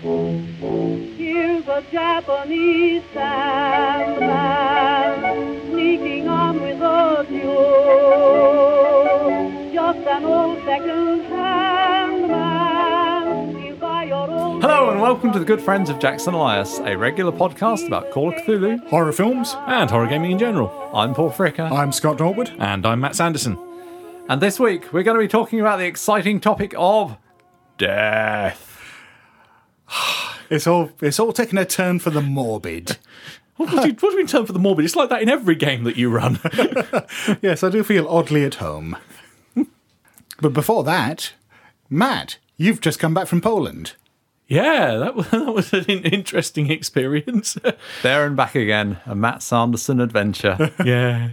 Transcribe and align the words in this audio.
Here's 0.00 1.66
a 1.66 1.82
Japanese 1.90 3.02
sandman 3.12 4.30
sneaking 5.72 6.28
on 6.28 6.62
with 6.62 6.80
a 6.80 7.26
mule. 7.28 8.12
Just 9.74 9.98
an 10.06 10.24
old 10.24 10.62
second-hand 10.64 12.28
man. 12.28 13.56
He'll 13.56 13.74
buy 13.74 14.04
your 14.04 14.30
old 14.30 14.62
Hello 14.62 14.90
and 14.90 15.00
welcome 15.00 15.32
to 15.32 15.40
the 15.40 15.44
Good 15.44 15.60
Friends 15.60 15.90
of 15.90 15.98
Jackson 15.98 16.32
Elias, 16.32 16.78
a 16.78 16.96
regular 16.96 17.32
podcast 17.32 17.84
about 17.88 18.12
Call 18.12 18.28
of 18.28 18.34
Cthulhu 18.44 18.86
Horror 18.86 19.10
films. 19.10 19.56
and 19.66 19.90
horror 19.90 20.06
gaming 20.06 20.30
in 20.30 20.38
general. 20.38 20.70
I'm 20.94 21.12
Paul 21.12 21.32
Fricker, 21.32 21.68
I'm 21.72 21.90
Scott 21.90 22.20
Norwood. 22.20 22.52
And 22.60 22.86
I'm 22.86 23.00
Matt 23.00 23.16
Sanderson. 23.16 23.58
and 24.28 24.40
this 24.40 24.60
week 24.60 24.92
we're 24.92 25.02
going 25.02 25.16
to 25.16 25.20
be 25.24 25.26
talking 25.26 25.58
about 25.58 25.78
the 25.80 25.86
exciting 25.86 26.38
topic 26.38 26.72
of 26.76 27.16
death. 27.78 28.67
It's 30.50 30.66
all 30.66 30.90
it's 31.02 31.20
all 31.20 31.34
taking 31.34 31.58
a 31.58 31.66
turn 31.66 31.98
for 31.98 32.08
the 32.10 32.22
morbid. 32.22 32.96
What 33.58 33.70
do 33.70 33.74
you, 33.76 33.80
what 33.82 33.98
do 33.98 34.06
you 34.12 34.16
mean 34.18 34.26
turn 34.28 34.46
for 34.46 34.52
the 34.52 34.58
morbid? 34.60 34.84
It's 34.84 34.94
like 34.94 35.08
that 35.10 35.20
in 35.20 35.28
every 35.28 35.56
game 35.56 35.82
that 35.82 35.96
you 35.96 36.10
run. 36.10 36.38
yes, 37.42 37.64
I 37.64 37.70
do 37.70 37.82
feel 37.82 38.06
oddly 38.06 38.44
at 38.44 38.54
home. 38.54 38.96
but 40.40 40.52
before 40.52 40.84
that, 40.84 41.32
Matt, 41.90 42.38
you've 42.56 42.80
just 42.80 43.00
come 43.00 43.14
back 43.14 43.26
from 43.26 43.40
Poland. 43.40 43.94
yeah, 44.46 44.96
that, 44.98 45.16
was- 45.16 45.30
that 45.30 45.52
was 45.52 45.72
an 45.72 45.84
interesting 45.86 46.70
experience. 46.70 47.58
There 48.04 48.24
and 48.24 48.36
back 48.36 48.54
again, 48.54 48.98
a 49.06 49.16
Matt 49.16 49.42
Sanderson 49.42 50.00
adventure. 50.00 50.70
yeah, 50.84 51.30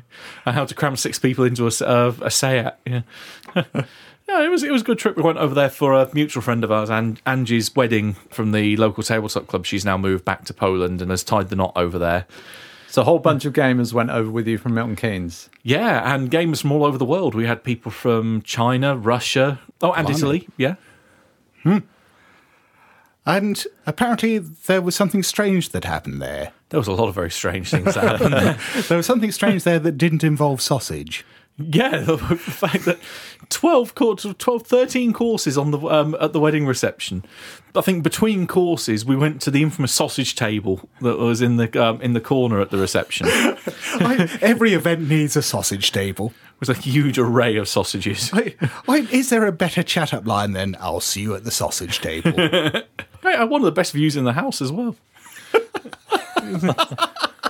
and 0.47 0.55
how 0.55 0.65
to 0.65 0.73
cram 0.73 0.95
six 0.95 1.19
people 1.19 1.45
into 1.45 1.65
a, 1.65 1.67
s- 1.67 1.81
uh, 1.83 2.11
a 2.21 2.31
Seat. 2.31 2.71
Yeah. 2.87 3.01
Yeah, 4.35 4.45
it 4.45 4.49
was 4.49 4.63
it 4.63 4.71
was 4.71 4.81
a 4.81 4.85
good 4.85 4.99
trip. 4.99 5.15
We 5.15 5.23
went 5.23 5.37
over 5.37 5.55
there 5.55 5.69
for 5.69 5.93
a 5.93 6.09
mutual 6.13 6.41
friend 6.41 6.63
of 6.63 6.71
ours, 6.71 6.89
and 6.89 7.21
Angie's 7.25 7.73
wedding 7.75 8.13
from 8.29 8.51
the 8.51 8.75
local 8.77 9.01
tabletop 9.03 9.47
club. 9.47 9.65
She's 9.65 9.85
now 9.85 9.97
moved 9.97 10.25
back 10.25 10.43
to 10.45 10.53
Poland 10.53 11.01
and 11.01 11.09
has 11.11 11.23
tied 11.23 11.49
the 11.49 11.55
knot 11.55 11.71
over 11.75 11.97
there. 11.97 12.25
so 12.89 13.01
a 13.01 13.05
whole 13.05 13.19
bunch 13.19 13.45
of 13.45 13.53
gamers 13.53 13.93
went 13.93 14.09
over 14.09 14.29
with 14.29 14.47
you 14.47 14.57
from 14.57 14.73
Milton 14.73 14.95
Keynes. 14.95 15.49
Yeah, 15.63 16.13
and 16.13 16.29
gamers 16.29 16.61
from 16.61 16.71
all 16.73 16.83
over 16.85 16.97
the 16.97 17.05
world. 17.05 17.33
We 17.33 17.45
had 17.45 17.63
people 17.63 17.91
from 17.91 18.41
China, 18.41 18.97
Russia, 18.97 19.59
oh, 19.81 19.93
and 19.93 20.05
Blimey. 20.07 20.17
Italy. 20.17 20.47
Yeah, 20.57 20.75
Hmm. 21.63 21.77
And 23.25 23.63
apparently 23.87 24.37
there 24.37 24.81
was 24.83 24.95
something 24.95 25.23
strange 25.23 25.69
that 25.69 25.83
happened 25.83 26.21
there. 26.21 26.51
there 26.69 26.79
was 26.79 26.87
a 26.87 26.91
lot 26.93 27.07
of 27.07 27.15
very 27.15 27.31
strange 27.31 27.71
things 27.71 27.95
that 27.95 28.03
happened 28.03 28.33
there. 28.33 28.57
There 28.87 28.97
was 28.97 29.07
something 29.07 29.31
strange 29.31 29.63
there 29.63 29.79
that 29.79 29.97
didn't 29.97 30.23
involve 30.23 30.61
sausage. 30.61 31.25
Yeah, 31.57 31.99
the 31.99 32.17
fact 32.17 32.83
that 32.85 32.99
12, 33.49 33.95
courses, 33.95 34.35
12 34.37 34.63
13 34.63 35.13
courses 35.13 35.57
on 35.57 35.71
the 35.71 35.79
um, 35.79 36.15
at 36.19 36.33
the 36.33 36.39
wedding 36.39 36.65
reception. 36.65 37.23
I 37.73 37.81
think 37.81 38.03
between 38.03 38.45
courses 38.45 39.05
we 39.05 39.15
went 39.15 39.41
to 39.43 39.51
the 39.51 39.61
infamous 39.61 39.93
sausage 39.93 40.35
table 40.35 40.89
that 41.01 41.17
was 41.17 41.41
in 41.41 41.55
the 41.55 41.81
um, 41.81 42.01
in 42.01 42.13
the 42.13 42.19
corner 42.19 42.59
at 42.59 42.71
the 42.71 42.77
reception. 42.77 43.27
I, 43.29 44.37
every 44.41 44.73
event 44.73 45.07
needs 45.07 45.37
a 45.37 45.41
sausage 45.41 45.91
table. 45.93 46.33
was 46.59 46.69
a 46.69 46.73
huge 46.73 47.17
array 47.17 47.55
of 47.55 47.69
sausages. 47.69 48.31
I, 48.33 48.55
I, 48.87 49.07
is 49.11 49.29
there 49.29 49.45
a 49.45 49.53
better 49.53 49.83
chat 49.83 50.13
up 50.13 50.27
line 50.27 50.51
than 50.51 50.75
I'll 50.79 50.99
see 50.99 51.21
you 51.21 51.35
at 51.35 51.45
the 51.45 51.51
sausage 51.51 51.99
table? 51.99 52.33
Hey, 53.21 53.43
one 53.43 53.59
of 53.61 53.65
the 53.65 53.71
best 53.71 53.91
views 53.91 54.15
in 54.15 54.23
the 54.23 54.33
house 54.33 54.61
as 54.61 54.71
well. 54.71 54.95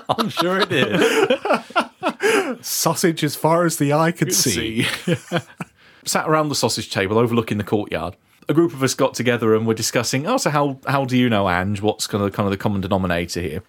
I'm 0.09 0.29
sure 0.29 0.59
it 0.59 0.71
is. 0.71 2.65
sausage 2.65 3.23
as 3.23 3.35
far 3.35 3.65
as 3.65 3.77
the 3.77 3.93
eye 3.93 4.11
could 4.11 4.33
see. 4.33 4.83
see. 4.83 5.15
Sat 6.05 6.27
around 6.27 6.49
the 6.49 6.55
sausage 6.55 6.91
table 6.91 7.17
overlooking 7.17 7.57
the 7.57 7.63
courtyard. 7.63 8.15
A 8.47 8.53
group 8.53 8.73
of 8.73 8.83
us 8.83 8.93
got 8.93 9.15
together 9.15 9.55
and 9.55 9.65
were 9.65 9.73
discussing, 9.73 10.27
oh, 10.27 10.37
so 10.37 10.51
how, 10.51 10.79
how 10.85 11.05
do 11.05 11.17
you 11.17 11.29
know 11.29 11.49
Ange? 11.49 11.81
What's 11.81 12.05
kind 12.05 12.23
of, 12.23 12.31
kind 12.33 12.45
of 12.45 12.51
the 12.51 12.57
common 12.57 12.81
denominator 12.81 13.41
here? 13.41 13.63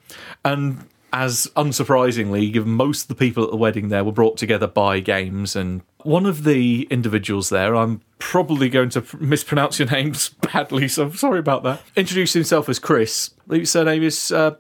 And 0.44 0.86
as 1.12 1.50
unsurprisingly, 1.56 2.52
given 2.52 2.72
most 2.72 3.02
of 3.02 3.08
the 3.08 3.14
people 3.14 3.42
at 3.42 3.50
the 3.50 3.56
wedding 3.56 3.88
there 3.88 4.04
were 4.04 4.12
brought 4.12 4.36
together 4.36 4.66
by 4.66 5.00
games, 5.00 5.56
and 5.56 5.80
one 6.02 6.26
of 6.26 6.44
the 6.44 6.86
individuals 6.90 7.48
there, 7.48 7.74
I'm 7.74 8.02
probably 8.18 8.68
going 8.68 8.90
to 8.90 9.04
mispronounce 9.18 9.78
your 9.78 9.88
names 9.88 10.28
badly, 10.52 10.88
so 10.88 11.04
I'm 11.04 11.16
sorry 11.16 11.38
about 11.38 11.62
that, 11.62 11.82
introduced 11.96 12.34
himself 12.34 12.68
as 12.68 12.78
Chris. 12.78 13.30
I 13.38 13.42
believe 13.46 13.62
his 13.62 13.70
surname 13.70 14.02
is 14.02 14.30
uh, 14.30 14.56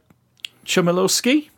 Chmielowski 0.64 1.50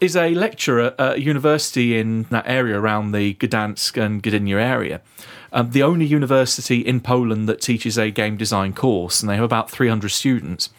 is 0.00 0.16
a 0.16 0.34
lecturer 0.34 0.94
at 0.98 1.16
a 1.16 1.20
university 1.20 1.98
in 1.98 2.24
that 2.24 2.46
area 2.46 2.78
around 2.78 3.12
the 3.12 3.34
Gdansk 3.34 4.00
and 4.00 4.22
Gdynia 4.22 4.60
area. 4.60 5.00
Um, 5.52 5.70
the 5.70 5.82
only 5.82 6.04
university 6.04 6.80
in 6.80 7.00
Poland 7.00 7.48
that 7.48 7.60
teaches 7.60 7.96
a 7.96 8.10
game 8.10 8.36
design 8.36 8.72
course, 8.72 9.20
and 9.20 9.30
they 9.30 9.36
have 9.36 9.44
about 9.44 9.70
300 9.70 10.10
students. 10.10 10.70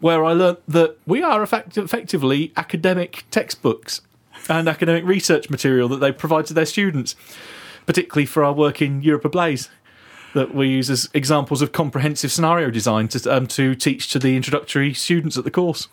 Where 0.00 0.24
I 0.24 0.32
learnt 0.32 0.60
that 0.68 0.96
we 1.06 1.22
are 1.22 1.42
effect- 1.42 1.76
effectively 1.76 2.52
academic 2.56 3.24
textbooks 3.30 4.00
and 4.48 4.68
academic 4.68 5.04
research 5.04 5.50
material 5.50 5.88
that 5.88 6.00
they 6.00 6.12
provide 6.12 6.46
to 6.46 6.54
their 6.54 6.66
students, 6.66 7.16
particularly 7.86 8.26
for 8.26 8.44
our 8.44 8.52
work 8.52 8.80
in 8.80 9.02
Europe 9.02 9.24
Ablaze 9.24 9.68
that 10.34 10.54
we 10.54 10.68
use 10.68 10.90
as 10.90 11.08
examples 11.14 11.62
of 11.62 11.72
comprehensive 11.72 12.30
scenario 12.30 12.68
design 12.70 13.08
to, 13.08 13.34
um, 13.34 13.46
to 13.46 13.74
teach 13.74 14.10
to 14.10 14.18
the 14.18 14.36
introductory 14.36 14.92
students 14.92 15.38
at 15.38 15.44
the 15.44 15.50
course. 15.50 15.88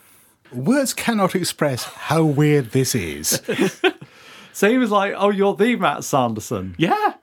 Words 0.53 0.94
cannot 0.94 1.35
express 1.35 1.84
how 1.84 2.23
weird 2.23 2.72
this 2.72 2.95
is. 2.95 3.41
So 4.53 4.69
he 4.69 4.78
was 4.78 4.91
like, 4.91 5.13
"Oh, 5.17 5.29
you're 5.29 5.56
the 5.56 5.75
Matt 5.75 6.03
Sanderson." 6.03 6.75
Yeah. 6.78 7.13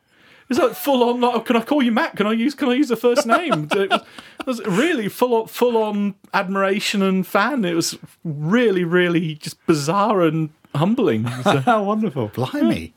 It's 0.48 0.58
like 0.58 0.72
full 0.72 1.08
on. 1.08 1.20
Like, 1.20 1.44
can 1.44 1.56
I 1.56 1.62
call 1.62 1.82
you 1.82 1.92
Matt? 1.92 2.16
Can 2.16 2.26
I 2.26 2.32
use? 2.32 2.54
Can 2.54 2.68
I 2.68 2.74
use 2.74 2.90
a 2.90 2.96
first 2.96 3.26
name? 3.26 3.68
It 3.76 3.90
was, 3.90 4.60
it 4.60 4.66
was 4.66 4.78
really 4.78 5.08
full 5.08 5.42
on, 5.42 5.46
full 5.46 5.76
on 5.76 6.14
admiration 6.32 7.02
and 7.02 7.26
fan. 7.26 7.64
It 7.64 7.74
was 7.74 7.98
really, 8.24 8.82
really 8.82 9.34
just 9.34 9.64
bizarre 9.66 10.22
and 10.22 10.50
humbling. 10.74 11.28
So, 11.42 11.58
How 11.58 11.82
wonderful! 11.82 12.28
Blimey. 12.28 12.94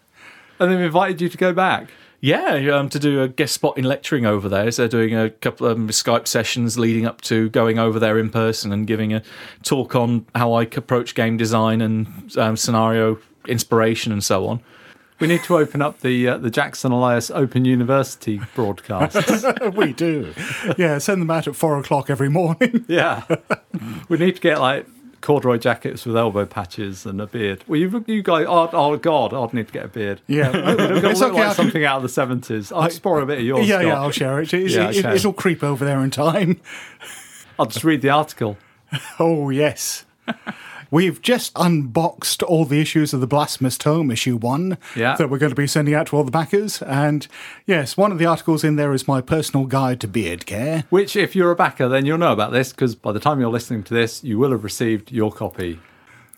And 0.60 0.72
they've 0.72 0.80
invited 0.80 1.20
you 1.20 1.28
to 1.28 1.38
go 1.38 1.52
back. 1.52 1.90
Yeah, 2.22 2.54
um, 2.78 2.88
to 2.90 3.00
do 3.00 3.22
a 3.24 3.28
guest 3.28 3.56
spot 3.56 3.78
in 3.78 3.84
lecturing 3.84 4.28
over 4.28 4.48
there. 4.48 4.70
So 4.72 4.84
they're 4.84 4.90
doing 4.90 5.16
a 5.16 5.32
couple 5.32 5.66
of 5.66 5.78
um, 5.78 5.90
Skype 5.90 6.28
sessions 6.28 6.78
leading 6.78 7.06
up 7.08 7.22
to 7.22 7.50
going 7.50 7.80
over 7.80 8.00
there 8.00 8.20
in 8.20 8.30
person 8.30 8.72
and 8.72 8.86
giving 8.86 9.12
a 9.12 9.24
talk 9.64 9.96
on 9.96 10.28
how 10.36 10.54
I 10.54 10.64
approach 10.64 11.16
game 11.16 11.36
design 11.36 11.82
and 11.82 12.38
um, 12.38 12.56
scenario 12.56 13.18
inspiration 13.48 14.12
and 14.12 14.24
so 14.24 14.48
on. 14.48 14.62
We 15.20 15.28
need 15.28 15.44
to 15.44 15.58
open 15.58 15.82
up 15.82 16.00
the 16.02 16.28
uh, 16.30 16.38
the 16.38 16.50
Jackson 16.50 16.92
Elias 16.92 17.30
Open 17.30 17.66
University 17.66 18.40
broadcasts. 18.56 19.46
we 19.76 19.94
do. 19.94 20.34
Yeah, 20.78 21.00
send 21.00 21.22
them 21.22 21.30
out 21.30 21.48
at 21.48 21.56
four 21.56 21.78
o'clock 21.80 22.10
every 22.10 22.30
morning. 22.30 22.86
yeah, 22.88 23.24
we 24.10 24.18
need 24.18 24.36
to 24.36 24.42
get 24.42 24.60
like 24.60 24.88
corduroy 25.22 25.58
jackets 25.58 26.06
with 26.06 26.18
elbow 26.18 26.46
patches 26.46 27.06
and 27.06 27.22
a 27.22 27.28
beard. 27.28 27.64
Well, 27.68 27.80
you 27.80 28.04
you 28.08 28.22
guys, 28.24 28.46
oh, 28.50 28.70
oh 28.74 28.98
god, 28.98 29.34
I'd 29.34 29.54
need 29.54 29.68
to 29.68 29.74
get 29.74 29.86
a 29.86 29.88
beard. 29.88 30.22
Yeah, 30.28 30.52
It's 30.56 31.22
okay. 31.22 31.32
like 31.46 31.56
something 31.56 31.86
out 31.86 31.98
of 31.98 32.04
the 32.04 32.10
seventies. 32.10 32.72
I'll 32.72 32.90
borrow 33.04 33.24
a 33.24 33.26
bit 33.26 33.40
of 33.40 33.46
yours. 33.46 33.68
yeah, 33.68 33.76
Scott. 33.80 33.86
yeah, 33.88 34.02
I'll 34.02 34.12
share 34.12 34.42
it. 34.42 34.54
It's- 34.54 34.74
Yeah, 34.74 34.90
it. 35.12 35.16
It'll 35.16 35.34
creep 35.34 35.64
over 35.64 35.86
there 35.86 36.02
in 36.04 36.10
time. 36.12 36.60
I'll 37.60 37.66
just 37.68 37.84
read 37.86 38.02
the 38.02 38.10
article. 38.10 38.58
Oh 39.20 39.50
yes. 39.50 40.06
We've 40.92 41.22
just 41.22 41.54
unboxed 41.56 42.44
all 42.44 42.66
the 42.66 42.82
issues 42.82 43.14
of 43.14 43.22
the 43.22 43.28
Blasphemous 43.28 43.78
Tome, 43.78 44.12
issue 44.12 44.36
one, 44.36 44.78
Yeah. 44.94 45.16
that 45.16 45.30
we're 45.30 45.38
going 45.38 45.52
to 45.52 45.56
be 45.56 45.66
sending 45.66 45.94
out 45.94 46.08
to 46.08 46.18
all 46.18 46.26
the 46.26 46.32
backers. 46.32 46.82
And 46.82 47.28
yes, 47.66 47.96
one 47.96 48.12
of 48.12 48.18
the 48.20 48.26
articles 48.26 48.66
in 48.66 48.76
there 48.76 48.92
is 48.94 49.08
my 49.08 49.22
personal 49.22 49.66
guide 49.68 50.02
to 50.02 50.08
beard 50.10 50.46
care. 50.46 50.84
Which, 50.90 51.16
if 51.16 51.34
you're 51.34 51.52
a 51.52 51.56
backer, 51.56 51.88
then 51.88 52.06
you'll 52.06 52.18
know 52.18 52.34
about 52.34 52.52
this 52.52 52.72
because 52.72 52.94
by 52.94 53.14
the 53.14 53.22
time 53.22 53.40
you're 53.40 53.50
listening 53.50 53.84
to 53.84 53.94
this, 53.94 54.22
you 54.22 54.38
will 54.38 54.52
have 54.52 54.66
received 54.66 55.14
your 55.14 55.32
copy. 55.32 55.80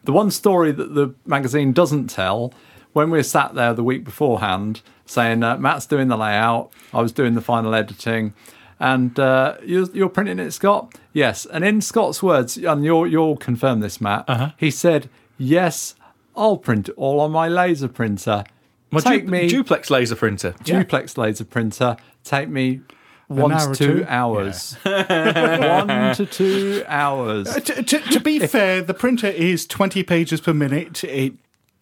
The 0.04 0.14
one 0.14 0.30
story 0.30 0.72
that 0.72 0.94
the 0.94 1.16
magazine 1.26 1.74
doesn't 1.74 2.08
tell, 2.10 2.54
when 2.92 3.10
we 3.10 3.24
sat 3.24 3.56
there 3.56 3.74
the 3.74 3.84
week 3.84 4.04
beforehand 4.04 4.82
saying, 5.08 5.42
uh, 5.42 5.58
Matt's 5.58 5.88
doing 5.88 6.10
the 6.10 6.18
layout, 6.18 6.72
I 6.94 7.02
was 7.02 7.12
doing 7.12 7.34
the 7.34 7.42
final 7.42 7.74
editing, 7.74 8.34
and 8.80 9.18
uh, 9.20 9.56
you're, 9.66 9.90
you're 9.94 10.10
printing 10.10 10.38
it, 10.38 10.52
Scott? 10.52 10.94
Yes. 11.14 11.46
And 11.46 11.64
in 11.64 11.80
Scott's 11.82 12.22
words, 12.24 12.58
and 12.58 12.84
you'll, 12.84 13.08
you'll 13.08 13.38
confirm 13.38 13.80
this, 13.80 14.02
Matt, 14.02 14.54
he 14.58 14.70
said, 14.72 15.10
Yes, 15.38 15.96
I'll 16.36 16.58
print 16.58 16.90
all 16.98 17.20
on 17.22 17.32
my 17.32 17.48
laser 17.48 17.88
printer. 17.88 18.44
My 18.92 19.00
Take 19.00 19.26
du- 19.26 19.32
me 19.32 19.48
duplex 19.48 19.90
laser 19.90 20.16
printer. 20.16 20.54
Yeah. 20.66 20.80
duplex 20.80 21.18
laser 21.18 21.46
printer 21.46 21.98
take 22.24 22.48
me 22.50 22.82
one 23.28 23.52
to 23.52 23.74
two 23.76 24.00
two? 24.00 24.06
hours. 24.08 24.76
one 24.84 26.16
to 26.16 26.26
two 26.30 26.84
hours. 26.88 27.48
Uh, 27.48 27.60
To, 27.60 27.84
to, 27.84 28.00
to 28.00 28.20
be 28.20 28.40
fair, 28.46 28.82
the 28.82 28.94
printer 28.94 29.28
is 29.28 29.66
20 29.66 30.04
pages 30.04 30.42
per 30.42 30.54
minute. 30.54 31.04
It, 31.04 31.34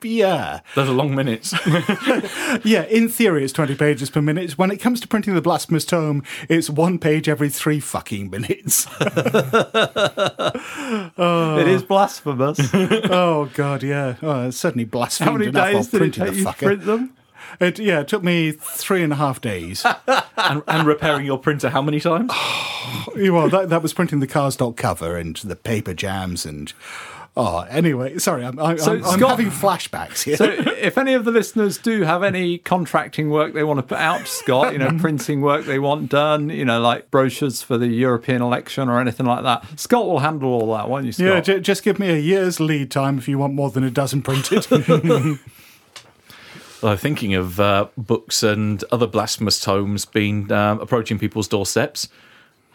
yeah. 0.03 0.61
Those 0.75 0.89
are 0.89 0.93
long 0.93 1.15
minutes. 1.15 1.53
Yeah, 2.63 2.83
in 2.83 3.09
theory, 3.09 3.43
it's 3.43 3.53
20 3.53 3.75
pages 3.75 4.09
per 4.09 4.21
minute. 4.21 4.57
When 4.57 4.71
it 4.71 4.77
comes 4.77 4.99
to 5.01 5.07
printing 5.07 5.35
the 5.35 5.41
Blasphemous 5.41 5.85
Tome, 5.85 6.23
it's 6.49 6.69
one 6.69 6.99
page 6.99 7.27
every 7.29 7.49
three 7.49 7.79
fucking 7.79 8.29
minutes. 8.29 8.87
Oh. 11.17 11.57
It 11.57 11.67
is 11.67 11.83
blasphemous. 11.83 12.59
oh, 12.73 13.49
God, 13.53 13.83
yeah. 13.83 14.15
Oh, 14.21 14.47
it's 14.47 14.57
certainly 14.57 14.85
blasphemous. 14.85 15.31
How 15.31 15.37
many 15.37 15.51
days 15.51 15.87
did 15.87 16.01
it 16.01 16.13
take 16.13 16.35
you 16.35 16.43
to 16.43 16.53
print 16.53 16.85
them? 16.85 17.13
It, 17.59 17.79
yeah, 17.79 18.01
it 18.01 18.07
took 18.07 18.23
me 18.23 18.51
three 18.51 19.03
and 19.03 19.13
a 19.13 19.15
half 19.15 19.41
days. 19.41 19.85
and, 20.37 20.63
and 20.67 20.87
repairing 20.87 21.25
your 21.25 21.37
printer 21.37 21.69
how 21.69 21.81
many 21.81 21.99
times? 21.99 22.31
well, 23.15 23.49
that, 23.49 23.69
that 23.69 23.81
was 23.81 23.93
printing 23.93 24.19
the 24.19 24.27
cardstock 24.27 24.77
cover 24.77 25.17
and 25.17 25.35
the 25.37 25.55
paper 25.55 25.93
jams 25.93 26.45
and. 26.45 26.73
Oh, 27.37 27.61
anyway, 27.61 28.17
sorry, 28.17 28.43
I'm, 28.43 28.59
I'm, 28.59 28.77
So, 28.77 28.93
I'm, 28.95 29.05
I'm 29.05 29.19
having 29.21 29.47
flashbacks 29.47 30.23
here. 30.23 30.35
So, 30.35 30.43
if 30.45 30.97
any 30.97 31.13
of 31.13 31.23
the 31.23 31.31
listeners 31.31 31.77
do 31.77 32.01
have 32.01 32.23
any 32.23 32.57
contracting 32.57 33.29
work 33.29 33.53
they 33.53 33.63
want 33.63 33.77
to 33.77 33.83
put 33.83 33.99
out 33.99 34.19
to 34.19 34.25
Scott, 34.25 34.73
you 34.73 34.79
know, 34.79 34.91
printing 34.99 35.39
work 35.41 35.63
they 35.65 35.79
want 35.79 36.09
done, 36.09 36.49
you 36.49 36.65
know, 36.65 36.81
like 36.81 37.09
brochures 37.09 37.61
for 37.61 37.77
the 37.77 37.87
European 37.87 38.41
election 38.41 38.89
or 38.89 38.99
anything 38.99 39.25
like 39.25 39.43
that, 39.43 39.79
Scott 39.79 40.07
will 40.07 40.19
handle 40.19 40.49
all 40.49 40.75
that, 40.75 40.89
won't 40.89 41.05
you, 41.05 41.13
Scott? 41.13 41.25
yeah, 41.25 41.39
j- 41.39 41.59
just 41.61 41.83
give 41.83 41.99
me 41.99 42.09
a 42.09 42.17
year's 42.17 42.59
lead 42.59 42.91
time 42.91 43.17
if 43.17 43.29
you 43.29 43.37
want 43.37 43.53
more 43.53 43.69
than 43.71 43.85
a 43.85 43.91
dozen 43.91 44.21
printed. 44.21 44.67
Well, 46.81 46.97
thinking 46.97 47.35
of 47.35 47.59
uh, 47.59 47.89
books 47.95 48.41
and 48.41 48.83
other 48.91 49.05
blasphemous 49.05 49.59
tomes 49.59 50.05
being 50.05 50.51
um, 50.51 50.79
approaching 50.79 51.19
people's 51.19 51.47
doorsteps. 51.47 52.07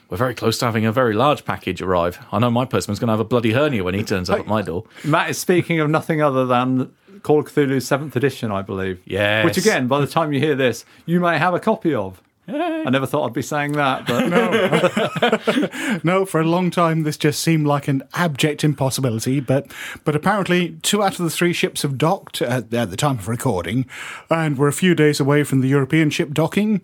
We're 0.08 0.16
very 0.16 0.34
close 0.34 0.58
to 0.58 0.66
having 0.66 0.86
a 0.86 0.92
very 0.92 1.14
large 1.14 1.44
package 1.44 1.82
arrive. 1.82 2.24
I 2.30 2.38
know 2.38 2.50
my 2.50 2.64
postman's 2.64 2.98
going 2.98 3.08
to 3.08 3.12
have 3.12 3.20
a 3.20 3.24
bloody 3.24 3.52
hernia 3.52 3.82
when 3.82 3.94
he 3.94 4.04
turns 4.04 4.30
up 4.30 4.38
at 4.38 4.46
my 4.46 4.62
door. 4.62 4.84
Matt 5.04 5.30
is 5.30 5.38
speaking 5.38 5.80
of 5.80 5.90
nothing 5.90 6.22
other 6.22 6.46
than 6.46 6.92
Call 7.22 7.40
of 7.40 7.46
Cthulhu 7.46 7.78
7th 7.78 8.14
edition, 8.14 8.52
I 8.52 8.62
believe. 8.62 9.00
Yes. 9.04 9.44
Which, 9.44 9.56
again, 9.56 9.88
by 9.88 10.00
the 10.00 10.06
time 10.06 10.32
you 10.32 10.38
hear 10.38 10.54
this, 10.54 10.84
you 11.06 11.18
may 11.18 11.38
have 11.38 11.54
a 11.54 11.60
copy 11.60 11.92
of. 11.92 12.22
I 12.48 12.90
never 12.90 13.06
thought 13.06 13.26
I'd 13.26 13.32
be 13.32 13.42
saying 13.42 13.72
that, 13.72 14.06
but 14.06 14.28
no. 14.28 16.00
no, 16.04 16.24
for 16.24 16.40
a 16.40 16.44
long 16.44 16.70
time 16.70 17.02
this 17.02 17.16
just 17.16 17.40
seemed 17.40 17.66
like 17.66 17.88
an 17.88 18.04
abject 18.14 18.62
impossibility, 18.62 19.40
but 19.40 19.72
but 20.04 20.14
apparently 20.14 20.76
two 20.82 21.02
out 21.02 21.18
of 21.18 21.24
the 21.24 21.30
three 21.30 21.52
ships 21.52 21.82
have 21.82 21.98
docked 21.98 22.40
at, 22.40 22.72
at 22.72 22.90
the 22.90 22.96
time 22.96 23.18
of 23.18 23.26
recording, 23.26 23.86
and 24.30 24.56
we're 24.56 24.68
a 24.68 24.72
few 24.72 24.94
days 24.94 25.18
away 25.18 25.42
from 25.42 25.60
the 25.60 25.66
European 25.66 26.08
ship 26.08 26.32
docking. 26.32 26.82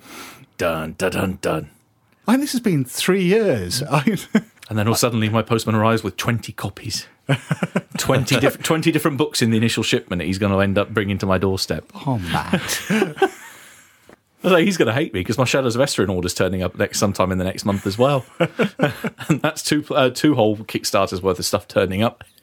Dun, 0.59 0.97
dun, 0.99 1.13
dun, 1.13 1.39
dun. 1.41 1.71
I 2.27 2.33
think 2.33 2.43
this 2.43 2.53
has 2.53 2.61
been 2.61 2.85
three 2.85 3.25
years. 3.25 3.83
And 4.69 4.79
then 4.79 4.89
all 4.89 4.95
suddenly 4.95 5.29
my 5.29 5.43
postman 5.43 5.75
arrives 5.75 6.03
with 6.03 6.17
20 6.17 6.53
copies. 6.53 7.07
20, 7.99 8.41
diff- 8.41 8.63
20 8.63 8.91
different 8.91 9.19
books 9.19 9.43
in 9.43 9.51
the 9.51 9.59
initial 9.59 9.83
shipment 9.83 10.21
that 10.21 10.25
he's 10.25 10.39
going 10.39 10.53
to 10.53 10.61
end 10.61 10.79
up 10.79 10.95
bringing 10.95 11.19
to 11.19 11.27
my 11.27 11.37
doorstep. 11.37 11.85
oh, 12.07 12.17
Matt. 12.19 12.81
I 12.91 13.29
was 14.43 14.53
like, 14.55 14.65
he's 14.65 14.79
going 14.79 14.87
to 14.87 14.95
hate 14.95 15.13
me 15.13 15.21
because 15.21 15.37
my 15.37 15.45
Shadows 15.45 15.77
of 15.77 15.83
Esteren 15.83 16.09
order's 16.09 16.33
turning 16.33 16.63
up 16.63 16.79
next 16.79 16.99
sometime 16.99 17.31
in 17.33 17.39
the 17.39 17.45
next 17.45 17.67
month 17.67 17.87
as 17.87 17.99
well. 17.99 18.25
and 19.29 19.43
that's 19.43 19.63
two 19.63 19.85
uh, 19.91 20.09
two 20.09 20.35
whole 20.37 20.57
Kickstarters 20.57 21.21
worth 21.23 21.39
of 21.39 21.45
stuff 21.45 21.69
turning 21.69 22.03
up. 22.03 22.25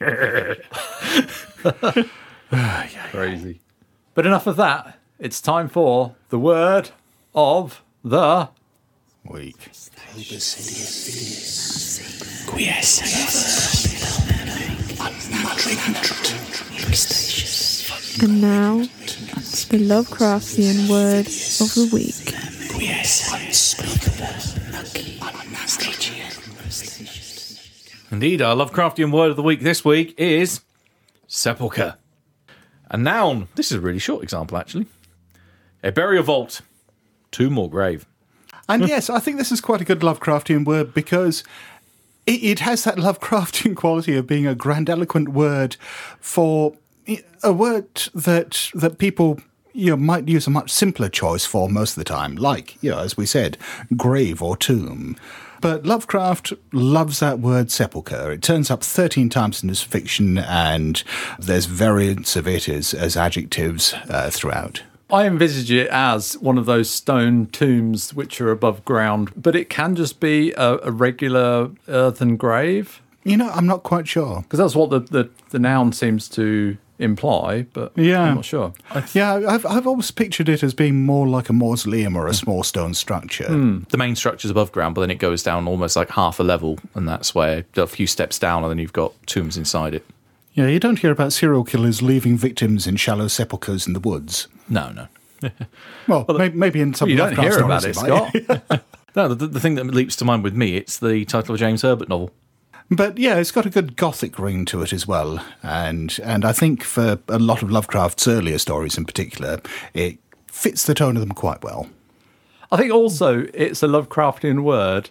crazy. 3.10 3.60
But 4.14 4.24
enough 4.24 4.46
of 4.46 4.56
that. 4.56 4.98
It's 5.18 5.40
time 5.40 5.68
for 5.68 6.14
the 6.28 6.38
word 6.38 6.90
of 7.34 7.82
the 8.04 8.50
Week. 9.24 9.56
And 18.22 18.40
now, 18.40 18.78
the 18.78 19.78
Lovecraftian 19.78 20.90
word 20.90 21.26
of 21.26 21.74
the 21.74 21.88
week. 21.92 22.34
Indeed, 28.10 28.42
our 28.42 28.56
Lovecraftian 28.56 29.12
word 29.12 29.30
of 29.30 29.36
the 29.36 29.42
week 29.42 29.60
this 29.60 29.84
week 29.84 30.14
is 30.18 30.62
sepulchre. 31.26 31.96
A 32.90 32.96
noun. 32.96 33.48
This 33.54 33.70
is 33.70 33.78
a 33.78 33.80
really 33.80 34.00
short 34.00 34.22
example, 34.22 34.58
actually. 34.58 34.86
A 35.84 35.92
burial 35.92 36.24
vault. 36.24 36.62
Tomb 37.30 37.58
or 37.58 37.70
grave. 37.70 38.06
And 38.70 38.88
yes, 38.88 39.10
I 39.10 39.18
think 39.18 39.36
this 39.36 39.52
is 39.52 39.60
quite 39.60 39.80
a 39.80 39.84
good 39.84 40.00
Lovecraftian 40.00 40.64
word 40.64 40.94
because 40.94 41.44
it, 42.26 42.42
it 42.42 42.58
has 42.60 42.84
that 42.84 42.96
Lovecraftian 42.96 43.76
quality 43.76 44.16
of 44.16 44.26
being 44.26 44.46
a 44.46 44.54
grandiloquent 44.54 45.28
word 45.28 45.76
for 46.20 46.74
a 47.42 47.52
word 47.52 48.08
that 48.14 48.70
that 48.74 48.98
people 48.98 49.40
you 49.72 49.90
know 49.90 49.96
might 49.96 50.28
use 50.28 50.46
a 50.46 50.50
much 50.50 50.70
simpler 50.70 51.08
choice 51.08 51.44
for 51.44 51.68
most 51.68 51.92
of 51.92 51.96
the 51.96 52.04
time, 52.04 52.36
like 52.36 52.82
you 52.82 52.90
know, 52.90 52.98
as 52.98 53.16
we 53.16 53.26
said, 53.26 53.56
grave 53.96 54.42
or 54.42 54.56
tomb. 54.56 55.16
But 55.60 55.84
Lovecraft 55.84 56.54
loves 56.72 57.20
that 57.20 57.38
word 57.38 57.70
sepulchre. 57.70 58.32
It 58.32 58.42
turns 58.42 58.70
up 58.70 58.82
13 58.82 59.28
times 59.28 59.62
in 59.62 59.68
his 59.68 59.82
fiction, 59.82 60.38
and 60.38 61.02
there's 61.38 61.66
variants 61.66 62.34
of 62.34 62.48
it 62.48 62.66
as, 62.66 62.94
as 62.94 63.14
adjectives 63.14 63.92
uh, 64.08 64.30
throughout. 64.30 64.82
I 65.12 65.26
envisage 65.26 65.70
it 65.70 65.88
as 65.88 66.38
one 66.38 66.58
of 66.58 66.66
those 66.66 66.90
stone 66.90 67.46
tombs 67.46 68.14
which 68.14 68.40
are 68.40 68.50
above 68.50 68.84
ground, 68.84 69.32
but 69.36 69.56
it 69.56 69.68
can 69.70 69.96
just 69.96 70.20
be 70.20 70.52
a, 70.52 70.78
a 70.82 70.90
regular 70.90 71.70
earthen 71.88 72.36
grave 72.36 73.02
You 73.24 73.36
know, 73.36 73.50
I'm 73.50 73.66
not 73.66 73.82
quite 73.82 74.08
sure. 74.08 74.42
because 74.42 74.58
that's 74.58 74.74
what 74.74 74.90
the, 74.90 75.00
the, 75.00 75.30
the 75.50 75.58
noun 75.58 75.92
seems 75.92 76.28
to 76.30 76.76
imply. 76.98 77.62
But 77.72 77.92
Yeah. 77.96 78.22
I'm 78.22 78.34
not 78.36 78.44
sure. 78.44 78.72
Yeah, 79.14 79.42
I've 79.48 79.66
I've 79.66 79.86
always 79.86 80.10
pictured 80.10 80.48
it 80.48 80.62
as 80.62 80.74
being 80.74 81.04
more 81.04 81.26
like 81.26 81.48
a 81.48 81.52
mausoleum 81.52 82.16
or 82.16 82.26
a 82.26 82.30
hmm. 82.30 82.34
small 82.34 82.62
stone 82.62 82.94
structure. 82.94 83.48
Hmm. 83.48 83.80
The 83.88 83.96
main 83.96 84.14
structure's 84.14 84.50
above 84.50 84.70
ground, 84.70 84.94
but 84.94 85.00
then 85.00 85.10
it 85.10 85.18
goes 85.18 85.42
down 85.42 85.66
almost 85.66 85.96
like 85.96 86.10
half 86.10 86.38
a 86.38 86.42
level, 86.42 86.78
and 86.94 87.08
that's 87.08 87.34
where 87.34 87.64
a 87.76 87.86
few 87.86 88.06
steps 88.06 88.38
down, 88.38 88.62
and 88.62 88.70
then 88.70 88.78
you've 88.78 88.92
got 88.92 89.14
tombs 89.26 89.56
inside 89.56 89.94
it. 89.94 90.04
Yeah, 90.60 90.66
you 90.66 90.78
don't 90.78 90.98
hear 90.98 91.10
about 91.10 91.32
serial 91.32 91.64
killers 91.64 92.02
leaving 92.02 92.36
victims 92.36 92.86
in 92.86 92.96
shallow 92.96 93.28
sepulchres 93.28 93.86
in 93.86 93.94
the 93.94 94.00
woods. 94.00 94.46
No, 94.68 94.92
no. 94.92 95.08
Well, 96.06 96.26
maybe, 96.28 96.54
maybe 96.54 96.80
in 96.82 96.92
some 96.92 97.08
You 97.08 97.16
don't 97.16 97.34
Lovecraft 97.34 97.56
hear 97.56 97.64
about 97.64 97.84
it, 97.86 97.94
stories, 97.94 98.34
it 98.34 98.48
might. 98.48 98.62
Scott. 98.66 98.84
No, 99.16 99.28
the, 99.32 99.46
the 99.46 99.58
thing 99.58 99.76
that 99.76 99.86
leaps 99.86 100.16
to 100.16 100.26
mind 100.26 100.44
with 100.44 100.54
me, 100.54 100.76
it's 100.76 100.98
the 100.98 101.24
title 101.24 101.54
of 101.54 101.58
a 101.58 101.64
James 101.64 101.80
Herbert 101.80 102.10
novel. 102.10 102.30
But 102.90 103.16
yeah, 103.16 103.36
it's 103.36 103.50
got 103.50 103.64
a 103.64 103.70
good 103.70 103.96
gothic 103.96 104.38
ring 104.38 104.66
to 104.66 104.82
it 104.82 104.92
as 104.92 105.06
well, 105.06 105.42
and 105.62 106.16
and 106.22 106.44
I 106.44 106.52
think 106.52 106.84
for 106.84 107.18
a 107.28 107.38
lot 107.38 107.62
of 107.62 107.70
Lovecraft's 107.70 108.28
earlier 108.28 108.58
stories 108.58 108.98
in 108.98 109.06
particular, 109.06 109.60
it 109.94 110.18
fits 110.46 110.84
the 110.84 110.94
tone 110.94 111.16
of 111.16 111.22
them 111.22 111.32
quite 111.32 111.64
well. 111.64 111.88
I 112.70 112.76
think 112.76 112.92
also 112.92 113.46
it's 113.54 113.82
a 113.82 113.86
Lovecraftian 113.86 114.62
word 114.62 115.10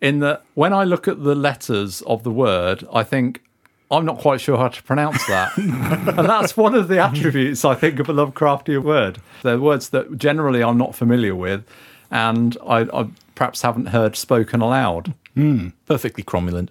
in 0.00 0.18
that 0.20 0.44
when 0.54 0.72
I 0.72 0.84
look 0.84 1.08
at 1.08 1.24
the 1.24 1.34
letters 1.34 2.02
of 2.02 2.22
the 2.22 2.30
word, 2.30 2.86
I 2.92 3.02
think 3.02 3.42
I'm 3.90 4.04
not 4.04 4.18
quite 4.18 4.40
sure 4.40 4.56
how 4.56 4.68
to 4.68 4.82
pronounce 4.84 5.26
that. 5.26 5.56
and 5.58 6.28
that's 6.28 6.56
one 6.56 6.74
of 6.74 6.88
the 6.88 6.98
attributes 6.98 7.64
I 7.64 7.74
think 7.74 7.98
of 7.98 8.08
a 8.08 8.12
Lovecraftian 8.12 8.84
word. 8.84 9.20
They're 9.42 9.58
words 9.58 9.88
that 9.90 10.16
generally 10.16 10.62
I'm 10.62 10.78
not 10.78 10.94
familiar 10.94 11.34
with 11.34 11.64
and 12.10 12.56
I, 12.64 12.80
I 12.92 13.08
perhaps 13.34 13.62
haven't 13.62 13.86
heard 13.86 14.16
spoken 14.16 14.60
aloud. 14.60 15.14
Hmm. 15.34 15.68
Perfectly 15.86 16.22
cromulent. 16.22 16.68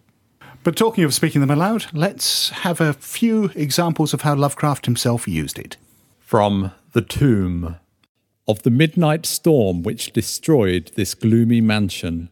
But 0.63 0.75
talking 0.75 1.03
of 1.03 1.13
speaking 1.13 1.41
them 1.41 1.51
aloud, 1.51 1.85
let's 1.93 2.49
have 2.49 2.81
a 2.81 2.93
few 2.93 3.45
examples 3.55 4.13
of 4.13 4.21
how 4.21 4.35
Lovecraft 4.35 4.85
himself 4.85 5.27
used 5.27 5.57
it. 5.57 5.77
From 6.19 6.71
The 6.91 7.01
Tomb. 7.01 7.77
Of 8.47 8.63
the 8.63 8.71
midnight 8.71 9.25
storm 9.25 9.83
which 9.83 10.11
destroyed 10.11 10.91
this 10.95 11.13
gloomy 11.13 11.61
mansion, 11.61 12.29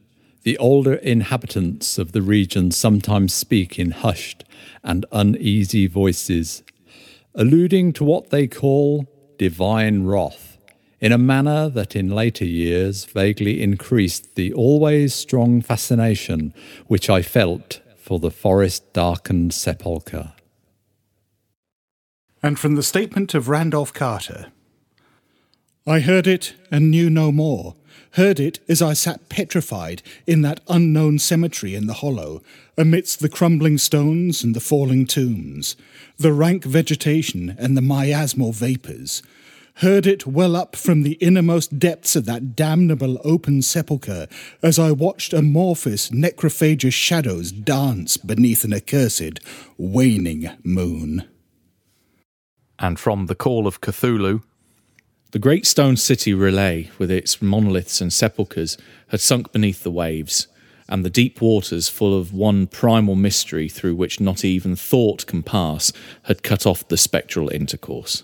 the 0.47 0.57
older 0.59 0.93
inhabitants 0.93 1.97
of 1.97 2.13
the 2.13 2.21
region 2.21 2.71
sometimes 2.71 3.33
speak 3.33 3.77
in 3.77 3.91
hushed 3.91 4.45
and 4.81 5.05
uneasy 5.11 5.87
voices, 5.87 6.63
alluding 7.35 7.91
to 7.91 8.05
what 8.05 8.29
they 8.29 8.47
call 8.47 9.05
divine 9.37 10.05
wrath, 10.05 10.57
in 11.01 11.11
a 11.11 11.17
manner 11.17 11.67
that 11.67 11.97
in 11.97 12.07
later 12.07 12.45
years 12.45 13.03
vaguely 13.03 13.61
increased 13.61 14.35
the 14.35 14.53
always 14.53 15.13
strong 15.13 15.61
fascination 15.61 16.53
which 16.85 17.09
I 17.09 17.21
felt 17.21 17.81
for 17.97 18.17
the 18.17 18.31
forest 18.31 18.93
darkened 18.93 19.53
sepulchre. 19.53 20.31
And 22.41 22.57
from 22.57 22.75
the 22.75 22.83
statement 22.83 23.33
of 23.33 23.49
Randolph 23.49 23.93
Carter 23.93 24.53
I 25.85 25.99
heard 25.99 26.25
it 26.25 26.53
and 26.71 26.89
knew 26.91 27.09
no 27.09 27.33
more. 27.33 27.75
Heard 28.17 28.39
it 28.39 28.59
as 28.67 28.81
I 28.81 28.93
sat 28.93 29.29
petrified 29.29 30.01
in 30.25 30.41
that 30.41 30.61
unknown 30.67 31.19
cemetery 31.19 31.75
in 31.75 31.85
the 31.85 31.93
hollow, 31.93 32.41
amidst 32.75 33.19
the 33.19 33.29
crumbling 33.29 33.77
stones 33.77 34.43
and 34.43 34.55
the 34.55 34.59
falling 34.59 35.05
tombs, 35.05 35.75
the 36.17 36.33
rank 36.33 36.63
vegetation 36.63 37.55
and 37.59 37.77
the 37.77 37.81
miasmal 37.81 38.55
vapours. 38.55 39.21
Heard 39.75 40.07
it 40.07 40.25
well 40.25 40.55
up 40.55 40.75
from 40.75 41.03
the 41.03 41.13
innermost 41.21 41.77
depths 41.77 42.15
of 42.15 42.25
that 42.25 42.55
damnable 42.55 43.21
open 43.23 43.61
sepulchre 43.61 44.25
as 44.63 44.79
I 44.79 44.91
watched 44.93 45.31
amorphous 45.31 46.09
necrophagous 46.09 46.95
shadows 46.95 47.51
dance 47.51 48.17
beneath 48.17 48.63
an 48.63 48.73
accursed, 48.73 49.39
waning 49.77 50.49
moon. 50.63 51.27
And 52.79 52.97
from 52.99 53.27
The 53.27 53.35
Call 53.35 53.67
of 53.67 53.79
Cthulhu, 53.79 54.41
the 55.31 55.39
great 55.39 55.65
stone 55.65 55.97
city 55.97 56.33
R'lyeh, 56.33 56.89
with 56.97 57.11
its 57.11 57.41
monoliths 57.41 57.99
and 57.99 58.13
sepulchres, 58.13 58.77
had 59.09 59.19
sunk 59.19 59.51
beneath 59.51 59.83
the 59.83 59.91
waves, 59.91 60.47
and 60.87 61.03
the 61.03 61.09
deep 61.09 61.41
waters, 61.41 61.89
full 61.89 62.17
of 62.17 62.33
one 62.33 62.65
primal 62.65 63.15
mystery 63.15 63.67
through 63.67 63.95
which 63.95 64.21
not 64.21 64.45
even 64.45 64.75
thought 64.75 65.25
can 65.27 65.43
pass, 65.43 65.91
had 66.23 66.43
cut 66.43 66.65
off 66.65 66.87
the 66.87 66.97
spectral 66.97 67.49
intercourse. 67.49 68.23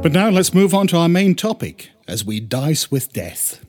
But 0.00 0.12
now 0.12 0.30
let's 0.30 0.54
move 0.54 0.72
on 0.72 0.86
to 0.88 0.96
our 0.96 1.08
main 1.08 1.34
topic 1.34 1.90
as 2.06 2.24
we 2.24 2.38
dice 2.38 2.88
with 2.88 3.12
death. 3.12 3.64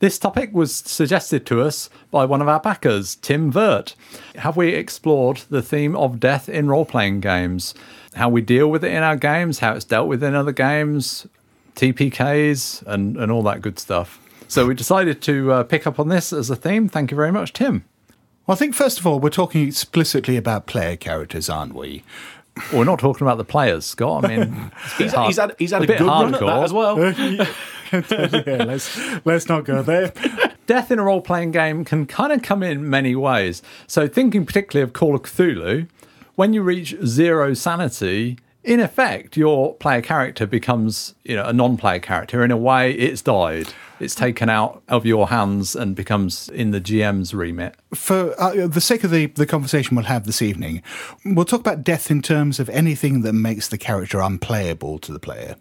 This 0.00 0.18
topic 0.18 0.50
was 0.54 0.74
suggested 0.74 1.44
to 1.46 1.60
us 1.60 1.90
by 2.10 2.24
one 2.24 2.40
of 2.40 2.48
our 2.48 2.58
backers, 2.58 3.16
Tim 3.16 3.52
Vert. 3.52 3.94
Have 4.36 4.56
we 4.56 4.68
explored 4.70 5.42
the 5.50 5.60
theme 5.60 5.94
of 5.94 6.18
death 6.18 6.48
in 6.48 6.68
role 6.68 6.86
playing 6.86 7.20
games? 7.20 7.74
How 8.14 8.30
we 8.30 8.40
deal 8.40 8.70
with 8.70 8.82
it 8.82 8.92
in 8.92 9.02
our 9.02 9.16
games, 9.16 9.58
how 9.58 9.74
it's 9.74 9.84
dealt 9.84 10.08
with 10.08 10.24
in 10.24 10.34
other 10.34 10.52
games, 10.52 11.26
TPKs, 11.76 12.82
and, 12.86 13.18
and 13.18 13.30
all 13.30 13.42
that 13.42 13.60
good 13.60 13.78
stuff. 13.78 14.18
So 14.48 14.66
we 14.66 14.74
decided 14.74 15.20
to 15.22 15.52
uh, 15.52 15.62
pick 15.64 15.86
up 15.86 16.00
on 16.00 16.08
this 16.08 16.32
as 16.32 16.48
a 16.48 16.56
theme. 16.56 16.88
Thank 16.88 17.10
you 17.10 17.16
very 17.16 17.30
much, 17.30 17.52
Tim. 17.52 17.84
Well, 18.46 18.54
I 18.54 18.58
think 18.58 18.74
first 18.74 18.98
of 18.98 19.06
all, 19.06 19.20
we're 19.20 19.28
talking 19.28 19.68
explicitly 19.68 20.38
about 20.38 20.64
player 20.64 20.96
characters, 20.96 21.50
aren't 21.50 21.74
we? 21.74 22.04
We're 22.72 22.84
not 22.84 22.98
talking 23.00 23.26
about 23.26 23.36
the 23.36 23.44
players, 23.44 23.84
Scott. 23.84 24.24
I 24.24 24.28
mean, 24.28 24.70
it's 24.84 24.94
a 24.94 24.96
bit 24.96 25.04
He's, 25.04 25.12
hard- 25.12 25.26
he's 25.26 25.36
had, 25.36 25.54
he's 25.58 25.70
had 25.72 25.84
a 25.84 25.86
bit 25.86 25.98
good 25.98 26.06
run 26.06 26.34
at 26.34 26.40
that 26.40 26.62
as 26.64 26.72
well. 26.72 26.96
yeah, 28.46 28.64
let's 28.64 28.98
let's 29.24 29.48
not 29.48 29.64
go 29.64 29.82
there. 29.82 30.12
death 30.66 30.90
in 30.90 30.98
a 30.98 31.02
role 31.02 31.20
playing 31.20 31.50
game 31.50 31.84
can 31.84 32.06
kind 32.06 32.32
of 32.32 32.42
come 32.42 32.62
in 32.62 32.88
many 32.88 33.16
ways. 33.16 33.62
So, 33.86 34.06
thinking 34.06 34.46
particularly 34.46 34.84
of 34.84 34.92
Call 34.92 35.14
of 35.14 35.22
Cthulhu, 35.22 35.88
when 36.36 36.52
you 36.52 36.62
reach 36.62 36.96
zero 37.04 37.54
sanity, 37.54 38.38
in 38.62 38.80
effect, 38.80 39.36
your 39.36 39.74
player 39.74 40.02
character 40.02 40.46
becomes, 40.46 41.14
you 41.24 41.34
know, 41.34 41.44
a 41.44 41.52
non-player 41.52 41.98
character. 41.98 42.44
In 42.44 42.50
a 42.50 42.56
way, 42.56 42.92
it's 42.92 43.22
died. 43.22 43.68
It's 43.98 44.14
taken 44.14 44.48
out 44.48 44.82
of 44.88 45.04
your 45.04 45.28
hands 45.28 45.74
and 45.74 45.94
becomes 45.94 46.48
in 46.48 46.70
the 46.70 46.80
GM's 46.80 47.34
remit. 47.34 47.74
For 47.94 48.34
uh, 48.40 48.66
the 48.66 48.80
sake 48.80 49.04
of 49.04 49.10
the, 49.10 49.26
the 49.26 49.46
conversation 49.46 49.96
we'll 49.96 50.06
have 50.06 50.24
this 50.24 50.42
evening, 50.42 50.82
we'll 51.24 51.44
talk 51.44 51.60
about 51.60 51.84
death 51.84 52.10
in 52.10 52.22
terms 52.22 52.60
of 52.60 52.68
anything 52.70 53.22
that 53.22 53.32
makes 53.32 53.68
the 53.68 53.78
character 53.78 54.20
unplayable 54.20 54.98
to 55.00 55.12
the 55.12 55.18
player. 55.18 55.56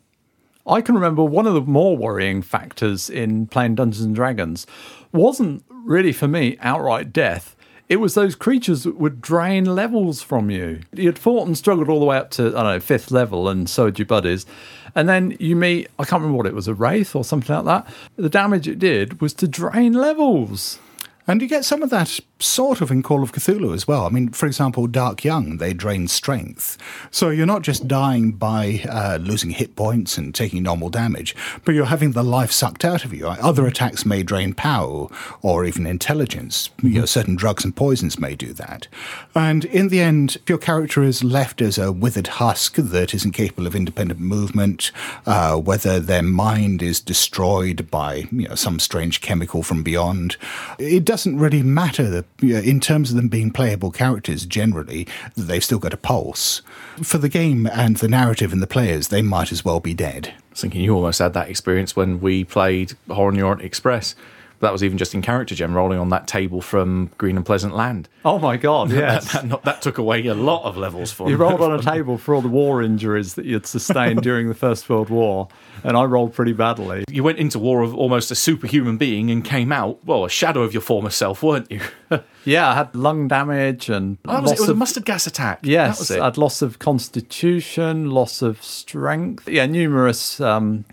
I 0.70 0.82
can 0.82 0.96
remember 0.96 1.24
one 1.24 1.48
of 1.48 1.56
the 1.56 1.62
more 1.62 1.98
worrying 1.98 2.42
factors 2.42 3.10
in 3.10 3.48
playing 3.48 3.76
Dungeons 3.76 4.06
and 4.06 4.16
Dragons 4.16 4.68
wasn't 5.12 5.64
really 5.70 6.14
for 6.14 6.28
me 6.28 6.58
outright 6.62 7.12
death. 7.12 7.56
It 7.88 7.98
was 8.00 8.14
those 8.14 8.36
creatures 8.36 8.84
that 8.84 9.00
would 9.00 9.20
drain 9.20 9.66
levels 9.66 10.22
from 10.22 10.52
you. 10.52 10.82
You'd 10.94 11.18
fought 11.18 11.48
and 11.48 11.58
struggled 11.58 11.90
all 11.90 12.00
the 12.00 12.06
way 12.06 12.18
up 12.18 12.30
to, 12.32 12.50
I 12.50 12.52
don't 12.52 12.64
know, 12.66 12.80
fifth 12.80 13.10
level, 13.10 13.50
and 13.50 13.68
so 13.68 13.86
had 13.86 13.98
your 13.98 14.06
buddies. 14.06 14.46
And 14.94 15.10
then 15.10 15.36
you 15.40 15.56
meet, 15.56 15.88
I 15.98 16.04
can't 16.04 16.22
remember 16.22 16.38
what 16.38 16.46
it 16.46 16.54
was, 16.54 16.68
a 16.68 16.76
wraith 16.76 17.16
or 17.16 17.24
something 17.24 17.56
like 17.56 17.66
that. 17.66 17.94
The 18.16 18.30
damage 18.30 18.68
it 18.68 18.78
did 18.78 19.22
was 19.22 19.34
to 19.36 19.48
drain 19.48 19.94
levels. 19.94 20.78
And 21.26 21.42
you 21.42 21.48
get 21.48 21.66
some 21.66 21.82
of 21.82 21.90
that 21.90 22.20
sort 22.40 22.82
of 22.82 22.92
in 22.92 23.04
Call 23.04 23.24
of 23.24 23.32
Cthulhu 23.32 23.74
as 23.74 23.88
well. 23.88 24.06
I 24.06 24.10
mean, 24.10 24.30
for 24.30 24.46
example, 24.46 24.88
Dark 24.88 25.24
Young, 25.24 25.58
they 25.58 25.74
drain 25.74 26.08
strength. 26.08 26.78
So 27.12 27.30
you're 27.30 27.46
not 27.46 27.62
just 27.62 27.88
dying 27.88 28.32
by 28.32 28.82
uh, 28.90 29.18
losing 29.22 29.52
hit 29.52 29.76
points 29.76 30.18
and 30.18 30.34
taking 30.34 30.64
normal 30.64 30.90
damage, 30.90 31.36
but 31.66 31.76
you're 31.76 31.86
having 31.86 32.12
the 32.12 32.24
life 32.24 32.52
sucked 32.52 32.86
out 32.86 33.04
of 33.04 33.14
you. 33.14 33.28
Other 33.28 33.68
attacks 33.68 34.06
may 34.06 34.24
drain 34.24 34.54
power 34.54 35.08
or 35.42 35.66
even 35.66 35.86
intelligence. 35.86 36.70
You 36.82 37.02
know, 37.02 37.06
certain 37.06 37.36
drugs 37.36 37.66
and 37.66 37.76
poisons 37.76 38.20
may 38.20 38.36
do 38.36 38.54
that. 38.54 38.88
And 39.36 39.66
in 39.66 39.90
the 39.90 40.02
end, 40.02 40.38
if 40.38 40.50
your 40.50 40.58
character 40.58 41.04
is 41.04 41.24
left 41.24 41.62
as 41.62 41.78
a 41.78 41.92
withered 41.92 42.28
husk 42.28 42.76
that 42.76 43.14
isn't 43.14 43.32
capable 43.32 43.68
of 43.68 43.76
independent 43.76 44.20
movement, 44.20 44.92
uh, 45.26 45.58
whether 45.58 46.00
their 46.00 46.24
mind 46.24 46.82
is 46.82 47.00
destroyed 47.00 47.90
by 47.92 48.28
you 48.32 48.48
know, 48.48 48.56
some 48.56 48.80
strange 48.80 49.22
chemical 49.22 49.64
from 49.64 49.84
beyond, 49.84 50.38
it 50.78 51.04
doesn't 51.06 51.38
really 51.38 51.64
matter 51.64 52.10
that, 52.10 52.20
you 52.20 52.20
know, 52.20 52.26
in 52.42 52.80
terms 52.80 53.10
of 53.10 53.16
them 53.16 53.28
being 53.28 53.52
playable 53.52 53.92
characters 53.92 54.46
generally, 54.46 55.08
they've 55.36 55.64
still 55.64 55.80
got 55.80 55.94
a 55.94 55.98
pulse. 55.98 56.62
For 57.04 57.18
the 57.18 57.30
game 57.30 57.68
and 57.68 57.98
the 57.98 58.08
narrative 58.08 58.54
and 58.54 58.62
the 58.62 58.68
players, 58.68 59.10
they 59.10 59.22
might 59.22 59.52
as 59.52 59.66
well 59.66 59.80
be 59.80 59.94
dead. 59.94 60.30
I 60.30 60.42
was 60.52 60.62
thinking 60.62 60.82
you 60.82 60.96
almost 60.96 61.20
had 61.20 61.34
that 61.34 61.50
experience 61.50 61.96
when 61.96 62.22
we 62.22 62.44
played 62.44 62.94
Horror 63.10 63.30
on 63.30 63.36
the 63.36 63.42
Orient 63.42 63.62
Express. 63.62 64.16
That 64.62 64.72
was 64.74 64.84
even 64.84 64.98
just 64.98 65.14
in 65.16 65.22
character 65.22 65.56
gen, 65.56 65.74
rolling 65.74 66.00
on 66.00 66.10
that 66.10 66.28
table 66.28 66.62
from 66.62 67.12
Green 67.18 67.38
and 67.38 67.46
Pleasant 67.46 67.76
Land. 67.76 68.10
Oh 68.26 68.40
my 68.40 68.58
God, 68.58 68.92
Yeah, 68.92 69.20
That, 69.34 69.50
that, 69.50 69.64
that 69.64 69.82
took 69.82 69.98
away 69.98 70.26
a 70.28 70.34
lot 70.34 70.64
of 70.66 70.76
levels 70.76 71.12
for 71.12 71.30
You 71.30 71.38
me. 71.38 71.42
rolled 71.46 71.62
on 71.62 71.72
a 71.72 71.82
table 71.94 72.18
for 72.18 72.36
all 72.36 72.42
the 72.42 72.50
war 72.50 72.82
injuries 72.82 73.36
that 73.36 73.46
you'd 73.46 73.66
sustained 73.66 74.22
during 74.22 74.48
the 74.50 74.54
First 74.54 74.90
World 74.90 75.10
War, 75.10 75.48
and 75.84 75.96
I 75.96 76.04
rolled 76.04 76.34
pretty 76.34 76.52
badly. 76.54 77.06
You 77.10 77.24
went 77.24 77.38
into 77.38 77.58
war 77.60 77.82
of 77.82 77.96
almost 77.96 78.32
a 78.32 78.36
superhuman 78.36 78.98
being 78.98 79.32
and 79.32 79.46
came 79.46 79.72
out, 79.72 80.04
well, 80.06 80.26
a 80.26 80.30
shadow 80.30 80.62
of 80.64 80.74
your 80.74 80.82
former 80.82 81.10
self, 81.10 81.42
weren't 81.42 81.72
you? 81.72 81.82
oh, 82.12 82.22
Yeah, 82.46 82.70
I 82.70 82.74
had 82.76 82.96
lung 82.96 83.28
damage 83.28 83.90
and 83.90 84.18
that 84.24 84.42
was 84.42 84.52
it. 84.52 84.58
It 84.58 84.60
was 84.62 84.70
a 84.70 84.74
mustard 84.74 85.06
gas 85.06 85.28
attack. 85.28 85.60
Yes, 85.64 85.98
that 85.98 86.02
was 86.02 86.12
it. 86.12 86.20
I 86.22 86.26
had 86.26 86.38
loss 86.38 86.62
of 86.62 86.80
constitution, 86.80 88.10
loss 88.12 88.42
of 88.42 88.64
strength. 88.64 89.48
Yeah, 89.48 89.66
numerous 89.66 90.40
um, 90.42 90.86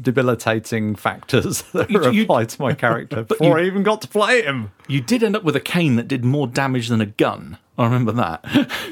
debilitating 0.00 0.94
factors 0.94 1.62
that 1.72 1.90
You- 1.90 1.98
were 1.98 2.10
you- 2.12 2.22
applied 2.22 2.48
to 2.50 2.62
my 2.62 2.72
character 2.74 3.22
before 3.24 3.58
I 3.58 3.64
even 3.64 3.82
got 3.82 4.00
to 4.02 4.08
play 4.08 4.42
him. 4.42 4.70
You 4.88 5.00
did 5.00 5.22
end 5.22 5.36
up 5.36 5.44
with 5.44 5.56
a 5.56 5.60
cane 5.60 5.96
that 5.96 6.08
did 6.08 6.24
more 6.24 6.46
damage 6.46 6.88
than 6.88 7.00
a 7.00 7.06
gun. 7.06 7.58
I 7.76 7.84
remember 7.84 8.12
that. 8.12 8.44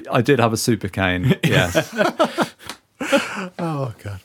I 0.10 0.20
did 0.22 0.38
have 0.40 0.52
a 0.52 0.56
super 0.56 0.88
cane. 0.88 1.36
Yes. 1.44 1.94
Oh, 3.58 3.94
God. 4.02 4.20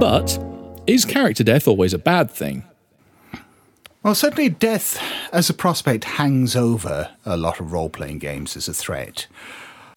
But 0.00 0.38
is 0.86 1.04
character 1.04 1.42
death 1.42 1.66
always 1.66 1.92
a 1.92 1.98
bad 1.98 2.30
thing? 2.30 2.62
Well, 4.04 4.14
certainly 4.14 4.48
death 4.48 5.02
as 5.32 5.50
a 5.50 5.54
prospect 5.54 6.04
hangs 6.04 6.54
over 6.54 7.10
a 7.26 7.36
lot 7.36 7.58
of 7.58 7.72
role 7.72 7.90
playing 7.90 8.20
games 8.20 8.56
as 8.56 8.68
a 8.68 8.74
threat. 8.74 9.26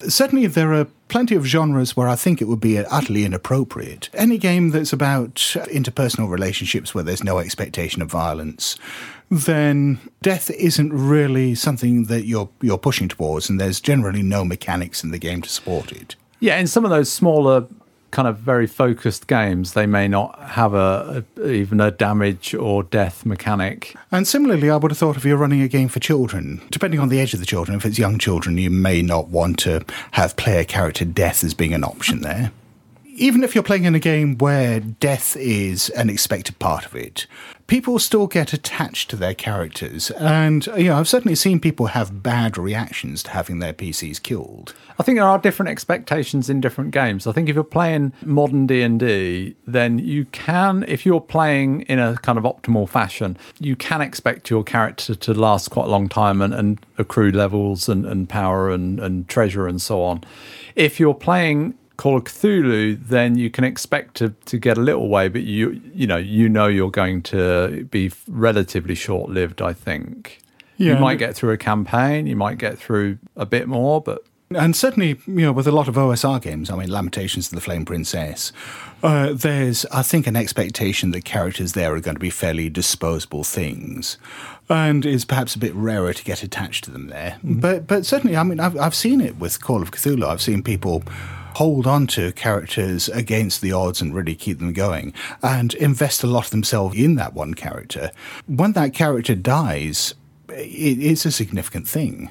Certainly, 0.08 0.46
there 0.48 0.72
are 0.72 0.86
plenty 1.08 1.34
of 1.34 1.44
genres 1.44 1.96
where 1.96 2.08
I 2.08 2.16
think 2.16 2.40
it 2.40 2.46
would 2.46 2.60
be 2.60 2.78
utterly 2.78 3.24
inappropriate. 3.24 4.08
Any 4.14 4.38
game 4.38 4.70
that's 4.70 4.92
about 4.92 5.34
interpersonal 5.34 6.28
relationships 6.28 6.94
where 6.94 7.04
there's 7.04 7.22
no 7.22 7.38
expectation 7.38 8.02
of 8.02 8.10
violence, 8.10 8.76
then 9.30 9.98
death 10.22 10.50
isn't 10.50 10.92
really 10.92 11.54
something 11.54 12.04
that 12.04 12.26
you're 12.26 12.48
you're 12.60 12.78
pushing 12.78 13.08
towards, 13.08 13.48
and 13.48 13.60
there's 13.60 13.80
generally 13.80 14.22
no 14.22 14.44
mechanics 14.44 15.04
in 15.04 15.10
the 15.10 15.18
game 15.18 15.42
to 15.42 15.48
support 15.48 15.92
it. 15.92 16.16
yeah, 16.40 16.58
in 16.58 16.66
some 16.66 16.84
of 16.84 16.90
those 16.90 17.10
smaller, 17.10 17.66
kind 18.12 18.28
of 18.28 18.38
very 18.38 18.68
focused 18.68 19.26
games, 19.26 19.72
they 19.72 19.86
may 19.86 20.06
not 20.06 20.38
have 20.38 20.74
a, 20.74 21.24
a 21.36 21.50
even 21.50 21.80
a 21.80 21.90
damage 21.90 22.54
or 22.54 22.84
death 22.84 23.26
mechanic. 23.26 23.96
And 24.12 24.28
similarly, 24.28 24.70
I 24.70 24.76
would 24.76 24.92
have 24.92 24.98
thought 24.98 25.16
if 25.16 25.24
you're 25.24 25.36
running 25.36 25.62
a 25.62 25.68
game 25.68 25.88
for 25.88 25.98
children, 25.98 26.62
depending 26.70 27.00
on 27.00 27.08
the 27.08 27.18
age 27.18 27.34
of 27.34 27.40
the 27.40 27.46
children, 27.46 27.76
if 27.76 27.84
it's 27.84 27.98
young 27.98 28.18
children, 28.18 28.58
you 28.58 28.70
may 28.70 29.02
not 29.02 29.28
want 29.28 29.58
to 29.60 29.84
have 30.12 30.36
player 30.36 30.62
character 30.62 31.04
death 31.04 31.42
as 31.42 31.54
being 31.54 31.74
an 31.74 31.82
option 31.82 32.20
there. 32.20 32.52
Even 33.22 33.44
if 33.44 33.54
you're 33.54 33.62
playing 33.62 33.84
in 33.84 33.94
a 33.94 34.00
game 34.00 34.36
where 34.38 34.80
death 34.80 35.36
is 35.36 35.90
an 35.90 36.10
expected 36.10 36.58
part 36.58 36.84
of 36.84 36.96
it, 36.96 37.28
people 37.68 38.00
still 38.00 38.26
get 38.26 38.52
attached 38.52 39.08
to 39.10 39.14
their 39.14 39.32
characters. 39.32 40.10
And, 40.10 40.66
you 40.76 40.86
know, 40.86 40.96
I've 40.96 41.06
certainly 41.06 41.36
seen 41.36 41.60
people 41.60 41.86
have 41.86 42.20
bad 42.20 42.58
reactions 42.58 43.22
to 43.22 43.30
having 43.30 43.60
their 43.60 43.72
PCs 43.72 44.20
killed. 44.20 44.74
I 44.98 45.04
think 45.04 45.18
there 45.18 45.28
are 45.28 45.38
different 45.38 45.70
expectations 45.70 46.50
in 46.50 46.60
different 46.60 46.90
games. 46.90 47.28
I 47.28 47.32
think 47.32 47.48
if 47.48 47.54
you're 47.54 47.62
playing 47.62 48.12
modern 48.24 48.66
D&D, 48.66 49.54
then 49.68 50.00
you 50.00 50.24
can 50.32 50.84
if 50.88 51.06
you're 51.06 51.20
playing 51.20 51.82
in 51.82 52.00
a 52.00 52.16
kind 52.16 52.38
of 52.38 52.42
optimal 52.44 52.88
fashion, 52.88 53.38
you 53.60 53.76
can 53.76 54.00
expect 54.00 54.50
your 54.50 54.64
character 54.64 55.14
to 55.14 55.32
last 55.32 55.70
quite 55.70 55.86
a 55.86 55.90
long 55.90 56.08
time 56.08 56.42
and, 56.42 56.52
and 56.52 56.84
accrue 56.98 57.30
levels 57.30 57.88
and, 57.88 58.04
and 58.04 58.28
power 58.28 58.68
and, 58.68 58.98
and 58.98 59.28
treasure 59.28 59.68
and 59.68 59.80
so 59.80 60.02
on. 60.02 60.24
If 60.74 60.98
you're 60.98 61.14
playing 61.14 61.78
Call 62.02 62.16
of 62.16 62.24
Cthulhu, 62.24 62.98
then 63.08 63.38
you 63.38 63.48
can 63.48 63.62
expect 63.64 64.16
to, 64.16 64.30
to 64.46 64.58
get 64.58 64.76
a 64.76 64.80
little 64.80 65.08
way, 65.08 65.28
but 65.28 65.42
you 65.42 65.80
you 65.94 66.06
know 66.06 66.16
you 66.16 66.48
know 66.48 66.66
you're 66.66 66.90
going 66.90 67.22
to 67.22 67.86
be 67.90 68.10
relatively 68.26 68.96
short 68.96 69.30
lived. 69.30 69.62
I 69.62 69.72
think 69.72 70.40
Yeah. 70.78 70.94
you 70.94 70.98
might 71.00 71.18
get 71.18 71.36
through 71.36 71.52
a 71.52 71.56
campaign, 71.58 72.26
you 72.26 72.34
might 72.36 72.58
get 72.58 72.76
through 72.78 73.18
a 73.36 73.46
bit 73.46 73.68
more, 73.68 74.00
but 74.00 74.18
And 74.54 74.74
certainly, 74.76 75.10
you 75.26 75.44
know, 75.46 75.52
with 75.52 75.66
a 75.66 75.72
lot 75.72 75.88
of 75.88 75.94
OSR 75.96 76.38
games, 76.42 76.68
I 76.70 76.76
mean, 76.76 76.90
Lamentations 76.90 77.46
of 77.48 77.54
the 77.54 77.60
Flame 77.60 77.84
Princess, 77.84 78.52
uh, 79.02 79.32
there's, 79.32 79.86
I 80.00 80.02
think, 80.02 80.26
an 80.26 80.36
expectation 80.36 81.12
that 81.12 81.24
characters 81.24 81.72
there 81.72 81.94
are 81.94 82.00
going 82.00 82.16
to 82.16 82.20
be 82.30 82.30
fairly 82.30 82.68
disposable 82.68 83.44
things. 83.44 84.18
And 84.68 85.06
it's 85.06 85.24
perhaps 85.24 85.54
a 85.54 85.58
bit 85.58 85.74
rarer 85.74 86.12
to 86.12 86.24
get 86.24 86.42
attached 86.42 86.84
to 86.84 86.90
them 86.90 87.06
there. 87.08 87.38
But, 87.42 87.86
but 87.86 88.04
certainly, 88.04 88.36
I 88.36 88.42
mean, 88.42 88.60
I've, 88.60 88.76
I've 88.78 88.94
seen 88.94 89.20
it 89.22 89.34
with 89.38 89.54
Call 89.66 89.80
of 89.82 89.90
Cthulhu. 89.90 90.26
I've 90.26 90.42
seen 90.42 90.62
people 90.62 91.02
hold 91.54 91.86
on 91.86 92.06
to 92.08 92.32
characters 92.32 93.08
against 93.08 93.60
the 93.60 93.72
odds 93.72 94.00
and 94.00 94.14
really 94.14 94.34
keep 94.34 94.58
them 94.58 94.72
going 94.72 95.12
and 95.42 95.74
invest 95.74 96.22
a 96.22 96.26
lot 96.26 96.46
of 96.46 96.50
themselves 96.50 96.96
in 96.96 97.14
that 97.16 97.34
one 97.34 97.54
character. 97.54 98.10
When 98.46 98.72
that 98.72 98.94
character 98.94 99.34
dies, 99.34 100.14
it's 100.48 101.24
a 101.24 101.30
significant 101.32 101.88
thing. 101.88 102.30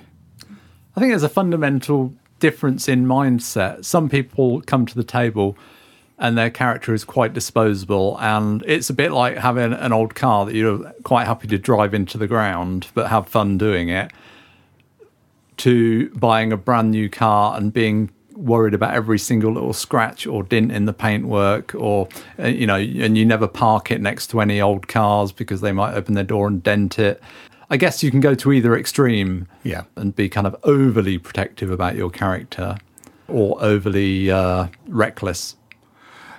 I 0.96 1.00
think 1.00 1.12
there's 1.12 1.24
a 1.24 1.30
fundamental 1.30 2.14
difference 2.40 2.90
in 2.90 3.06
mindset. 3.06 3.86
Some 3.86 4.10
people 4.10 4.62
come 4.62 4.86
to 4.86 4.96
the 4.96 5.04
table 5.04 5.58
and 6.20 6.38
their 6.38 6.52
character 6.52 6.94
is 6.94 7.04
quite 7.04 7.34
disposable, 7.34 8.16
and 8.20 8.64
it's 8.68 8.92
a 8.92 8.94
bit 8.94 9.12
like 9.12 9.38
having 9.38 9.74
an 9.74 9.92
old 9.92 10.14
car 10.14 10.46
that 10.46 10.54
you're 10.54 10.92
quite 11.04 11.26
happy 11.26 11.48
to 11.48 11.58
drive 11.58 11.96
into 11.96 12.20
the 12.20 12.28
ground 12.28 12.88
but 12.94 13.10
have 13.10 13.28
fun 13.28 13.58
doing 13.58 13.90
it. 13.90 14.12
to 15.62 16.10
buying 16.16 16.52
a 16.52 16.58
brand 16.58 16.90
new 16.90 17.08
car 17.08 17.56
and 17.56 17.72
being 17.72 18.10
worried 18.36 18.74
about 18.74 18.94
every 18.94 19.20
single 19.20 19.52
little 19.52 19.74
scratch 19.74 20.26
or 20.26 20.44
dint 20.44 20.72
in 20.72 20.86
the 20.86 20.94
paintwork 20.94 21.74
or 21.76 22.08
uh, 22.40 22.48
you 22.48 22.66
know 22.66 22.76
and 22.76 23.18
you 23.18 23.26
never 23.26 23.48
park 23.48 23.92
it 23.92 24.02
next 24.02 24.28
to 24.28 24.42
any 24.42 24.60
old 24.62 24.88
cars 24.88 25.32
because 25.32 25.62
they 25.62 25.72
might 25.72 25.94
open 25.94 26.14
their 26.16 26.24
door 26.24 26.48
and 26.48 26.64
dent 26.64 26.98
it 27.00 27.22
i 27.70 27.78
guess 27.78 28.02
you 28.04 28.10
can 28.12 28.20
go 28.20 28.34
to 28.36 28.52
either 28.52 28.76
extreme 28.76 29.48
Yeah. 29.64 29.84
and 29.96 30.16
be 30.16 30.30
kind 30.30 30.48
of 30.48 30.56
overly 30.64 31.18
protective 31.18 31.70
about 31.72 31.96
your 31.96 32.10
character 32.10 32.78
or 33.28 33.58
overly 33.64 34.30
uh, 34.32 34.68
reckless 34.88 35.56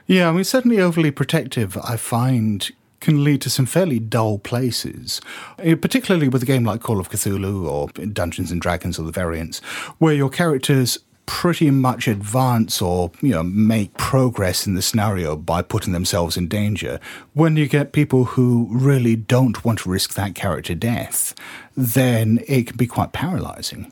Yeah, 0.06 0.28
I 0.28 0.32
mean, 0.32 0.44
certainly 0.44 0.78
overly 0.80 1.11
protective, 1.11 1.78
I 1.78 1.96
find, 1.96 2.68
can 3.00 3.22
lead 3.25 3.40
to 3.42 3.50
some 3.50 3.66
fairly 3.66 3.99
dull 3.99 4.38
places, 4.38 5.20
Eh, 5.58 5.75
particularly 5.76 6.28
with 6.28 6.42
a 6.42 6.46
game 6.46 6.64
like 6.64 6.80
Call 6.82 6.99
of 7.00 7.08
Cthulhu 7.08 7.66
or 7.66 7.88
Dungeons 8.12 8.50
and 8.50 8.61
Dragons 8.61 8.99
or 8.99 9.04
the 9.04 9.12
variants, 9.12 9.61
where 9.99 10.12
your 10.14 10.28
characters 10.28 10.99
pretty 11.40 11.70
much 11.70 12.06
advance 12.06 12.82
or 12.82 13.10
you 13.22 13.30
know 13.30 13.42
make 13.42 13.94
progress 13.96 14.66
in 14.66 14.74
the 14.74 14.82
scenario 14.82 15.34
by 15.34 15.62
putting 15.62 15.94
themselves 15.94 16.36
in 16.36 16.46
danger 16.46 17.00
when 17.32 17.56
you 17.56 17.66
get 17.66 17.92
people 17.92 18.24
who 18.24 18.68
really 18.70 19.16
don't 19.16 19.64
want 19.64 19.78
to 19.78 19.88
risk 19.88 20.12
that 20.12 20.34
character 20.34 20.74
death 20.74 21.34
then 21.74 22.38
it 22.46 22.66
can 22.66 22.76
be 22.76 22.86
quite 22.86 23.12
paralyzing 23.12 23.90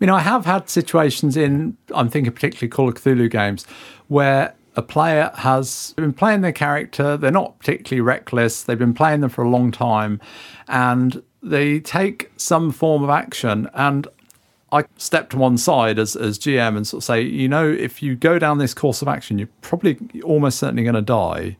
You 0.00 0.06
know, 0.08 0.16
I 0.16 0.20
have 0.20 0.44
had 0.44 0.68
situations 0.68 1.36
in, 1.36 1.76
I'm 1.94 2.10
thinking 2.10 2.32
particularly 2.32 2.68
Call 2.68 2.88
of 2.90 2.96
Cthulhu 2.96 3.30
games, 3.30 3.64
where 4.08 4.54
a 4.76 4.82
player 4.82 5.30
has 5.36 5.94
been 5.96 6.12
playing 6.12 6.42
their 6.42 6.52
character, 6.52 7.16
they're 7.16 7.30
not 7.30 7.58
particularly 7.60 8.02
reckless, 8.02 8.64
they've 8.64 8.78
been 8.86 8.92
playing 8.92 9.20
them 9.22 9.30
for 9.30 9.42
a 9.42 9.48
long 9.48 9.70
time, 9.70 10.20
and 10.68 11.22
they 11.42 11.80
take 11.80 12.30
some 12.36 12.72
form 12.72 13.02
of 13.02 13.10
action. 13.10 13.70
And 13.72 14.06
I 14.74 14.84
step 14.96 15.30
to 15.30 15.38
one 15.38 15.56
side 15.56 16.00
as, 16.00 16.16
as 16.16 16.36
GM 16.36 16.76
and 16.76 16.84
sort 16.84 17.02
of 17.02 17.04
say, 17.04 17.22
you 17.22 17.48
know, 17.48 17.70
if 17.70 18.02
you 18.02 18.16
go 18.16 18.40
down 18.40 18.58
this 18.58 18.74
course 18.74 19.02
of 19.02 19.08
action, 19.08 19.38
you're 19.38 19.48
probably 19.60 19.98
almost 20.24 20.58
certainly 20.58 20.82
going 20.82 20.96
to 20.96 21.02
die. 21.02 21.56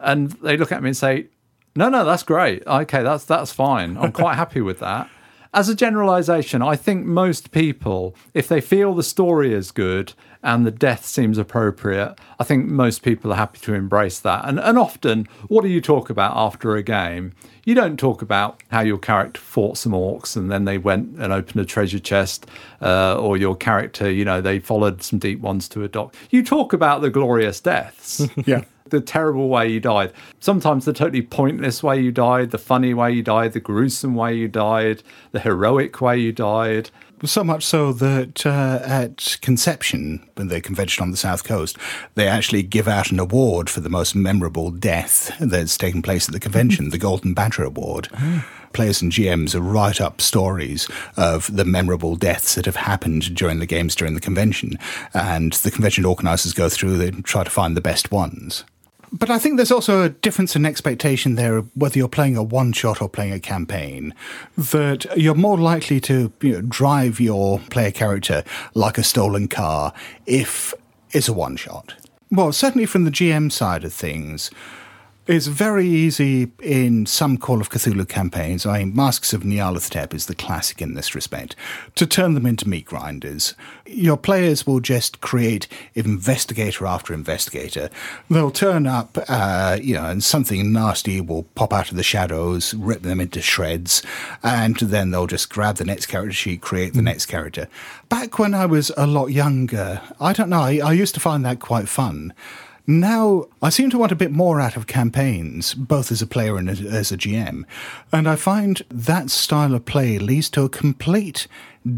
And 0.00 0.32
they 0.32 0.56
look 0.56 0.72
at 0.72 0.82
me 0.82 0.88
and 0.88 0.96
say, 0.96 1.28
no, 1.76 1.88
no, 1.88 2.04
that's 2.04 2.24
great. 2.24 2.66
Okay, 2.66 3.02
that's 3.02 3.24
that's 3.24 3.52
fine. 3.52 3.96
I'm 3.96 4.10
quite 4.10 4.34
happy 4.34 4.60
with 4.60 4.80
that. 4.80 5.08
As 5.56 5.70
a 5.70 5.74
generalization, 5.74 6.60
I 6.60 6.76
think 6.76 7.06
most 7.06 7.50
people, 7.50 8.14
if 8.34 8.46
they 8.46 8.60
feel 8.60 8.92
the 8.92 9.02
story 9.02 9.54
is 9.54 9.70
good 9.70 10.12
and 10.42 10.66
the 10.66 10.70
death 10.70 11.06
seems 11.06 11.38
appropriate, 11.38 12.14
I 12.38 12.44
think 12.44 12.66
most 12.66 13.02
people 13.02 13.32
are 13.32 13.36
happy 13.36 13.58
to 13.60 13.72
embrace 13.72 14.18
that. 14.20 14.44
And 14.44 14.60
and 14.60 14.78
often, 14.78 15.26
what 15.48 15.62
do 15.62 15.68
you 15.68 15.80
talk 15.80 16.10
about 16.10 16.36
after 16.36 16.76
a 16.76 16.82
game? 16.82 17.32
You 17.64 17.74
don't 17.74 17.98
talk 17.98 18.20
about 18.20 18.62
how 18.70 18.82
your 18.82 18.98
character 18.98 19.40
fought 19.40 19.78
some 19.78 19.92
orcs 19.92 20.36
and 20.36 20.50
then 20.50 20.66
they 20.66 20.76
went 20.76 21.16
and 21.18 21.32
opened 21.32 21.62
a 21.62 21.64
treasure 21.64 22.00
chest, 22.00 22.44
uh, 22.82 23.16
or 23.18 23.38
your 23.38 23.56
character, 23.56 24.10
you 24.10 24.26
know, 24.26 24.42
they 24.42 24.58
followed 24.58 25.02
some 25.02 25.18
deep 25.18 25.40
ones 25.40 25.70
to 25.70 25.82
a 25.82 25.88
dock. 25.88 26.14
You 26.28 26.44
talk 26.44 26.74
about 26.74 27.00
the 27.00 27.08
glorious 27.08 27.62
deaths 27.62 28.28
yeah 28.44 28.64
the 28.90 29.00
terrible 29.00 29.48
way 29.48 29.68
you 29.68 29.80
died. 29.80 30.12
Sometimes 30.40 30.84
the 30.84 30.92
totally 30.92 31.22
pointless 31.22 31.82
way 31.82 32.00
you 32.00 32.12
died, 32.12 32.50
the 32.50 32.58
funny 32.58 32.94
way 32.94 33.12
you 33.12 33.22
died, 33.22 33.52
the 33.52 33.60
gruesome 33.60 34.14
way 34.14 34.34
you 34.34 34.48
died, 34.48 35.02
the 35.32 35.40
heroic 35.40 36.00
way 36.00 36.18
you 36.18 36.32
died. 36.32 36.90
So 37.24 37.42
much 37.42 37.64
so 37.64 37.94
that 37.94 38.44
uh, 38.44 38.80
at 38.84 39.38
conception, 39.40 40.28
when 40.34 40.48
the 40.48 40.60
convention 40.60 41.02
on 41.02 41.10
the 41.10 41.16
south 41.16 41.44
coast, 41.44 41.78
they 42.14 42.28
actually 42.28 42.62
give 42.62 42.86
out 42.86 43.10
an 43.10 43.18
award 43.18 43.70
for 43.70 43.80
the 43.80 43.88
most 43.88 44.14
memorable 44.14 44.70
death 44.70 45.34
that's 45.40 45.78
taken 45.78 46.02
place 46.02 46.28
at 46.28 46.34
the 46.34 46.40
convention, 46.40 46.90
the 46.90 46.98
Golden 46.98 47.32
Badger 47.32 47.64
Award. 47.64 48.10
Players 48.74 49.00
and 49.00 49.10
GMs 49.10 49.58
write 49.58 49.98
up 49.98 50.20
stories 50.20 50.88
of 51.16 51.54
the 51.56 51.64
memorable 51.64 52.16
deaths 52.16 52.54
that 52.54 52.66
have 52.66 52.76
happened 52.76 53.34
during 53.34 53.60
the 53.60 53.66
games 53.66 53.94
during 53.94 54.12
the 54.12 54.20
convention, 54.20 54.78
and 55.14 55.54
the 55.54 55.70
convention 55.70 56.04
organisers 56.04 56.52
go 56.52 56.68
through 56.68 57.00
and 57.00 57.24
try 57.24 57.42
to 57.42 57.50
find 57.50 57.74
the 57.74 57.80
best 57.80 58.12
ones. 58.12 58.64
But 59.12 59.30
I 59.30 59.38
think 59.38 59.56
there's 59.56 59.70
also 59.70 60.02
a 60.02 60.08
difference 60.08 60.56
in 60.56 60.66
expectation 60.66 61.36
there, 61.36 61.60
whether 61.74 61.98
you're 61.98 62.08
playing 62.08 62.36
a 62.36 62.42
one 62.42 62.72
shot 62.72 63.00
or 63.00 63.08
playing 63.08 63.32
a 63.32 63.40
campaign, 63.40 64.14
that 64.56 65.06
you're 65.16 65.34
more 65.34 65.58
likely 65.58 66.00
to 66.00 66.32
you 66.40 66.52
know, 66.52 66.60
drive 66.62 67.20
your 67.20 67.60
player 67.70 67.90
character 67.90 68.42
like 68.74 68.98
a 68.98 69.04
stolen 69.04 69.48
car 69.48 69.92
if 70.26 70.74
it's 71.12 71.28
a 71.28 71.32
one 71.32 71.56
shot. 71.56 71.94
Well, 72.30 72.52
certainly 72.52 72.86
from 72.86 73.04
the 73.04 73.10
GM 73.10 73.52
side 73.52 73.84
of 73.84 73.92
things, 73.92 74.50
it's 75.26 75.48
very 75.48 75.86
easy 75.86 76.52
in 76.62 77.04
some 77.04 77.36
Call 77.36 77.60
of 77.60 77.68
Cthulhu 77.68 78.08
campaigns. 78.08 78.64
I 78.64 78.78
mean, 78.78 78.94
Masks 78.94 79.32
of 79.32 79.42
Nyarlathotep 79.42 80.14
is 80.14 80.26
the 80.26 80.36
classic 80.36 80.80
in 80.80 80.94
this 80.94 81.14
respect. 81.16 81.56
To 81.96 82.06
turn 82.06 82.34
them 82.34 82.46
into 82.46 82.68
meat 82.68 82.84
grinders, 82.84 83.54
your 83.86 84.16
players 84.16 84.66
will 84.66 84.78
just 84.78 85.20
create 85.20 85.66
investigator 85.94 86.86
after 86.86 87.12
investigator. 87.12 87.90
They'll 88.30 88.52
turn 88.52 88.86
up, 88.86 89.18
uh, 89.28 89.78
you 89.82 89.94
know, 89.94 90.06
and 90.06 90.22
something 90.22 90.72
nasty 90.72 91.20
will 91.20 91.42
pop 91.54 91.72
out 91.72 91.90
of 91.90 91.96
the 91.96 92.04
shadows, 92.04 92.72
rip 92.74 93.02
them 93.02 93.20
into 93.20 93.42
shreds, 93.42 94.02
and 94.44 94.76
then 94.76 95.10
they'll 95.10 95.26
just 95.26 95.50
grab 95.50 95.76
the 95.76 95.84
next 95.84 96.06
character 96.06 96.34
sheet, 96.34 96.60
create 96.60 96.94
the 96.94 97.02
next 97.02 97.26
character. 97.26 97.66
Back 98.08 98.38
when 98.38 98.54
I 98.54 98.66
was 98.66 98.92
a 98.96 99.08
lot 99.08 99.26
younger, 99.26 100.00
I 100.20 100.32
don't 100.32 100.50
know, 100.50 100.60
I, 100.60 100.78
I 100.78 100.92
used 100.92 101.14
to 101.14 101.20
find 101.20 101.44
that 101.44 101.58
quite 101.58 101.88
fun. 101.88 102.32
Now, 102.86 103.46
I 103.62 103.70
seem 103.70 103.90
to 103.90 103.98
want 103.98 104.12
a 104.12 104.16
bit 104.16 104.30
more 104.30 104.60
out 104.60 104.76
of 104.76 104.86
campaigns, 104.86 105.74
both 105.74 106.12
as 106.12 106.22
a 106.22 106.26
player 106.26 106.56
and 106.56 106.68
as- 106.70 107.10
a 107.12 107.16
GM. 107.16 107.64
And 108.12 108.28
I 108.28 108.36
find 108.36 108.82
that 108.90 109.28
style 109.30 109.74
of 109.74 109.84
play 109.84 110.18
leads 110.18 110.48
to 110.50 110.62
a 110.62 110.68
complete 110.68 111.48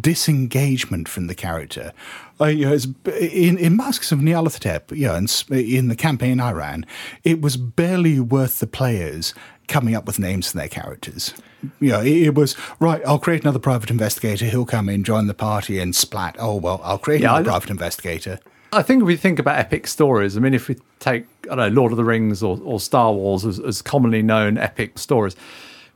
disengagement 0.01 1.09
from 1.09 1.27
the 1.27 1.35
character. 1.35 1.93
Uh, 2.41 2.47
you 2.47 2.65
know, 2.67 2.77
in, 3.21 3.59
in 3.59 3.77
Masks 3.77 4.13
of 4.13 4.21
Nyarlathotep, 4.21 4.97
you 4.97 5.07
know, 5.07 5.15
s- 5.15 5.45
in 5.51 5.89
the 5.89 5.97
campaign 5.97 6.41
I 6.41 6.53
ran, 6.53 6.87
it 7.25 7.41
was 7.43 7.57
barely 7.57 8.19
worth 8.21 8.59
the 8.61 8.67
players 8.67 9.35
coming 9.67 9.95
up 9.95 10.07
with 10.07 10.19
names 10.19 10.51
for 10.51 10.57
their 10.57 10.69
characters. 10.69 11.35
You 11.81 11.91
know, 11.91 12.01
it, 12.03 12.35
was, 12.35 12.57
right, 12.81 13.03
I'll 13.07 13.19
create 13.19 13.43
another 13.43 13.59
private 13.59 13.91
investigator, 13.91 14.47
he'll 14.47 14.65
come 14.65 14.89
in, 14.89 15.05
join 15.05 15.27
the 15.27 15.35
party, 15.35 15.79
and 15.81 15.95
splat. 15.95 16.37
Oh, 16.39 16.55
well, 16.57 16.81
I'll 16.85 16.99
create 16.99 17.21
Yeah, 17.21 17.31
another 17.35 17.51
private 17.51 17.71
investigator. 17.71 18.39
I 18.73 18.83
think 18.83 19.03
if 19.03 19.07
we 19.07 19.17
think 19.17 19.39
about 19.39 19.59
epic 19.59 19.87
stories, 19.87 20.37
I 20.37 20.41
mean, 20.41 20.55
if 20.55 20.69
we 20.69 20.77
take, 20.99 21.25
I 21.51 21.55
don't 21.55 21.75
know, 21.75 21.81
Lord 21.81 21.93
of 21.93 21.97
the 21.97 22.05
Rings 22.05 22.43
or, 22.43 22.61
or 22.63 22.79
Star 22.81 23.13
Wars 23.13 23.45
as, 23.45 23.59
as 23.59 23.81
commonly 23.81 24.23
known 24.23 24.59
epic 24.59 24.99
stories, 24.99 25.37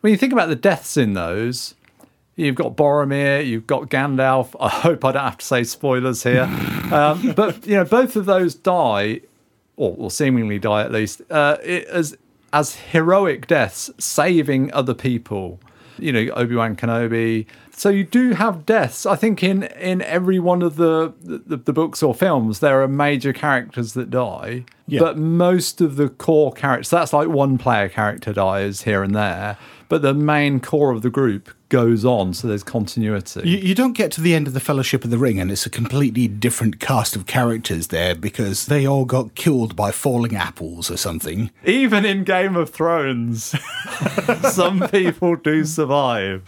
when 0.01 0.11
you 0.11 0.17
think 0.17 0.33
about 0.33 0.49
the 0.49 0.57
deaths 0.57 0.97
in 0.97 1.13
those, 1.13 1.75
you've 2.35 2.55
got 2.55 2.77
Boromir, 2.77 3.47
you've 3.47 3.67
got 3.67 3.91
Gandalf. 3.91 4.55
I 4.61 4.69
hope 4.69 5.05
I 5.05 5.13
don't 5.13 5.23
have 5.23 5.39
to 5.39 5.45
say 5.45 5.65
spoilers 5.65 6.23
here. 6.23 6.43
um, 6.93 7.33
but, 7.33 7.67
you 7.67 7.77
know, 7.77 7.85
both 7.85 8.17
of 8.17 8.27
those 8.27 8.55
die, 8.55 9.21
or, 9.77 9.95
or 9.99 10.11
seemingly 10.11 10.59
die 10.59 10.83
at 10.83 10.93
least, 10.93 11.23
uh, 11.31 11.59
it, 11.63 11.87
as, 11.89 12.17
as 12.53 12.77
heroic 12.77 13.47
deaths, 13.47 13.91
saving 13.99 14.73
other 14.73 14.95
people. 14.95 15.61
You 15.99 16.13
know, 16.13 16.33
Obi 16.35 16.55
Wan 16.55 16.75
Kenobi. 16.75 17.47
So 17.75 17.89
you 17.89 18.05
do 18.05 18.33
have 18.33 18.67
deaths. 18.67 19.07
I 19.07 19.17
think 19.17 19.43
in 19.43 19.65
in 19.65 20.03
every 20.03 20.39
one 20.39 20.63
of 20.63 20.77
the 20.77 21.13
the, 21.21 21.57
the 21.57 21.73
books 21.73 22.03
or 22.03 22.15
films, 22.15 22.61
there 22.61 22.83
are 22.83 22.89
major 22.89 23.33
characters 23.33 23.95
that 23.95 24.11
die. 24.11 24.65
Yeah. 24.87 25.01
But 25.01 25.17
most 25.17 25.81
of 25.81 25.97
the 25.97 26.09
core 26.09 26.53
characters, 26.53 26.91
that's 26.91 27.13
like 27.13 27.29
one 27.29 27.57
player 27.57 27.89
character 27.89 28.33
dies 28.33 28.83
here 28.83 29.03
and 29.03 29.15
there. 29.15 29.57
But 29.89 30.03
the 30.03 30.15
main 30.15 30.61
core 30.61 30.91
of 30.91 31.03
the 31.03 31.11
group 31.11 31.51
goes 31.69 32.05
on, 32.05 32.35
so 32.35 32.49
there's 32.49 32.63
continuity. 32.63 33.49
You, 33.49 33.59
you 33.59 33.75
don't 33.75 33.93
get 33.95 34.11
to 34.13 34.21
the 34.21 34.35
end 34.35 34.47
of 34.47 34.55
the 34.55 34.61
Fellowship 34.61 35.05
of 35.05 35.11
the 35.11 35.19
Ring 35.19 35.39
and 35.39 35.51
it's 35.51 35.67
a 35.67 35.71
completely 35.71 36.29
different 36.29 36.81
cast 36.81 37.15
of 37.17 37.27
characters 37.27 37.89
there 37.89 38.15
because 38.15 38.67
they 38.67 38.87
all 38.87 39.05
got 39.05 39.35
killed 39.35 39.77
by 39.77 39.91
falling 39.91 40.35
apples 40.35 40.91
or 40.91 40.97
something. 40.97 41.51
Even 41.65 42.05
in 42.05 42.25
Game 42.25 42.57
of 42.57 42.71
Thrones, 42.71 43.55
some 44.51 44.89
people 44.89 45.37
do 45.37 45.65
survive. 45.65 46.43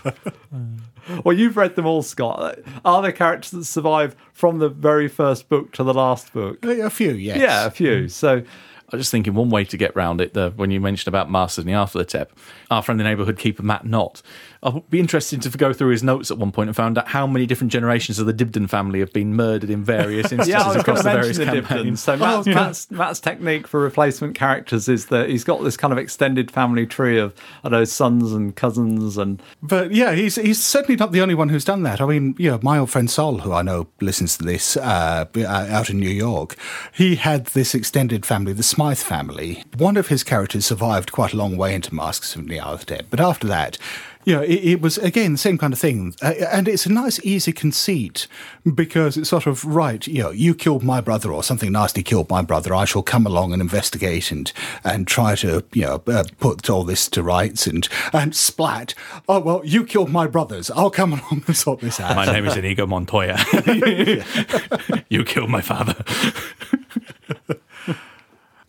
Well, 1.25 1.37
you've 1.37 1.57
read 1.57 1.77
them 1.77 1.87
all, 1.87 2.03
Scott. 2.03 2.59
Are 2.85 3.03
there 3.03 3.13
characters 3.13 3.51
that 3.51 3.65
survive 3.65 4.17
from 4.33 4.59
the 4.59 4.69
very 4.69 5.09
first 5.09 5.49
book 5.49 5.73
to 5.73 5.85
the 5.85 5.95
last 5.95 6.33
book? 6.33 6.65
A 6.65 6.91
few, 6.91 7.13
yes. 7.13 7.39
Yeah, 7.39 7.67
a 7.67 7.71
few. 7.71 8.05
Mm. 8.05 8.11
So, 8.11 8.43
I 8.93 8.97
was 8.97 9.07
just 9.07 9.11
thinking 9.11 9.35
one 9.35 9.51
way 9.51 9.65
to 9.65 9.77
get 9.77 9.95
round 9.97 10.21
it, 10.21 10.35
the, 10.35 10.53
when 10.57 10.71
you 10.71 10.81
mentioned 10.81 11.09
about 11.09 11.31
Masters 11.31 11.65
and 11.65 11.73
the 11.73 11.77
Nyarlathotep, 11.77 12.29
our 12.71 12.83
friend 12.83 13.01
the 13.01 13.05
neighbourhood 13.05 13.39
keeper 13.39 13.63
Matt 13.63 13.87
Knott, 13.87 14.23
I'd 14.63 14.89
be 14.89 14.99
interested 14.99 15.43
to 15.43 15.51
go 15.51 15.73
through 15.73 15.91
his 15.91 16.03
notes 16.03 16.31
at 16.31 16.39
one 16.39 16.51
point 16.51 16.69
and 16.69 16.77
found 16.77 16.97
out 16.97 17.09
how 17.09 17.27
many 17.27 17.45
different 17.45 17.73
generations 17.73 18.19
of 18.19 18.27
the 18.27 18.33
Dibden 18.33 18.69
family 18.69 19.01
have 19.01 19.13
been 19.13 19.35
murdered 19.35 19.69
in 19.69 19.85
various 19.85 20.33
instances 20.33 20.49
yeah, 20.49 20.63
I 20.63 20.75
was 20.75 20.83
going 20.83 20.99
across 20.99 21.03
the 21.03 21.11
various 21.11 21.39
mention 21.39 21.55
the 21.55 21.63
Dibdins. 21.63 21.69
campaigns. 21.69 22.03
So 22.03 22.17
Matt's, 22.17 22.47
Matt's, 22.47 22.91
Matt's 22.91 23.21
technique 23.21 23.67
for 23.67 23.81
replacement 23.81 24.35
characters 24.35 24.89
is 24.89 25.07
that 25.07 25.29
he's 25.29 25.45
got 25.45 25.63
this 25.63 25.77
kind 25.77 25.93
of 25.93 25.99
extended 25.99 26.51
family 26.51 26.87
tree 26.87 27.19
of, 27.19 27.35
I 27.63 27.69
don't 27.69 27.81
know, 27.81 27.85
sons 27.85 28.33
and 28.33 28.57
cousins 28.57 29.19
and 29.19 29.43
But 29.63 29.93
yeah, 29.93 30.15
he's 30.15 30.37
he's 30.37 30.65
certainly 30.65 30.97
not 30.97 31.13
the 31.13 31.21
only 31.21 31.35
one 31.35 31.51
who's 31.51 31.65
done 31.65 31.83
that. 31.83 32.01
I 32.01 32.07
mean, 32.07 32.35
you 32.39 32.51
know, 32.51 32.59
my 32.63 32.79
old 32.79 32.91
friend 32.91 33.11
Sol, 33.11 33.39
who 33.41 33.53
I 33.53 33.63
know 33.63 33.89
listens 34.01 34.39
to 34.39 34.45
this 34.45 34.77
uh, 34.77 35.27
uh, 35.37 35.47
out 35.47 35.91
in 35.91 35.99
New 35.99 36.11
York, 36.11 36.57
he 36.93 37.17
had 37.17 37.47
this 37.47 37.75
extended 37.75 38.25
family, 38.25 38.53
the 38.53 38.63
Smythe 38.75 38.99
family. 38.99 39.63
One 39.77 39.97
of 39.97 40.09
his 40.09 40.25
characters 40.25 40.67
survived 40.67 41.13
quite 41.13 41.33
a 41.33 41.37
long 41.37 41.57
way 41.57 41.77
into 41.77 41.95
Masks 41.95 42.35
of 42.35 42.43
Nyarlathotep, 42.43 43.03
but 43.09 43.21
after 43.21 43.47
that, 43.47 43.79
Yeah, 44.25 44.41
it, 44.41 44.65
it 44.65 44.81
was 44.81 44.97
again 44.99 45.33
the 45.33 45.39
same 45.39 45.59
kind 45.59 45.73
of 45.75 45.79
thing, 45.79 46.15
uh, 46.23 46.33
and 46.51 46.67
it's 46.67 46.87
a 46.87 46.93
nice, 46.93 47.21
easy 47.23 47.53
conceit 47.53 48.27
because 48.65 49.19
it's 49.19 49.29
sort 49.29 49.47
of 49.47 49.65
right. 49.67 50.07
You 50.07 50.23
know, 50.23 50.31
you 50.31 50.55
killed 50.55 50.83
my 50.83 51.03
brother, 51.03 51.31
or 51.31 51.43
something 51.43 51.71
nasty 51.71 52.03
killed 52.03 52.31
my 52.31 52.41
brother. 52.41 52.75
I 52.75 52.87
shall 52.87 53.03
come 53.03 53.27
along 53.27 53.53
and 53.53 53.61
investigate 53.61 54.33
and 54.33 54.51
and 54.83 55.07
try 55.07 55.35
to 55.37 55.63
you 55.75 55.83
know 55.83 56.03
uh, 56.07 56.25
put 56.41 56.71
all 56.71 56.85
this 56.85 57.07
to 57.11 57.23
rights 57.23 57.67
and 57.67 57.87
and 58.15 58.35
splat. 58.35 58.95
Oh 59.29 59.41
well, 59.41 59.61
you 59.63 59.85
killed 59.85 60.11
my 60.11 60.27
brothers. 60.27 60.71
I'll 60.71 60.91
come 60.91 61.13
along 61.13 61.45
and 61.47 61.55
sort 61.55 61.81
this 61.81 62.01
out. 62.01 62.17
My 62.17 62.25
name 62.25 62.47
is 62.47 62.57
Inigo 62.57 62.87
Montoya. 62.87 63.37
you 65.11 65.23
killed 65.25 65.51
my 65.51 65.61
father. 65.61 66.03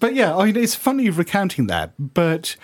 But 0.06 0.14
yeah, 0.14 0.38
I 0.38 0.46
mean, 0.46 0.56
it's 0.56 0.76
funny 0.76 1.06
you're 1.06 1.14
recounting 1.14 1.66
that, 1.66 1.94
but 1.98 2.58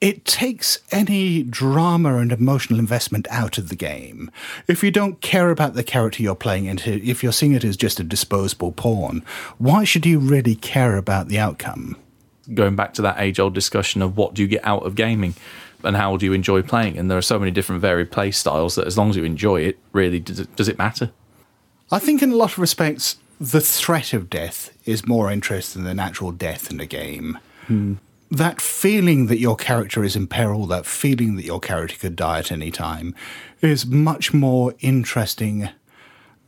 it 0.00 0.24
takes 0.24 0.80
any 0.90 1.44
drama 1.44 2.16
and 2.16 2.32
emotional 2.32 2.80
investment 2.80 3.28
out 3.30 3.56
of 3.56 3.68
the 3.68 3.76
game. 3.76 4.32
If 4.66 4.82
you 4.82 4.90
don't 4.90 5.20
care 5.20 5.50
about 5.50 5.74
the 5.74 5.84
character 5.84 6.24
you're 6.24 6.34
playing, 6.34 6.66
and 6.66 6.84
if 6.84 7.22
you're 7.22 7.30
seeing 7.30 7.52
it 7.52 7.62
as 7.62 7.76
just 7.76 8.00
a 8.00 8.02
disposable 8.02 8.72
pawn, 8.72 9.22
why 9.58 9.84
should 9.84 10.04
you 10.04 10.18
really 10.18 10.56
care 10.56 10.96
about 10.96 11.28
the 11.28 11.38
outcome? 11.38 11.96
Going 12.52 12.74
back 12.74 12.94
to 12.94 13.02
that 13.02 13.20
age 13.20 13.38
old 13.38 13.54
discussion 13.54 14.02
of 14.02 14.16
what 14.16 14.34
do 14.34 14.42
you 14.42 14.48
get 14.48 14.66
out 14.66 14.82
of 14.82 14.96
gaming 14.96 15.36
and 15.84 15.94
how 15.94 16.16
do 16.16 16.26
you 16.26 16.32
enjoy 16.32 16.62
playing? 16.62 16.98
And 16.98 17.08
there 17.08 17.16
are 17.16 17.22
so 17.22 17.38
many 17.38 17.52
different 17.52 17.80
varied 17.80 18.10
play 18.10 18.32
styles 18.32 18.74
that 18.74 18.88
as 18.88 18.98
long 18.98 19.10
as 19.10 19.14
you 19.14 19.22
enjoy 19.22 19.60
it, 19.60 19.78
really, 19.92 20.18
does 20.18 20.40
it, 20.40 20.56
does 20.56 20.68
it 20.68 20.78
matter? 20.78 21.12
I 21.92 22.00
think 22.00 22.22
in 22.22 22.32
a 22.32 22.36
lot 22.36 22.50
of 22.54 22.58
respects, 22.58 23.18
the 23.40 23.60
threat 23.60 24.12
of 24.12 24.30
death 24.30 24.76
is 24.86 25.06
more 25.06 25.30
interesting 25.30 25.84
than 25.84 25.98
actual 25.98 26.32
death 26.32 26.70
in 26.70 26.80
a 26.80 26.86
game. 26.86 27.38
Hmm. 27.66 27.94
That 28.30 28.60
feeling 28.60 29.26
that 29.26 29.38
your 29.38 29.56
character 29.56 30.02
is 30.02 30.16
in 30.16 30.26
peril, 30.26 30.66
that 30.66 30.84
feeling 30.86 31.36
that 31.36 31.44
your 31.44 31.60
character 31.60 31.96
could 31.96 32.16
die 32.16 32.40
at 32.40 32.50
any 32.50 32.70
time, 32.70 33.14
is 33.60 33.86
much 33.86 34.34
more 34.34 34.74
interesting 34.80 35.68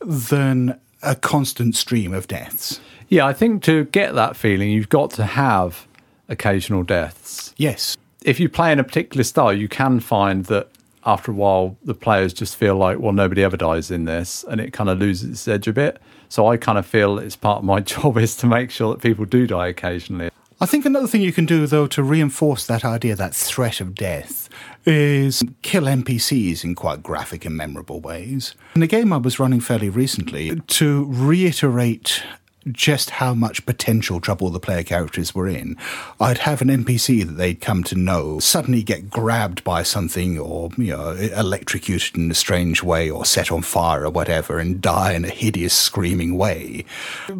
than 0.00 0.80
a 1.02 1.14
constant 1.14 1.76
stream 1.76 2.12
of 2.12 2.26
deaths. 2.26 2.80
Yeah, 3.08 3.26
I 3.26 3.32
think 3.32 3.62
to 3.64 3.84
get 3.84 4.14
that 4.14 4.36
feeling, 4.36 4.70
you've 4.70 4.88
got 4.88 5.10
to 5.12 5.24
have 5.24 5.86
occasional 6.28 6.82
deaths. 6.82 7.54
Yes. 7.56 7.96
If 8.24 8.40
you 8.40 8.48
play 8.48 8.72
in 8.72 8.78
a 8.78 8.84
particular 8.84 9.24
style, 9.24 9.52
you 9.52 9.68
can 9.68 10.00
find 10.00 10.44
that 10.46 10.68
after 11.08 11.32
a 11.32 11.34
while, 11.34 11.78
the 11.82 11.94
players 11.94 12.34
just 12.34 12.54
feel 12.54 12.76
like, 12.76 12.98
well, 12.98 13.12
nobody 13.12 13.42
ever 13.42 13.56
dies 13.56 13.90
in 13.90 14.04
this, 14.04 14.44
and 14.48 14.60
it 14.60 14.74
kind 14.74 14.90
of 14.90 14.98
loses 14.98 15.30
its 15.30 15.48
edge 15.48 15.66
a 15.66 15.72
bit. 15.72 16.00
So 16.28 16.46
I 16.46 16.58
kind 16.58 16.76
of 16.76 16.84
feel 16.84 17.18
it's 17.18 17.34
part 17.34 17.60
of 17.60 17.64
my 17.64 17.80
job 17.94 18.18
is 18.18 18.36
to 18.36 18.46
make 18.46 18.70
sure 18.70 18.92
that 18.92 19.00
people 19.00 19.24
do 19.24 19.46
die 19.46 19.68
occasionally. 19.68 20.30
I 20.60 20.66
think 20.66 20.84
another 20.84 21.06
thing 21.06 21.22
you 21.22 21.32
can 21.32 21.46
do, 21.46 21.66
though, 21.66 21.86
to 21.86 22.02
reinforce 22.02 22.66
that 22.66 22.84
idea, 22.84 23.16
that 23.16 23.34
threat 23.34 23.80
of 23.80 23.94
death, 23.94 24.50
is 24.84 25.42
kill 25.62 25.84
NPCs 25.84 26.62
in 26.62 26.74
quite 26.74 27.02
graphic 27.02 27.46
and 27.46 27.56
memorable 27.56 28.00
ways. 28.00 28.54
In 28.74 28.82
a 28.82 28.86
game 28.86 29.12
I 29.12 29.16
was 29.16 29.38
running 29.38 29.60
fairly 29.60 29.88
recently, 29.88 30.60
to 30.60 31.06
reiterate 31.08 32.22
just 32.72 33.10
how 33.10 33.34
much 33.34 33.66
potential 33.66 34.20
trouble 34.20 34.50
the 34.50 34.60
player 34.60 34.82
characters 34.82 35.34
were 35.34 35.48
in, 35.48 35.76
I'd 36.20 36.38
have 36.38 36.60
an 36.62 36.68
NPC 36.68 37.26
that 37.26 37.32
they'd 37.32 37.60
come 37.60 37.82
to 37.84 37.94
know 37.94 38.38
suddenly 38.38 38.82
get 38.82 39.10
grabbed 39.10 39.64
by 39.64 39.82
something 39.82 40.38
or, 40.38 40.70
you 40.76 40.96
know, 40.96 41.10
electrocuted 41.10 42.16
in 42.16 42.30
a 42.30 42.34
strange 42.34 42.82
way 42.82 43.10
or 43.10 43.24
set 43.24 43.50
on 43.50 43.62
fire 43.62 44.04
or 44.04 44.10
whatever 44.10 44.58
and 44.58 44.80
die 44.80 45.12
in 45.12 45.24
a 45.24 45.30
hideous 45.30 45.74
screaming 45.74 46.36
way. 46.36 46.84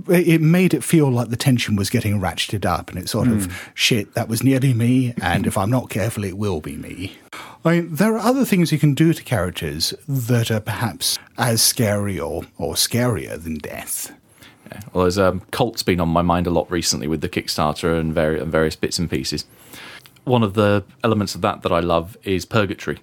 It 0.08 0.40
made 0.40 0.74
it 0.74 0.84
feel 0.84 1.10
like 1.10 1.28
the 1.28 1.36
tension 1.36 1.76
was 1.76 1.90
getting 1.90 2.20
ratcheted 2.20 2.64
up 2.64 2.90
and 2.90 2.98
it's 2.98 3.12
sort 3.12 3.28
of, 3.28 3.46
hmm. 3.46 3.52
shit, 3.74 4.14
that 4.14 4.28
was 4.28 4.42
nearly 4.42 4.74
me, 4.74 5.14
and 5.20 5.46
if 5.46 5.56
I'm 5.56 5.70
not 5.70 5.90
careful, 5.90 6.24
it 6.24 6.36
will 6.36 6.60
be 6.60 6.76
me. 6.76 7.16
I 7.64 7.80
mean, 7.80 7.94
there 7.94 8.14
are 8.14 8.18
other 8.18 8.44
things 8.44 8.72
you 8.72 8.78
can 8.78 8.94
do 8.94 9.12
to 9.12 9.22
characters 9.22 9.92
that 10.06 10.50
are 10.50 10.60
perhaps 10.60 11.18
as 11.36 11.60
scary 11.60 12.18
or, 12.18 12.44
or 12.56 12.74
scarier 12.74 13.42
than 13.42 13.58
death. 13.58 14.12
Well, 14.92 15.04
there's 15.04 15.18
um, 15.18 15.40
Kult's 15.50 15.82
been 15.82 16.00
on 16.00 16.08
my 16.08 16.22
mind 16.22 16.46
a 16.46 16.50
lot 16.50 16.70
recently 16.70 17.06
with 17.06 17.20
the 17.20 17.28
Kickstarter 17.28 17.98
and, 17.98 18.12
vari- 18.12 18.40
and 18.40 18.50
various 18.50 18.76
bits 18.76 18.98
and 18.98 19.10
pieces. 19.10 19.44
One 20.24 20.42
of 20.42 20.54
the 20.54 20.84
elements 21.02 21.34
of 21.34 21.40
that 21.42 21.62
that 21.62 21.72
I 21.72 21.80
love 21.80 22.16
is 22.22 22.44
purgatory. 22.44 22.98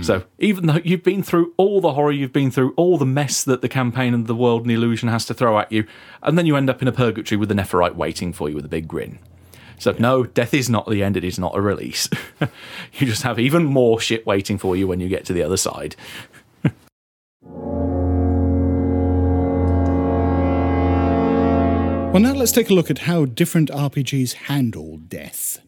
So 0.00 0.24
even 0.38 0.66
though 0.66 0.80
you've 0.82 1.02
been 1.02 1.22
through 1.22 1.52
all 1.58 1.80
the 1.80 1.92
horror, 1.92 2.12
you've 2.12 2.32
been 2.32 2.50
through 2.50 2.72
all 2.76 2.96
the 2.96 3.04
mess 3.04 3.44
that 3.44 3.60
the 3.60 3.68
campaign 3.68 4.14
and 4.14 4.26
the 4.26 4.34
world 4.34 4.62
and 4.62 4.70
the 4.70 4.74
illusion 4.74 5.10
has 5.10 5.26
to 5.26 5.34
throw 5.34 5.58
at 5.58 5.70
you, 5.70 5.86
and 6.22 6.38
then 6.38 6.46
you 6.46 6.56
end 6.56 6.70
up 6.70 6.80
in 6.80 6.88
a 6.88 6.92
purgatory 6.92 7.38
with 7.38 7.50
the 7.50 7.54
Nepharite 7.54 7.94
waiting 7.94 8.32
for 8.32 8.48
you 8.48 8.54
with 8.54 8.64
a 8.64 8.68
big 8.68 8.88
grin. 8.88 9.18
So 9.78 9.94
no, 9.98 10.24
death 10.24 10.54
is 10.54 10.70
not 10.70 10.88
the 10.88 11.02
end; 11.02 11.16
it 11.16 11.24
is 11.24 11.38
not 11.38 11.56
a 11.56 11.60
release. 11.60 12.08
you 12.94 13.06
just 13.06 13.22
have 13.22 13.38
even 13.38 13.64
more 13.64 14.00
shit 14.00 14.24
waiting 14.26 14.56
for 14.56 14.76
you 14.76 14.86
when 14.86 15.00
you 15.00 15.08
get 15.08 15.26
to 15.26 15.34
the 15.34 15.42
other 15.42 15.58
side. 15.58 15.94
Well, 22.12 22.20
now 22.20 22.34
let's 22.34 22.52
take 22.52 22.68
a 22.68 22.74
look 22.74 22.90
at 22.90 22.98
how 22.98 23.24
different 23.24 23.70
RPGs 23.70 24.34
handle 24.34 24.98
death. 24.98 25.60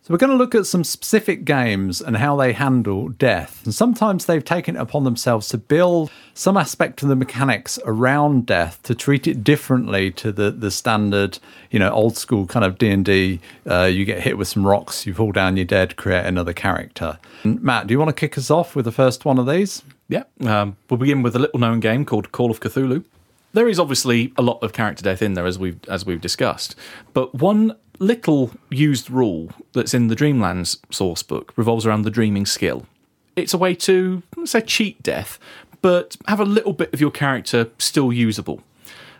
So 0.00 0.14
we're 0.14 0.16
going 0.16 0.30
to 0.30 0.36
look 0.36 0.54
at 0.54 0.64
some 0.64 0.84
specific 0.84 1.44
games 1.44 2.00
and 2.00 2.16
how 2.16 2.34
they 2.34 2.54
handle 2.54 3.10
death. 3.10 3.60
And 3.62 3.74
sometimes 3.74 4.24
they've 4.24 4.42
taken 4.42 4.76
it 4.76 4.78
upon 4.78 5.04
themselves 5.04 5.48
to 5.48 5.58
build 5.58 6.10
some 6.32 6.56
aspect 6.56 7.02
of 7.02 7.10
the 7.10 7.14
mechanics 7.14 7.78
around 7.84 8.46
death 8.46 8.82
to 8.84 8.94
treat 8.94 9.26
it 9.26 9.44
differently 9.44 10.10
to 10.12 10.32
the 10.32 10.50
the 10.50 10.70
standard, 10.70 11.40
you 11.70 11.78
know, 11.78 11.90
old 11.90 12.16
school 12.16 12.46
kind 12.46 12.64
of 12.64 12.78
D 12.78 12.88
and 12.88 13.04
D. 13.04 13.40
Uh, 13.70 13.82
you 13.82 14.06
get 14.06 14.22
hit 14.22 14.38
with 14.38 14.48
some 14.48 14.66
rocks, 14.66 15.04
you 15.04 15.12
fall 15.12 15.30
down, 15.30 15.58
you're 15.58 15.66
dead. 15.66 15.96
Create 15.96 16.24
another 16.24 16.54
character. 16.54 17.18
And 17.42 17.62
Matt, 17.62 17.86
do 17.86 17.92
you 17.92 17.98
want 17.98 18.08
to 18.08 18.14
kick 18.14 18.38
us 18.38 18.50
off 18.50 18.74
with 18.74 18.86
the 18.86 18.92
first 18.92 19.26
one 19.26 19.38
of 19.38 19.46
these? 19.46 19.82
Yeah, 20.08 20.22
um, 20.40 20.78
we'll 20.88 20.96
begin 20.96 21.20
with 21.20 21.36
a 21.36 21.38
little 21.38 21.60
known 21.60 21.80
game 21.80 22.06
called 22.06 22.32
Call 22.32 22.50
of 22.50 22.60
Cthulhu. 22.60 23.04
There 23.52 23.68
is 23.68 23.78
obviously 23.78 24.32
a 24.36 24.42
lot 24.42 24.62
of 24.62 24.72
character 24.72 25.02
death 25.02 25.22
in 25.22 25.34
there, 25.34 25.46
as 25.46 25.58
we've 25.58 25.78
as 25.88 26.04
we've 26.04 26.20
discussed. 26.20 26.74
But 27.12 27.34
one 27.34 27.76
little 27.98 28.50
used 28.70 29.10
rule 29.10 29.50
that's 29.72 29.94
in 29.94 30.08
the 30.08 30.16
Dreamlands 30.16 30.78
source 30.90 31.22
book 31.22 31.52
revolves 31.56 31.86
around 31.86 32.02
the 32.02 32.10
dreaming 32.10 32.46
skill. 32.46 32.86
It's 33.34 33.54
a 33.54 33.58
way 33.58 33.74
to 33.74 34.22
say 34.44 34.60
cheat 34.60 35.02
death, 35.02 35.38
but 35.80 36.16
have 36.28 36.40
a 36.40 36.44
little 36.44 36.72
bit 36.72 36.92
of 36.92 37.00
your 37.00 37.10
character 37.10 37.70
still 37.78 38.12
usable. 38.12 38.62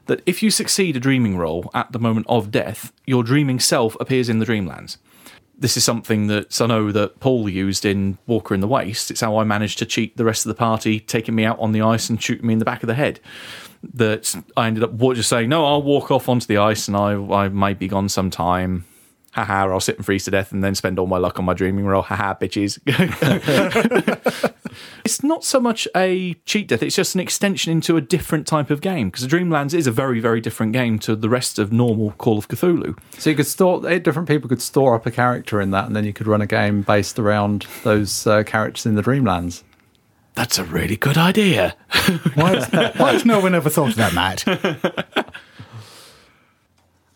That 0.07 0.23
if 0.27 0.43
you 0.43 0.51
succeed 0.51 0.97
a 0.97 1.01
dreaming 1.01 1.37
roll 1.37 1.71
at 1.75 1.93
the 1.93 1.99
moment 1.99 2.27
of 2.29 2.51
death, 2.51 2.93
your 3.07 3.25
dreaming 3.25 3.59
self 3.59 3.97
appears 3.99 4.29
in 4.29 4.39
the 4.39 4.47
Dreamlands 4.47 4.99
this 5.59 5.77
is 5.77 5.85
something 5.85 6.27
that 6.27 6.61
I 6.61 6.67
know 6.67 6.93
that 6.93 7.19
Paul 7.21 7.49
used 7.49 7.85
in 7.85 8.19
Walker 8.27 8.55
in 8.55 8.61
the 8.61 8.69
Waste. 8.69 9.11
It's 9.11 9.23
how 9.23 9.39
I 9.39 9.45
managed 9.45 9.79
to 9.79 9.87
cheat 9.87 10.17
the 10.17 10.25
rest 10.25 10.45
of 10.45 10.49
the 10.51 10.59
party, 10.59 11.01
taking 11.01 11.35
me 11.35 11.45
out 11.45 11.59
on 11.59 11.73
the 11.73 11.81
ice 11.81 12.11
and 12.11 12.23
shooting 12.23 12.47
me 12.47 12.53
in 12.53 12.59
the 12.59 12.65
back 12.65 12.83
of 12.83 12.87
the 12.89 12.95
head. 12.95 13.21
That 13.95 14.35
I 14.57 14.67
ended 14.67 14.85
up 14.85 14.99
just 15.15 15.29
saying, 15.29 15.49
no, 15.49 15.65
I'll 15.65 15.83
walk 15.83 16.11
off 16.11 16.29
onto 16.29 16.47
the 16.47 16.59
ice 16.59 16.89
and 16.89 16.97
I, 16.97 17.15
I 17.15 17.49
might 17.49 17.79
be 17.79 17.89
gone 17.89 18.09
some 18.09 18.31
time. 18.31 18.85
Haha, 19.37 19.71
I'll 19.71 19.81
sit 19.81 19.97
and 19.97 20.07
freeze 20.07 20.25
to 20.25 20.31
death 20.31 20.51
and 20.51 20.65
then 20.65 20.75
spend 20.75 20.99
all 20.99 21.07
my 21.07 21.19
luck 21.19 21.39
on 21.39 21.45
my 21.45 21.53
dreaming 21.53 21.85
roll. 21.85 22.01
Haha, 22.01 22.35
bitches. 22.35 22.79
it's 25.05 25.23
not 25.23 25.45
so 25.45 25.61
much 25.61 25.87
a 25.95 26.33
cheat 26.47 26.69
death, 26.69 26.83
it's 26.83 26.97
just 26.97 27.15
an 27.15 27.21
extension 27.21 27.71
into 27.71 27.99
a 27.99 28.01
different 28.01 28.47
type 28.47 28.71
of 28.71 28.81
game 28.81 29.11
because 29.11 29.29
the 29.29 29.37
Dreamlands 29.37 29.75
is 29.75 29.87
a 29.87 29.93
very, 29.93 30.21
very 30.21 30.41
different 30.41 30.73
game 30.73 30.99
to 31.01 31.15
the 31.15 31.29
rest 31.29 31.59
of 31.59 31.71
normal 31.71 32.13
Call 32.13 32.39
of 32.39 32.49
Cthulhu. 32.49 32.99
So 33.19 33.29
you 33.29 33.37
could 33.37 33.47
store 33.47 33.87
eight 33.87 34.05
different 34.05 34.27
people 34.27 34.49
could 34.49 34.63
store 34.63 34.95
up 34.95 35.05
a 35.05 35.11
character 35.11 35.61
in 35.61 35.71
that, 35.73 35.85
and 35.85 35.95
then 35.95 36.05
you 36.05 36.15
could 36.15 36.27
run 36.27 36.41
a 36.41 36.47
game 36.47 36.81
based 36.81 37.19
around 37.19 37.67
those 37.85 38.27
uh, 38.27 38.43
characters 38.43 38.87
in 38.87 38.95
the 38.95 39.03
Dreamlands. 39.03 39.63
That's 40.37 40.59
a 40.59 40.65
really 40.65 40.97
good 40.97 41.19
idea. 41.19 41.75
Why 42.35 42.55
has, 42.55 42.69
why 42.97 43.13
has 43.13 43.25
no 43.25 43.41
one 43.41 43.55
ever 43.55 43.71
thought 43.71 43.89
of 43.89 43.97
that, 43.97 44.15
Matt? 44.15 44.45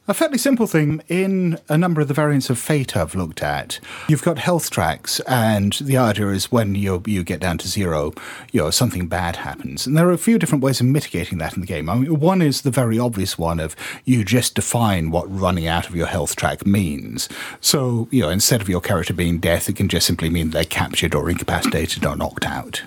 A 0.09 0.15
fairly 0.15 0.39
simple 0.39 0.67
thing 0.67 1.03
in 1.07 1.57
a 1.69 1.79
number 1.79 2.01
of 2.01 2.09
the 2.09 2.15
variants 2.15 2.51
of 2.51 2.59
Fate 2.59 2.97
I've 2.97 3.15
looked 3.15 3.45
at. 3.45 3.79
You've 4.09 4.25
got 4.25 4.41
health 4.41 4.69
tracks, 4.69 5.21
and 5.21 5.75
the 5.75 5.99
idea 5.99 6.31
is 6.31 6.51
when 6.51 6.75
you 6.75 7.01
you 7.07 7.23
get 7.23 7.39
down 7.39 7.59
to 7.59 7.69
zero, 7.69 8.13
you 8.51 8.61
know 8.61 8.71
something 8.71 9.07
bad 9.07 9.37
happens. 9.37 9.87
And 9.87 9.97
there 9.97 10.09
are 10.09 10.13
a 10.13 10.19
few 10.19 10.37
different 10.37 10.65
ways 10.65 10.81
of 10.81 10.87
mitigating 10.87 11.39
that 11.39 11.55
in 11.55 11.61
the 11.61 11.67
game. 11.67 11.89
I 11.89 11.95
mean, 11.95 12.19
one 12.19 12.43
is 12.43 12.63
the 12.63 12.73
very 12.73 12.99
obvious 12.99 13.39
one 13.39 13.61
of 13.61 13.77
you 14.05 14.25
just 14.25 14.57
define 14.57 15.13
what 15.13 15.31
running 15.31 15.69
out 15.69 15.89
of 15.89 15.95
your 15.95 16.09
health 16.09 16.35
track 16.35 16.67
means. 16.67 17.29
So 17.61 18.09
you 18.11 18.23
know 18.23 18.31
instead 18.31 18.61
of 18.63 18.69
your 18.69 18.81
character 18.81 19.15
being 19.15 19.39
death, 19.39 19.69
it 19.69 19.77
can 19.77 19.89
just 19.89 20.09
simply 20.09 20.29
mean 20.29 20.51
they're 20.51 20.65
captured 20.65 21.15
or 21.15 21.31
incapacitated 21.31 22.05
or 22.05 22.17
knocked 22.17 22.47
out. 22.47 22.83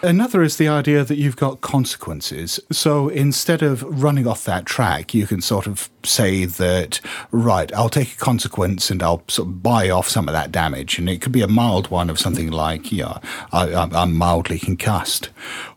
Another 0.00 0.42
is 0.44 0.58
the 0.58 0.68
idea 0.68 1.02
that 1.02 1.16
you've 1.16 1.36
got 1.36 1.60
consequences. 1.60 2.60
So 2.70 3.08
instead 3.08 3.62
of 3.62 3.82
running 3.82 4.28
off 4.28 4.44
that 4.44 4.64
track, 4.64 5.12
you 5.12 5.26
can 5.26 5.40
sort 5.40 5.66
of 5.66 5.90
say 6.04 6.44
that, 6.44 7.00
right, 7.32 7.72
I'll 7.74 7.88
take 7.88 8.12
a 8.12 8.16
consequence 8.16 8.92
and 8.92 9.02
I'll 9.02 9.24
sort 9.26 9.48
of 9.48 9.60
buy 9.60 9.90
off 9.90 10.08
some 10.08 10.28
of 10.28 10.34
that 10.34 10.52
damage. 10.52 11.00
And 11.00 11.08
it 11.08 11.20
could 11.20 11.32
be 11.32 11.42
a 11.42 11.48
mild 11.48 11.90
one 11.90 12.10
of 12.10 12.20
something 12.20 12.52
like, 12.52 12.92
yeah, 12.92 13.18
I, 13.52 13.74
I'm 13.74 14.14
mildly 14.14 14.60
concussed, 14.60 15.30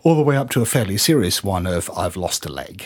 all 0.04 0.16
the 0.16 0.22
way 0.22 0.38
up 0.38 0.52
to 0.52 0.62
a 0.62 0.68
fairly 0.68 0.98
serious 0.98 1.44
one 1.44 1.66
of, 1.66 1.90
I've 1.98 2.16
lost 2.16 2.46
a 2.46 2.52
leg. 2.52 2.86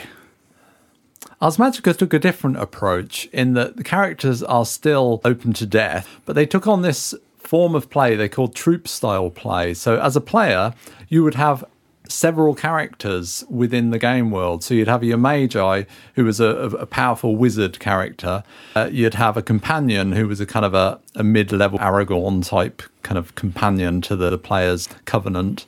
Ars 1.41 1.57
Magica 1.57 1.95
took 1.95 2.13
a 2.13 2.19
different 2.19 2.55
approach 2.57 3.25
in 3.33 3.55
that 3.55 3.75
the 3.75 3.83
characters 3.83 4.41
are 4.41 4.65
still 4.65 5.19
open 5.25 5.51
to 5.53 5.65
death, 5.65 6.07
but 6.23 6.33
they 6.33 6.45
took 6.45 6.65
on 6.65 6.81
this 6.81 7.13
form 7.47 7.75
of 7.75 7.89
play 7.89 8.15
they 8.15 8.29
called 8.29 8.55
troop 8.55 8.87
style 8.87 9.29
play. 9.29 9.73
So 9.73 9.99
as 9.99 10.15
a 10.15 10.21
player, 10.21 10.73
you 11.09 11.23
would 11.23 11.35
have 11.35 11.63
several 12.07 12.53
characters 12.53 13.43
within 13.49 13.89
the 13.89 13.99
game 13.99 14.31
world. 14.31 14.63
So 14.63 14.73
you'd 14.73 14.87
have 14.87 15.03
your 15.03 15.17
magi, 15.17 15.83
who 16.15 16.25
was 16.25 16.39
a, 16.39 16.45
a 16.45 16.85
powerful 16.85 17.35
wizard 17.35 17.79
character. 17.79 18.43
Uh, 18.75 18.89
you'd 18.91 19.15
have 19.15 19.37
a 19.37 19.41
companion 19.41 20.11
who 20.11 20.27
was 20.27 20.39
a 20.39 20.45
kind 20.45 20.65
of 20.65 20.73
a, 20.73 20.99
a 21.15 21.23
mid-level 21.23 21.79
Aragorn 21.79 22.47
type 22.47 22.83
kind 23.03 23.17
of 23.17 23.35
companion 23.35 24.01
to 24.01 24.15
the, 24.15 24.29
the 24.29 24.37
player's 24.37 24.87
covenant. 25.05 25.65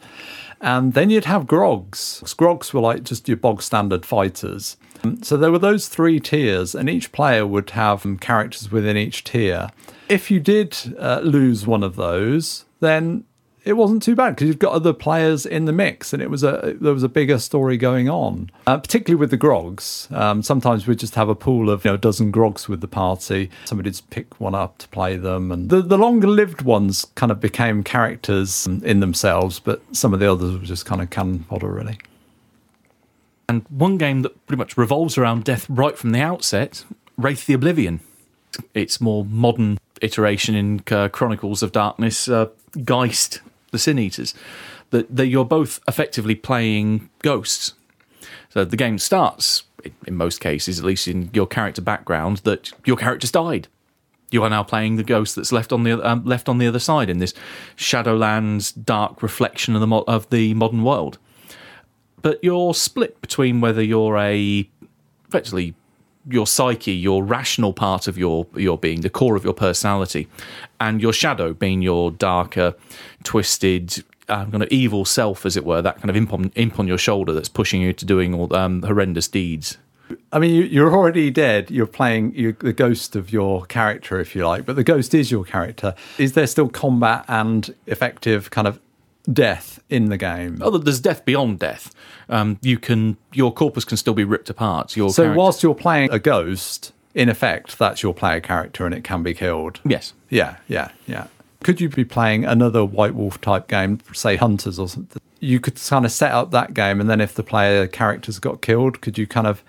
And 0.61 0.93
then 0.93 1.09
you'd 1.09 1.25
have 1.25 1.45
grogs. 1.45 2.23
Grogs 2.35 2.73
were 2.73 2.81
like 2.81 3.03
just 3.03 3.27
your 3.27 3.37
bog 3.37 3.61
standard 3.61 4.05
fighters. 4.05 4.77
Um, 5.07 5.23
So 5.23 5.37
there 5.37 5.51
were 5.51 5.59
those 5.59 5.87
three 5.87 6.19
tiers, 6.19 6.75
and 6.75 6.89
each 6.89 7.11
player 7.11 7.45
would 7.45 7.71
have 7.71 8.05
um, 8.05 8.17
characters 8.17 8.71
within 8.71 8.97
each 8.97 9.23
tier. 9.23 9.69
If 10.09 10.31
you 10.31 10.39
did 10.39 10.95
uh, 10.99 11.21
lose 11.23 11.67
one 11.67 11.83
of 11.83 11.95
those, 11.95 12.65
then 12.79 13.23
it 13.67 13.75
wasn't 13.75 14.01
too 14.01 14.15
bad 14.15 14.29
because 14.35 14.47
you've 14.47 14.59
got 14.59 14.71
other 14.71 14.93
players 14.93 15.45
in 15.45 15.65
the 15.65 15.73
mix, 15.73 16.13
and 16.13 16.21
it 16.23 16.29
was 16.29 16.41
a 16.43 16.75
there 16.79 16.93
was 16.93 17.03
a 17.03 17.09
bigger 17.09 17.37
story 17.37 17.75
going 17.75 18.07
on. 18.07 18.49
Uh, 18.65 18.77
particularly 18.77 19.19
with 19.19 19.29
the 19.29 19.37
grogs, 19.37 20.07
um, 20.11 20.41
sometimes 20.41 20.87
we 20.87 20.95
just 20.95 21.15
have 21.15 21.27
a 21.27 21.35
pool 21.35 21.69
of 21.69 21.83
you 21.83 21.91
know 21.91 21.95
a 21.95 21.97
dozen 21.97 22.31
grogs 22.31 22.69
with 22.69 22.79
the 22.79 22.87
party. 22.87 23.49
Somebody'd 23.65 23.99
pick 24.09 24.39
one 24.39 24.55
up 24.55 24.77
to 24.77 24.87
play 24.87 25.17
them, 25.17 25.51
and 25.51 25.69
the 25.69 25.81
the 25.81 25.97
longer 25.97 26.27
lived 26.27 26.61
ones 26.61 27.05
kind 27.15 27.31
of 27.31 27.41
became 27.41 27.83
characters 27.83 28.67
in 28.67 29.01
themselves, 29.01 29.59
but 29.59 29.81
some 29.91 30.13
of 30.13 30.21
the 30.21 30.31
others 30.31 30.57
were 30.57 30.65
just 30.65 30.85
kind 30.85 31.01
of 31.01 31.09
cannon 31.09 31.45
fodder 31.49 31.69
really. 31.69 31.97
And 33.49 33.65
one 33.69 33.97
game 33.97 34.23
that 34.23 34.45
pretty 34.45 34.57
much 34.57 34.77
revolves 34.77 35.17
around 35.17 35.45
death 35.45 35.69
right 35.69 35.97
from 35.97 36.11
the 36.11 36.19
outset, 36.19 36.83
Wraith 37.17 37.45
the 37.45 37.53
Oblivion. 37.53 38.01
Its 38.73 38.99
more 38.99 39.23
modern 39.23 39.77
iteration 40.01 40.55
in 40.55 40.83
uh, 40.91 41.09
Chronicles 41.09 41.63
of 41.63 41.71
Darkness, 41.71 42.27
uh, 42.27 42.47
Geist, 42.83 43.41
the 43.71 43.79
Sin 43.79 43.99
Eaters, 43.99 44.33
that, 44.89 45.13
that 45.15 45.27
you're 45.27 45.45
both 45.45 45.79
effectively 45.87 46.35
playing 46.35 47.09
ghosts. 47.21 47.73
So 48.49 48.65
the 48.65 48.77
game 48.77 48.97
starts, 48.97 49.63
in- 50.05 50.15
most 50.15 50.39
cases, 50.41 50.79
at 50.79 50.85
least 50.85 51.07
in 51.07 51.29
your 51.33 51.47
character 51.47 51.81
background, 51.81 52.37
that 52.39 52.71
your 52.85 52.97
character's 52.97 53.31
died. 53.31 53.67
You 54.29 54.43
are 54.43 54.49
now 54.49 54.63
playing 54.63 54.97
the 54.97 55.03
ghost 55.03 55.35
that's 55.37 55.53
left 55.53 55.71
on 55.71 55.83
the 55.83 56.05
um, 56.05 56.25
left 56.25 56.49
on 56.49 56.57
the 56.57 56.67
other 56.67 56.79
side 56.79 57.09
in 57.09 57.19
this 57.19 57.33
Shadowlands 57.77 58.73
dark 58.83 59.23
reflection 59.23 59.73
of 59.73 59.79
the 59.79 59.87
mo- 59.87 60.03
of 60.05 60.29
the 60.31 60.53
modern 60.53 60.83
world 60.83 61.17
but 62.21 62.43
you're 62.43 62.73
split 62.73 63.19
between 63.21 63.61
whether 63.61 63.81
you're 63.81 64.17
a 64.17 64.69
effectively 65.27 65.75
your 66.29 66.47
psyche, 66.47 66.91
your 66.91 67.23
rational 67.23 67.73
part 67.73 68.07
of 68.07 68.17
your 68.17 68.45
your 68.55 68.77
being, 68.77 69.01
the 69.01 69.09
core 69.09 69.35
of 69.35 69.43
your 69.43 69.53
personality, 69.53 70.27
and 70.79 71.01
your 71.01 71.13
shadow 71.13 71.53
being 71.53 71.81
your 71.81 72.11
darker, 72.11 72.73
twisted, 73.23 74.03
um, 74.29 74.51
kind 74.51 74.63
of 74.63 74.69
evil 74.69 75.05
self, 75.05 75.45
as 75.45 75.55
it 75.55 75.65
were, 75.65 75.81
that 75.81 75.97
kind 75.97 76.09
of 76.09 76.15
imp 76.15 76.33
on, 76.33 76.51
imp 76.55 76.79
on 76.79 76.87
your 76.87 76.97
shoulder 76.97 77.33
that's 77.33 77.49
pushing 77.49 77.81
you 77.81 77.93
to 77.93 78.05
doing 78.05 78.33
all 78.33 78.53
um, 78.55 78.81
horrendous 78.83 79.27
deeds. 79.27 79.77
I 80.31 80.39
mean, 80.39 80.55
you, 80.55 80.63
you're 80.63 80.93
already 80.93 81.29
dead. 81.31 81.69
You're 81.69 81.85
playing 81.85 82.33
you 82.33 82.53
the 82.53 82.73
ghost 82.73 83.15
of 83.15 83.31
your 83.31 83.65
character, 83.65 84.19
if 84.19 84.35
you 84.35 84.45
like, 84.45 84.65
but 84.65 84.75
the 84.75 84.83
ghost 84.83 85.13
is 85.13 85.31
your 85.31 85.43
character. 85.43 85.95
Is 86.17 86.33
there 86.33 86.47
still 86.47 86.69
combat 86.69 87.25
and 87.27 87.73
effective 87.87 88.49
kind 88.49 88.67
of 88.67 88.79
death 89.31 89.79
in 89.89 90.05
the 90.09 90.17
game? 90.17 90.59
Although 90.61 90.77
there's 90.79 90.99
death 90.99 91.25
beyond 91.25 91.59
death, 91.59 91.93
um, 92.29 92.57
you 92.61 92.77
can 92.77 93.17
your 93.33 93.53
corpus 93.53 93.85
can 93.85 93.97
still 93.97 94.13
be 94.13 94.23
ripped 94.23 94.49
apart. 94.49 94.95
Your 94.95 95.09
so 95.09 95.23
character- 95.23 95.37
whilst 95.37 95.63
you're 95.63 95.75
playing 95.75 96.11
a 96.11 96.19
ghost, 96.19 96.93
in 97.13 97.29
effect, 97.29 97.77
that's 97.79 98.03
your 98.03 98.13
player 98.13 98.39
character, 98.39 98.85
and 98.85 98.93
it 98.93 99.03
can 99.03 99.23
be 99.23 99.33
killed. 99.33 99.79
yes, 99.85 100.13
Yeah, 100.29 100.57
yeah, 100.67 100.91
yeah. 101.07 101.27
Could 101.63 101.81
you 101.81 101.89
be 101.89 102.05
playing 102.05 102.45
another 102.45 102.85
White 102.85 103.15
Wolf 103.15 103.41
type 103.41 103.67
game, 103.67 103.99
say 104.13 104.35
Hunters 104.35 104.77
or 104.77 104.87
something? 104.87 105.21
You 105.39 105.59
could 105.59 105.75
kind 105.75 106.05
of 106.05 106.11
set 106.11 106.31
up 106.31 106.51
that 106.51 106.73
game, 106.73 107.01
and 107.01 107.09
then 107.09 107.19
if 107.19 107.33
the 107.33 107.43
player 107.43 107.87
characters 107.87 108.37
got 108.39 108.61
killed, 108.61 109.01
could 109.01 109.17
you 109.17 109.25
kind 109.27 109.47
of 109.47 109.63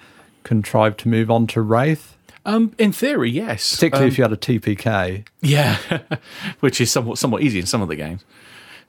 contrive 0.44 0.96
to 0.98 1.08
move 1.08 1.30
on 1.30 1.46
to 1.48 1.62
Wraith? 1.62 2.14
um, 2.46 2.72
in 2.78 2.92
theory, 2.92 3.30
yes. 3.30 3.74
Particularly 3.74 4.06
Um, 4.06 4.12
if 4.12 4.18
you 4.18 4.24
had 4.24 4.32
a 4.32 4.36
TPK. 4.36 5.26
Yeah, 5.40 5.76
which 6.60 6.80
is 6.80 6.90
somewhat 6.90 7.18
somewhat 7.18 7.42
easy 7.42 7.58
in 7.58 7.66
some 7.66 7.80
of 7.82 7.88
the 7.88 7.96
games. 7.96 8.24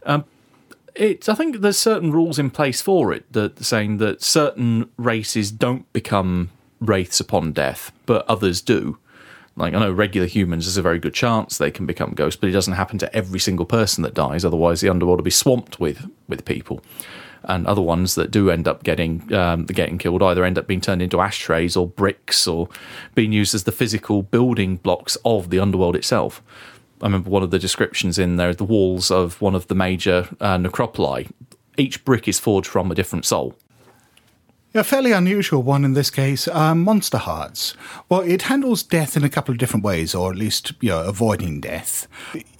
Um, 0.05 0.23
it's 0.99 1.29
I 1.29 1.33
think 1.33 1.61
there's 1.61 1.79
certain 1.79 2.11
rules 2.11 2.37
in 2.37 2.51
place 2.51 2.81
for 2.81 3.13
it 3.13 3.31
that 3.33 3.63
saying 3.63 3.97
that 3.97 4.21
certain 4.21 4.89
races 4.97 5.49
don't 5.49 5.91
become 5.93 6.51
wraiths 6.79 7.19
upon 7.19 7.53
death, 7.53 7.91
but 8.05 8.25
others 8.27 8.61
do. 8.61 8.97
Like 9.55 9.73
I 9.73 9.79
know 9.79 9.91
regular 9.91 10.27
humans, 10.27 10.65
there's 10.65 10.77
a 10.77 10.81
very 10.81 10.99
good 10.99 11.13
chance 11.13 11.57
they 11.57 11.71
can 11.71 11.85
become 11.85 12.11
ghosts, 12.11 12.39
but 12.39 12.49
it 12.49 12.53
doesn't 12.53 12.73
happen 12.73 12.97
to 12.99 13.15
every 13.15 13.39
single 13.39 13.65
person 13.65 14.03
that 14.03 14.13
dies. 14.13 14.45
Otherwise, 14.45 14.81
the 14.81 14.89
underworld 14.89 15.19
will 15.19 15.23
be 15.23 15.31
swamped 15.31 15.79
with 15.79 16.09
with 16.27 16.45
people. 16.45 16.81
And 17.45 17.65
other 17.65 17.81
ones 17.81 18.15
that 18.15 18.31
do 18.31 18.49
end 18.49 18.67
up 18.67 18.83
getting 18.83 19.33
um, 19.33 19.65
getting 19.65 19.97
killed 19.97 20.21
either 20.21 20.43
end 20.43 20.57
up 20.57 20.67
being 20.67 20.81
turned 20.81 21.01
into 21.01 21.21
ashtrays 21.21 21.77
or 21.77 21.87
bricks 21.87 22.45
or 22.45 22.67
being 23.15 23.31
used 23.31 23.55
as 23.55 23.63
the 23.63 23.71
physical 23.71 24.21
building 24.21 24.75
blocks 24.75 25.17
of 25.23 25.49
the 25.49 25.59
underworld 25.59 25.95
itself. 25.95 26.43
I 27.01 27.05
remember 27.05 27.29
one 27.29 27.43
of 27.43 27.51
the 27.51 27.59
descriptions 27.59 28.19
in 28.19 28.35
there, 28.35 28.53
the 28.53 28.63
walls 28.63 29.09
of 29.09 29.41
one 29.41 29.55
of 29.55 29.67
the 29.67 29.75
major 29.75 30.27
uh, 30.39 30.57
necropoli. 30.57 31.29
Each 31.77 32.03
brick 32.03 32.27
is 32.27 32.39
forged 32.39 32.67
from 32.67 32.91
a 32.91 32.95
different 32.95 33.25
soul. 33.25 33.55
A 34.75 34.83
fairly 34.83 35.11
unusual 35.11 35.63
one 35.63 35.83
in 35.83 35.93
this 35.93 36.11
case, 36.11 36.47
um, 36.47 36.83
Monster 36.83 37.17
Hearts. 37.17 37.73
Well, 38.07 38.21
it 38.21 38.43
handles 38.43 38.83
death 38.83 39.17
in 39.17 39.23
a 39.23 39.29
couple 39.29 39.51
of 39.51 39.57
different 39.57 39.83
ways, 39.83 40.13
or 40.13 40.29
at 40.29 40.37
least, 40.37 40.73
you 40.79 40.89
know, 40.89 41.01
avoiding 41.01 41.59
death. 41.59 42.07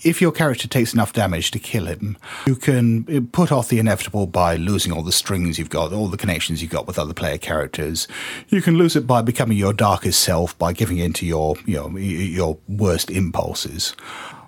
If 0.01 0.19
your 0.19 0.31
character 0.31 0.67
takes 0.67 0.91
enough 0.91 1.13
damage 1.13 1.51
to 1.51 1.59
kill 1.59 1.85
him, 1.85 2.17
you 2.47 2.55
can 2.55 3.05
uh, 3.15 3.21
put 3.31 3.51
off 3.51 3.69
the 3.69 3.77
inevitable 3.77 4.25
by 4.25 4.55
losing 4.55 4.91
all 4.91 5.03
the 5.03 5.11
strings 5.11 5.59
you've 5.59 5.69
got, 5.69 5.93
all 5.93 6.07
the 6.07 6.17
connections 6.17 6.63
you've 6.63 6.71
got 6.71 6.87
with 6.87 6.97
other 6.97 7.13
player 7.13 7.37
characters. 7.37 8.07
You 8.47 8.63
can 8.63 8.75
lose 8.75 8.95
it 8.95 9.05
by 9.05 9.21
becoming 9.21 9.59
your 9.59 9.73
darkest 9.73 10.19
self, 10.23 10.57
by 10.57 10.73
giving 10.73 10.97
in 10.97 11.13
to 11.13 11.27
your, 11.27 11.57
you 11.67 11.75
know, 11.75 11.95
your 11.95 12.57
worst 12.67 13.11
impulses. 13.11 13.95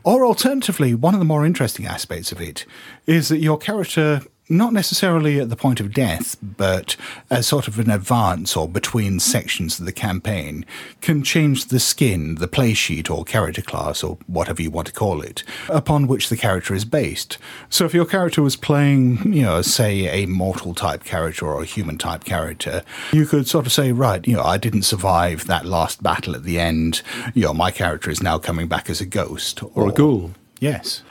Or 0.03 0.25
alternatively, 0.25 0.95
one 0.95 1.13
of 1.13 1.19
the 1.19 1.25
more 1.25 1.45
interesting 1.45 1.85
aspects 1.85 2.31
of 2.31 2.41
it 2.41 2.65
is 3.05 3.29
that 3.29 3.37
your 3.37 3.59
character 3.59 4.21
not 4.51 4.73
necessarily 4.73 5.39
at 5.39 5.49
the 5.49 5.55
point 5.55 5.79
of 5.79 5.93
death, 5.93 6.35
but 6.41 6.95
as 7.29 7.47
sort 7.47 7.67
of 7.67 7.79
an 7.79 7.89
advance 7.89 8.55
or 8.55 8.67
between 8.67 9.19
sections 9.19 9.79
of 9.79 9.85
the 9.85 9.91
campaign, 9.91 10.65
can 10.99 11.23
change 11.23 11.65
the 11.65 11.79
skin, 11.79 12.35
the 12.35 12.47
play 12.47 12.73
sheet 12.73 13.09
or 13.09 13.23
character 13.23 13.61
class 13.61 14.03
or 14.03 14.17
whatever 14.27 14.61
you 14.61 14.69
want 14.69 14.87
to 14.87 14.93
call 14.93 15.21
it, 15.21 15.43
upon 15.69 16.05
which 16.05 16.29
the 16.29 16.37
character 16.37 16.73
is 16.73 16.85
based. 16.85 17.37
So 17.69 17.85
if 17.85 17.93
your 17.93 18.05
character 18.05 18.41
was 18.41 18.55
playing, 18.55 19.33
you 19.33 19.43
know, 19.43 19.61
say 19.61 20.23
a 20.23 20.27
mortal 20.27 20.75
type 20.75 21.03
character 21.03 21.47
or 21.47 21.61
a 21.61 21.65
human 21.65 21.97
type 21.97 22.25
character, 22.25 22.83
you 23.13 23.25
could 23.25 23.47
sort 23.47 23.65
of 23.65 23.71
say, 23.71 23.91
right, 23.91 24.27
you 24.27 24.35
know, 24.35 24.43
I 24.43 24.57
didn't 24.57 24.83
survive 24.83 25.47
that 25.47 25.65
last 25.65 26.03
battle 26.03 26.35
at 26.35 26.43
the 26.43 26.59
end. 26.59 27.01
You 27.33 27.43
know, 27.43 27.53
my 27.53 27.71
character 27.71 28.11
is 28.11 28.21
now 28.21 28.37
coming 28.37 28.67
back 28.67 28.89
as 28.89 29.01
a 29.01 29.05
ghost 29.05 29.61
Or 29.73 29.89
a 29.89 29.91
ghoul. 29.91 30.31
Yes. 30.59 31.03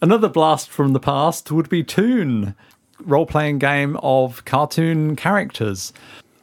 Another 0.00 0.28
blast 0.28 0.68
from 0.68 0.92
the 0.92 1.00
past 1.00 1.50
would 1.50 1.68
be 1.68 1.82
Toon, 1.82 2.54
role 3.00 3.26
playing 3.26 3.58
game 3.58 3.96
of 4.02 4.44
cartoon 4.44 5.16
characters. 5.16 5.92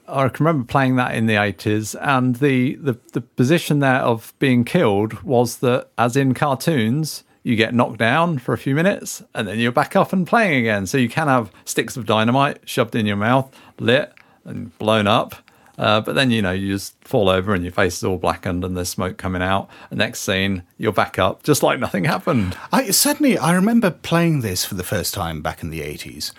I 0.07 0.27
can 0.29 0.45
remember 0.45 0.65
playing 0.65 0.97
that 0.97 1.15
in 1.15 1.27
the 1.27 1.35
80s, 1.35 1.95
and 2.01 2.35
the, 2.35 2.75
the, 2.75 2.97
the 3.13 3.21
position 3.21 3.79
there 3.79 4.01
of 4.01 4.33
being 4.39 4.65
killed 4.65 5.23
was 5.23 5.57
that, 5.57 5.89
as 5.97 6.17
in 6.17 6.33
cartoons, 6.33 7.23
you 7.43 7.55
get 7.55 7.73
knocked 7.73 7.97
down 7.97 8.37
for 8.39 8.53
a 8.53 8.57
few 8.57 8.73
minutes 8.73 9.21
and 9.35 9.47
then 9.47 9.59
you're 9.59 9.71
back 9.71 9.95
up 9.95 10.13
and 10.13 10.25
playing 10.25 10.61
again. 10.61 10.87
So 10.87 10.97
you 10.97 11.09
can 11.09 11.27
have 11.27 11.51
sticks 11.65 11.97
of 11.97 12.05
dynamite 12.05 12.67
shoved 12.67 12.95
in 12.95 13.05
your 13.05 13.17
mouth, 13.17 13.53
lit 13.79 14.13
and 14.45 14.77
blown 14.79 15.07
up. 15.07 15.35
Uh, 15.77 16.01
but 16.01 16.13
then, 16.13 16.29
you 16.29 16.41
know, 16.41 16.51
you 16.51 16.71
just 16.71 16.95
fall 17.03 17.29
over 17.29 17.53
and 17.53 17.63
your 17.63 17.73
face 17.73 17.97
is 17.97 18.03
all 18.03 18.17
blackened 18.17 18.63
and 18.63 18.77
there's 18.77 18.89
smoke 18.89 19.17
coming 19.17 19.41
out. 19.41 19.69
The 19.89 19.95
next 19.95 20.19
scene, 20.19 20.63
you're 20.77 20.93
back 20.93 21.17
up, 21.17 21.41
just 21.43 21.63
like 21.63 21.79
nothing 21.79 22.03
happened. 22.03 22.55
I 22.71 22.91
suddenly 22.91 23.37
I 23.37 23.53
remember 23.53 23.89
playing 23.89 24.41
this 24.41 24.65
for 24.65 24.75
the 24.75 24.83
first 24.83 25.13
time 25.13 25.41
back 25.41 25.63
in 25.63 25.71
the 25.71 25.81
eighties, 25.81 26.31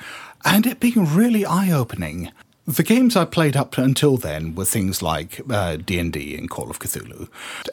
and 0.44 0.66
it 0.66 0.78
being 0.78 1.04
really 1.04 1.44
eye 1.44 1.72
opening. 1.72 2.30
The 2.66 2.82
games 2.82 3.14
I 3.14 3.26
played 3.26 3.56
up 3.56 3.76
until 3.76 4.16
then 4.16 4.54
were 4.54 4.64
things 4.64 5.02
like 5.02 5.40
uh, 5.50 5.76
D 5.76 5.98
and 5.98 6.10
D 6.10 6.34
and 6.34 6.48
Call 6.48 6.70
of 6.70 6.78
Cthulhu, 6.78 7.28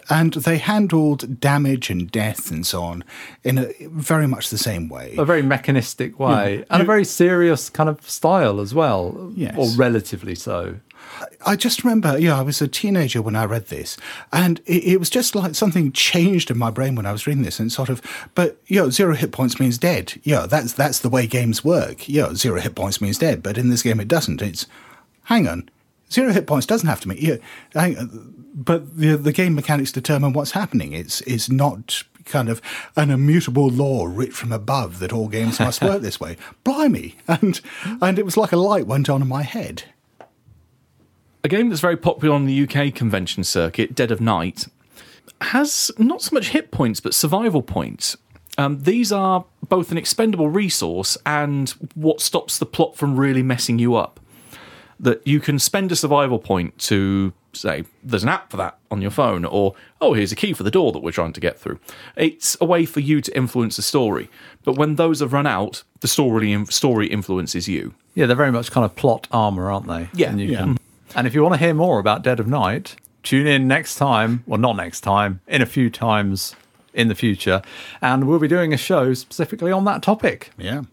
and 0.10 0.34
they 0.34 0.58
handled 0.58 1.40
damage 1.40 1.90
and 1.90 2.12
death 2.12 2.52
and 2.52 2.66
so 2.66 2.84
on 2.84 3.06
in 3.44 3.58
a 3.58 3.72
very 3.88 4.28
much 4.28 4.50
the 4.50 4.58
same 4.58 4.90
way. 4.90 5.16
a 5.18 5.24
very 5.24 5.44
mechanistic 5.44 6.20
way 6.20 6.66
and 6.70 6.82
a 6.82 6.86
very 6.86 7.06
serious 7.06 7.70
kind 7.70 7.88
of 7.90 8.08
style 8.10 8.60
as 8.60 8.74
well 8.74 9.32
Yes. 9.36 9.56
or 9.58 9.70
relatively 9.78 10.36
so 10.36 10.76
I 11.46 11.56
just 11.56 11.84
remember, 11.84 12.18
yeah, 12.18 12.38
I 12.38 12.42
was 12.42 12.62
a 12.62 12.68
teenager 12.68 13.22
when 13.22 13.36
I 13.36 13.46
read 13.46 13.68
this, 13.68 13.98
and 14.32 14.60
it, 14.66 14.84
it 14.94 14.98
was 14.98 15.10
just 15.10 15.36
like 15.36 15.56
something 15.56 15.92
changed 15.92 16.52
in 16.52 16.58
my 16.58 16.70
brain 16.72 16.96
when 16.96 17.06
I 17.08 17.12
was 17.12 17.26
reading 17.28 17.44
this, 17.44 17.60
and 17.60 17.72
sort 17.72 17.90
of, 17.90 18.02
but 18.36 18.58
you 18.68 18.78
know, 18.80 18.90
zero 18.90 19.16
hit 19.16 19.32
points 19.32 19.60
means 19.60 19.78
dead. 19.78 20.14
Yeah, 20.24 20.46
that's 20.46 20.74
that's 20.74 21.00
the 21.00 21.10
way 21.10 21.26
games 21.28 21.66
work. 21.66 22.08
Yeah, 22.08 22.34
zero 22.36 22.62
hit 22.62 22.76
points 22.76 23.02
means 23.02 23.18
dead, 23.18 23.42
but 23.44 23.58
in 23.58 23.70
this 23.70 23.82
game 23.84 24.00
it 24.00 24.08
doesn't. 24.08 24.42
It's, 24.42 24.68
hang 25.32 25.48
on, 25.48 25.70
zero 26.12 26.34
hit 26.34 26.46
points 26.46 26.66
doesn't 26.66 26.90
have 26.90 27.00
to 27.00 27.08
mean. 27.08 27.18
Yeah, 27.22 27.38
hang, 27.74 27.96
but 28.54 28.98
the 28.98 29.16
the 29.16 29.32
game 29.32 29.56
mechanics 29.56 29.92
determine 29.92 30.34
what's 30.34 30.52
happening. 30.52 30.92
It's 30.92 31.22
it's 31.22 31.50
not 31.50 32.04
kind 32.26 32.50
of 32.50 32.62
an 32.96 33.10
immutable 33.10 33.70
law 33.70 34.06
writ 34.06 34.34
from 34.34 34.52
above 34.52 35.00
that 35.00 35.14
all 35.14 35.28
games 35.30 35.60
must 35.60 35.82
work 35.90 36.02
this 36.02 36.20
way. 36.20 36.36
Blimey! 36.64 37.16
And 37.28 37.62
and 38.02 38.20
it 38.20 38.26
was 38.26 38.36
like 38.36 38.52
a 38.52 38.58
light 38.58 38.88
went 38.88 39.10
on 39.10 39.22
in 39.22 39.28
my 39.28 39.44
head. 39.44 39.84
A 41.44 41.48
game 41.48 41.70
that's 41.70 41.82
very 41.82 41.98
popular 41.98 42.36
on 42.36 42.46
the 42.46 42.64
UK 42.64 42.94
convention 42.94 43.44
circuit, 43.44 43.96
Dead 43.96 44.12
of 44.12 44.22
Night, 44.22 44.68
has 45.40 45.90
not 45.98 46.22
so 46.22 46.36
much 46.36 46.50
hit 46.50 46.72
points 46.72 47.00
but 47.00 47.14
survival 47.14 47.64
points. 47.64 48.18
Um, 48.58 48.84
these 48.84 49.14
are 49.14 49.46
both 49.68 49.92
an 49.92 49.98
expendable 49.98 50.50
resource 50.50 51.18
and 51.26 51.70
what 51.96 52.20
stops 52.20 52.60
the 52.60 52.66
plot 52.66 52.98
from 52.98 53.18
really 53.18 53.42
messing 53.42 53.80
you 53.80 53.96
up. 53.96 54.20
That 55.02 55.26
you 55.26 55.40
can 55.40 55.58
spend 55.58 55.92
a 55.92 55.96
survival 55.96 56.38
point 56.38 56.78
to 56.80 57.34
say, 57.54 57.86
there's 58.04 58.24
an 58.24 58.30
app 58.30 58.52
for 58.52 58.58
that 58.58 58.78
on 58.90 59.02
your 59.02 59.12
phone, 59.12 59.46
or 59.46 59.74
oh, 60.00 60.14
here's 60.14 60.32
a 60.32 60.36
key 60.36 60.54
for 60.54 60.64
the 60.64 60.72
door 60.72 60.92
that 60.92 61.00
we're 61.00 61.12
trying 61.12 61.34
to 61.34 61.40
get 61.40 61.60
through. 61.60 61.80
It's 62.16 62.56
a 62.62 62.66
way 62.66 62.86
for 62.86 63.00
you 63.00 63.20
to 63.22 63.36
influence 63.36 63.76
the 63.76 63.82
story. 63.82 64.30
But 64.64 64.78
when 64.78 64.96
those 64.96 65.20
have 65.20 65.34
run 65.34 65.48
out, 65.48 65.84
the 66.02 66.08
story 66.08 66.66
story 66.70 67.08
influences 67.08 67.68
you. 67.68 67.94
Yeah, 68.14 68.26
they're 68.28 68.36
very 68.36 68.52
much 68.52 68.72
kind 68.72 68.86
of 68.86 68.96
plot 68.96 69.28
armor, 69.32 69.72
aren't 69.72 69.88
they? 69.88 70.10
Yeah. 70.14 70.30
And, 70.30 70.40
you 70.40 70.52
Yeah. 70.52 70.60
Can, 70.60 70.78
and 71.16 71.28
if 71.28 71.34
you 71.34 71.42
want 71.44 71.56
to 71.56 71.60
hear 71.60 71.74
more 71.74 72.00
about 72.00 72.24
Dead 72.24 72.40
of 72.40 72.48
Night, 72.48 72.96
tune 73.24 73.48
in 73.48 73.68
next 73.68 73.96
time. 73.96 74.44
Well, 74.46 74.60
not 74.60 74.76
next 74.76 75.02
time, 75.02 75.42
in 75.48 75.62
a 75.62 75.66
few 75.66 75.90
times 75.90 76.56
in 76.94 77.08
the 77.08 77.16
future. 77.16 77.62
And 78.02 78.28
we'll 78.28 78.40
be 78.40 78.48
doing 78.48 78.74
a 78.74 78.78
show 78.78 79.14
specifically 79.14 79.72
on 79.72 79.86
that 79.86 80.04
topic. 80.04 80.52
Yeah. 80.58 80.84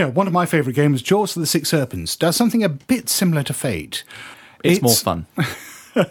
Yeah, 0.00 0.06
one 0.06 0.26
of 0.26 0.32
my 0.32 0.46
favourite 0.46 0.74
games, 0.74 1.02
Jaws 1.02 1.36
of 1.36 1.40
the 1.40 1.46
Six 1.46 1.68
Serpents, 1.68 2.16
does 2.16 2.34
something 2.34 2.64
a 2.64 2.70
bit 2.70 3.10
similar 3.10 3.42
to 3.42 3.52
Fate. 3.52 4.02
It's, 4.64 4.80
more 4.80 4.94
fun. 4.94 5.26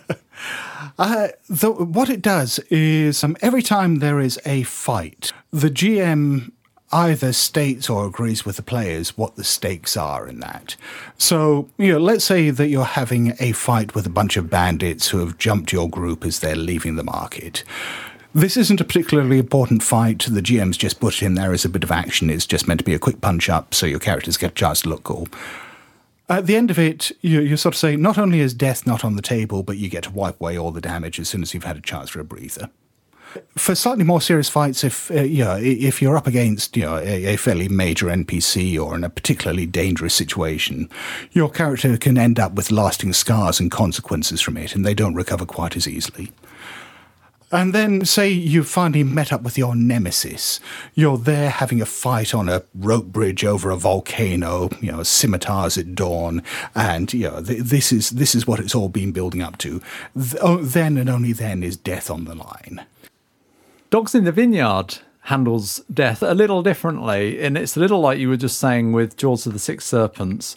Uh, 0.98 1.30
the, 1.50 1.72
what 1.72 2.10
it 2.10 2.22
does 2.22 2.60
is 2.70 3.24
um, 3.24 3.36
every 3.42 3.62
time 3.62 3.96
there 3.96 4.20
is 4.20 4.40
a 4.46 4.64
fight, 4.64 5.32
the 5.52 5.70
GM 5.70 6.52
either 6.92 7.32
states 7.32 7.90
or 7.90 8.06
agrees 8.06 8.46
with 8.46 8.58
the 8.58 8.62
players 8.62 9.18
what 9.18 9.36
the 9.36 9.44
stakes 9.44 9.96
are 9.96 10.28
in 10.28 10.40
that. 10.40 10.76
So, 11.18 11.70
you 11.78 11.94
know, 11.94 12.00
let's 12.00 12.26
say 12.26 12.50
that 12.50 12.68
you're 12.68 12.84
having 12.84 13.34
a 13.40 13.54
fight 13.54 13.96
with 13.96 14.06
a 14.06 14.10
bunch 14.10 14.36
of 14.36 14.50
bandits 14.50 15.10
who 15.10 15.20
have 15.20 15.38
jumped 15.38 15.72
your 15.72 15.90
group 15.90 16.26
as 16.26 16.40
they're 16.40 16.56
leaving 16.56 16.96
the 16.96 17.04
market. 17.04 17.64
This 18.34 18.58
isn't 18.58 18.80
a 18.80 18.86
particularly 18.86 19.40
important 19.40 19.82
fight. 19.82 20.28
The 20.30 20.42
GM's 20.42 20.78
just 20.78 21.00
put 21.00 21.16
it 21.16 21.26
in 21.26 21.34
there 21.34 21.52
as 21.52 21.66
a 21.66 21.70
bit 21.70 21.84
of 21.84 21.92
action. 21.92 22.30
It's 22.30 22.46
just 22.46 22.68
meant 22.68 22.80
to 22.80 22.84
be 22.84 22.94
a 22.94 23.00
quick 23.00 23.22
punch 23.22 23.50
up 23.50 23.74
so 23.74 23.88
your 23.88 24.00
characters 24.00 24.38
get 24.38 24.52
a 24.52 24.56
chance 24.56 24.82
to 24.82 24.90
look 24.90 25.04
cool. 25.04 25.28
At 26.30 26.46
the 26.46 26.56
end 26.56 26.70
of 26.70 26.78
it, 26.78 27.12
you, 27.22 27.42
you 27.42 27.58
sort 27.58 27.74
of 27.74 27.80
say, 27.80 27.96
not 27.96 28.20
only 28.20 28.40
is 28.40 28.54
death 28.54 28.86
not 28.86 29.04
on 29.04 29.16
the 29.16 29.24
table, 29.24 29.64
but 29.64 29.78
you 29.78 29.90
get 29.90 30.04
to 30.04 30.12
wipe 30.12 30.40
away 30.40 30.60
all 30.60 30.70
the 30.70 30.80
damage 30.80 31.20
as 31.20 31.28
soon 31.28 31.42
as 31.42 31.56
you've 31.56 31.64
had 31.64 31.78
a 31.78 31.82
chance 31.82 32.12
for 32.12 32.20
a 32.20 32.24
breather. 32.24 32.70
For 33.56 33.74
slightly 33.74 34.04
more 34.04 34.22
serious 34.22 34.50
fights, 34.50 34.84
if 34.84 35.10
uh, 35.12 35.22
you 35.22 35.44
know, 35.44 35.58
if 35.60 36.02
you're 36.02 36.18
up 36.18 36.26
against 36.26 36.76
you 36.76 36.84
know 36.84 36.98
a, 36.98 37.34
a 37.34 37.36
fairly 37.36 37.68
major 37.68 38.08
NPC 38.08 38.80
or 38.84 38.96
in 38.96 39.04
a 39.04 39.10
particularly 39.10 39.68
dangerous 39.68 40.16
situation, 40.16 40.90
your 41.32 41.50
character 41.50 41.96
can 41.98 42.18
end 42.18 42.40
up 42.40 42.54
with 42.54 42.72
lasting 42.72 43.14
scars 43.14 43.60
and 43.60 43.70
consequences 43.70 44.42
from 44.42 44.58
it, 44.58 44.76
and 44.76 44.84
they 44.84 44.96
don't 44.96 45.14
recover 45.14 45.46
quite 45.46 45.76
as 45.76 45.88
easily. 45.88 46.32
And 47.52 47.74
then, 47.74 48.06
say 48.06 48.30
you 48.30 48.64
finally 48.64 49.04
met 49.04 49.34
up 49.34 49.42
with 49.42 49.58
your 49.58 49.76
nemesis. 49.76 50.60
You're 50.94 51.18
there 51.18 51.50
having 51.50 51.82
a 51.82 51.86
fight 51.86 52.36
on 52.36 52.48
a 52.48 52.62
rope 52.76 53.08
bridge 53.08 53.44
over 53.44 53.72
a 53.72 53.76
volcano. 53.76 54.70
You 54.80 54.92
know, 54.92 55.04
scimitars 55.04 55.76
at 55.78 55.96
dawn, 55.96 56.44
and 56.76 57.12
you 57.12 57.30
know 57.30 57.42
th- 57.42 57.64
this 57.64 57.92
is 57.92 58.12
this 58.12 58.36
is 58.36 58.46
what 58.46 58.60
it's 58.60 58.76
all 58.76 58.90
been 58.90 59.12
building 59.12 59.42
up 59.42 59.58
to. 59.60 59.82
Th- 60.16 60.36
oh, 60.42 60.58
then 60.58 60.96
and 60.96 61.10
only 61.10 61.34
then 61.34 61.64
is 61.64 61.76
death 61.76 62.12
on 62.12 62.26
the 62.26 62.36
line. 62.36 62.86
Dogs 63.90 64.14
in 64.14 64.26
the 64.26 64.32
Vineyard 64.32 65.00
handles 65.22 65.82
death 65.92 66.22
a 66.22 66.36
little 66.36 66.62
differently, 66.62 67.42
and 67.42 67.58
it's 67.58 67.76
a 67.76 67.80
little 67.80 68.00
like 68.00 68.20
you 68.20 68.30
were 68.30 68.38
just 68.38 68.60
saying 68.60 68.92
with 68.92 69.18
Jaws 69.18 69.48
of 69.48 69.54
the 69.54 69.60
Six 69.60 69.86
Serpents, 69.86 70.56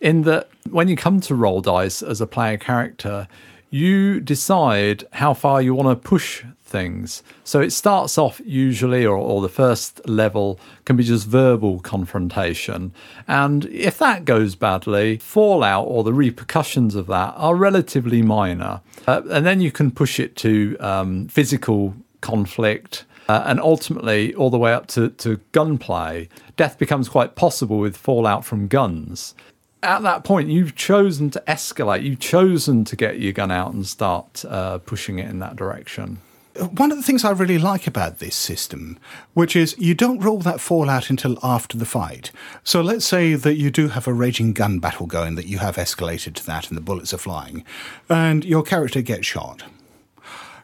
in 0.00 0.22
that 0.22 0.48
when 0.70 0.86
you 0.86 0.94
come 0.94 1.20
to 1.22 1.34
roll 1.34 1.60
dice 1.60 2.00
as 2.00 2.20
a 2.20 2.26
player 2.28 2.56
character, 2.58 3.26
you 3.70 4.20
decide 4.20 5.04
how 5.12 5.34
far 5.34 5.60
you 5.60 5.74
want 5.74 5.88
to 5.88 6.08
push 6.08 6.44
things. 6.62 7.22
So 7.44 7.60
it 7.60 7.70
starts 7.70 8.18
off 8.18 8.40
usually, 8.44 9.04
or, 9.04 9.16
or 9.16 9.40
the 9.40 9.48
first 9.48 10.06
level 10.08 10.60
can 10.84 10.96
be 10.96 11.04
just 11.04 11.26
verbal 11.26 11.80
confrontation. 11.80 12.92
And 13.26 13.64
if 13.66 13.98
that 13.98 14.24
goes 14.24 14.54
badly, 14.54 15.18
fallout 15.18 15.86
or 15.86 16.04
the 16.04 16.12
repercussions 16.12 16.94
of 16.94 17.06
that 17.06 17.34
are 17.36 17.56
relatively 17.56 18.22
minor. 18.22 18.80
Uh, 19.06 19.22
and 19.30 19.46
then 19.46 19.60
you 19.60 19.72
can 19.72 19.90
push 19.90 20.20
it 20.20 20.36
to 20.36 20.76
um, 20.80 21.28
physical 21.28 21.94
conflict. 22.20 23.04
Uh, 23.28 23.42
and 23.44 23.60
ultimately, 23.60 24.34
all 24.34 24.48
the 24.48 24.58
way 24.58 24.72
up 24.72 24.86
to, 24.86 25.10
to 25.10 25.38
gunplay, 25.52 26.28
death 26.56 26.78
becomes 26.78 27.10
quite 27.10 27.34
possible 27.34 27.78
with 27.78 27.94
fallout 27.94 28.42
from 28.42 28.68
guns 28.68 29.34
at 29.82 30.02
that 30.02 30.24
point, 30.24 30.48
you've 30.48 30.74
chosen 30.74 31.30
to 31.30 31.42
escalate. 31.46 32.02
You've 32.02 32.18
chosen 32.18 32.84
to 32.84 32.96
get 32.96 33.20
your 33.20 33.32
gun 33.32 33.50
out 33.50 33.72
and 33.72 33.86
start 33.86 34.44
uh, 34.44 34.78
pushing 34.78 35.18
it 35.18 35.28
in 35.28 35.38
that 35.38 35.56
direction. 35.56 36.18
One 36.58 36.90
of 36.90 36.96
the 36.96 37.04
things 37.04 37.24
I 37.24 37.30
really 37.30 37.58
like 37.58 37.86
about 37.86 38.18
this 38.18 38.34
system, 38.34 38.98
which 39.34 39.54
is 39.54 39.76
you 39.78 39.94
don't 39.94 40.18
roll 40.18 40.40
that 40.40 40.60
fallout 40.60 41.08
until 41.08 41.38
after 41.40 41.78
the 41.78 41.84
fight. 41.84 42.32
So 42.64 42.80
let's 42.80 43.04
say 43.04 43.34
that 43.34 43.54
you 43.54 43.70
do 43.70 43.88
have 43.88 44.08
a 44.08 44.12
raging 44.12 44.54
gun 44.54 44.80
battle 44.80 45.06
going, 45.06 45.36
that 45.36 45.46
you 45.46 45.58
have 45.58 45.76
escalated 45.76 46.34
to 46.34 46.46
that 46.46 46.68
and 46.68 46.76
the 46.76 46.82
bullets 46.82 47.14
are 47.14 47.18
flying, 47.18 47.64
and 48.08 48.44
your 48.44 48.64
character 48.64 49.02
gets 49.02 49.24
shot. 49.24 49.62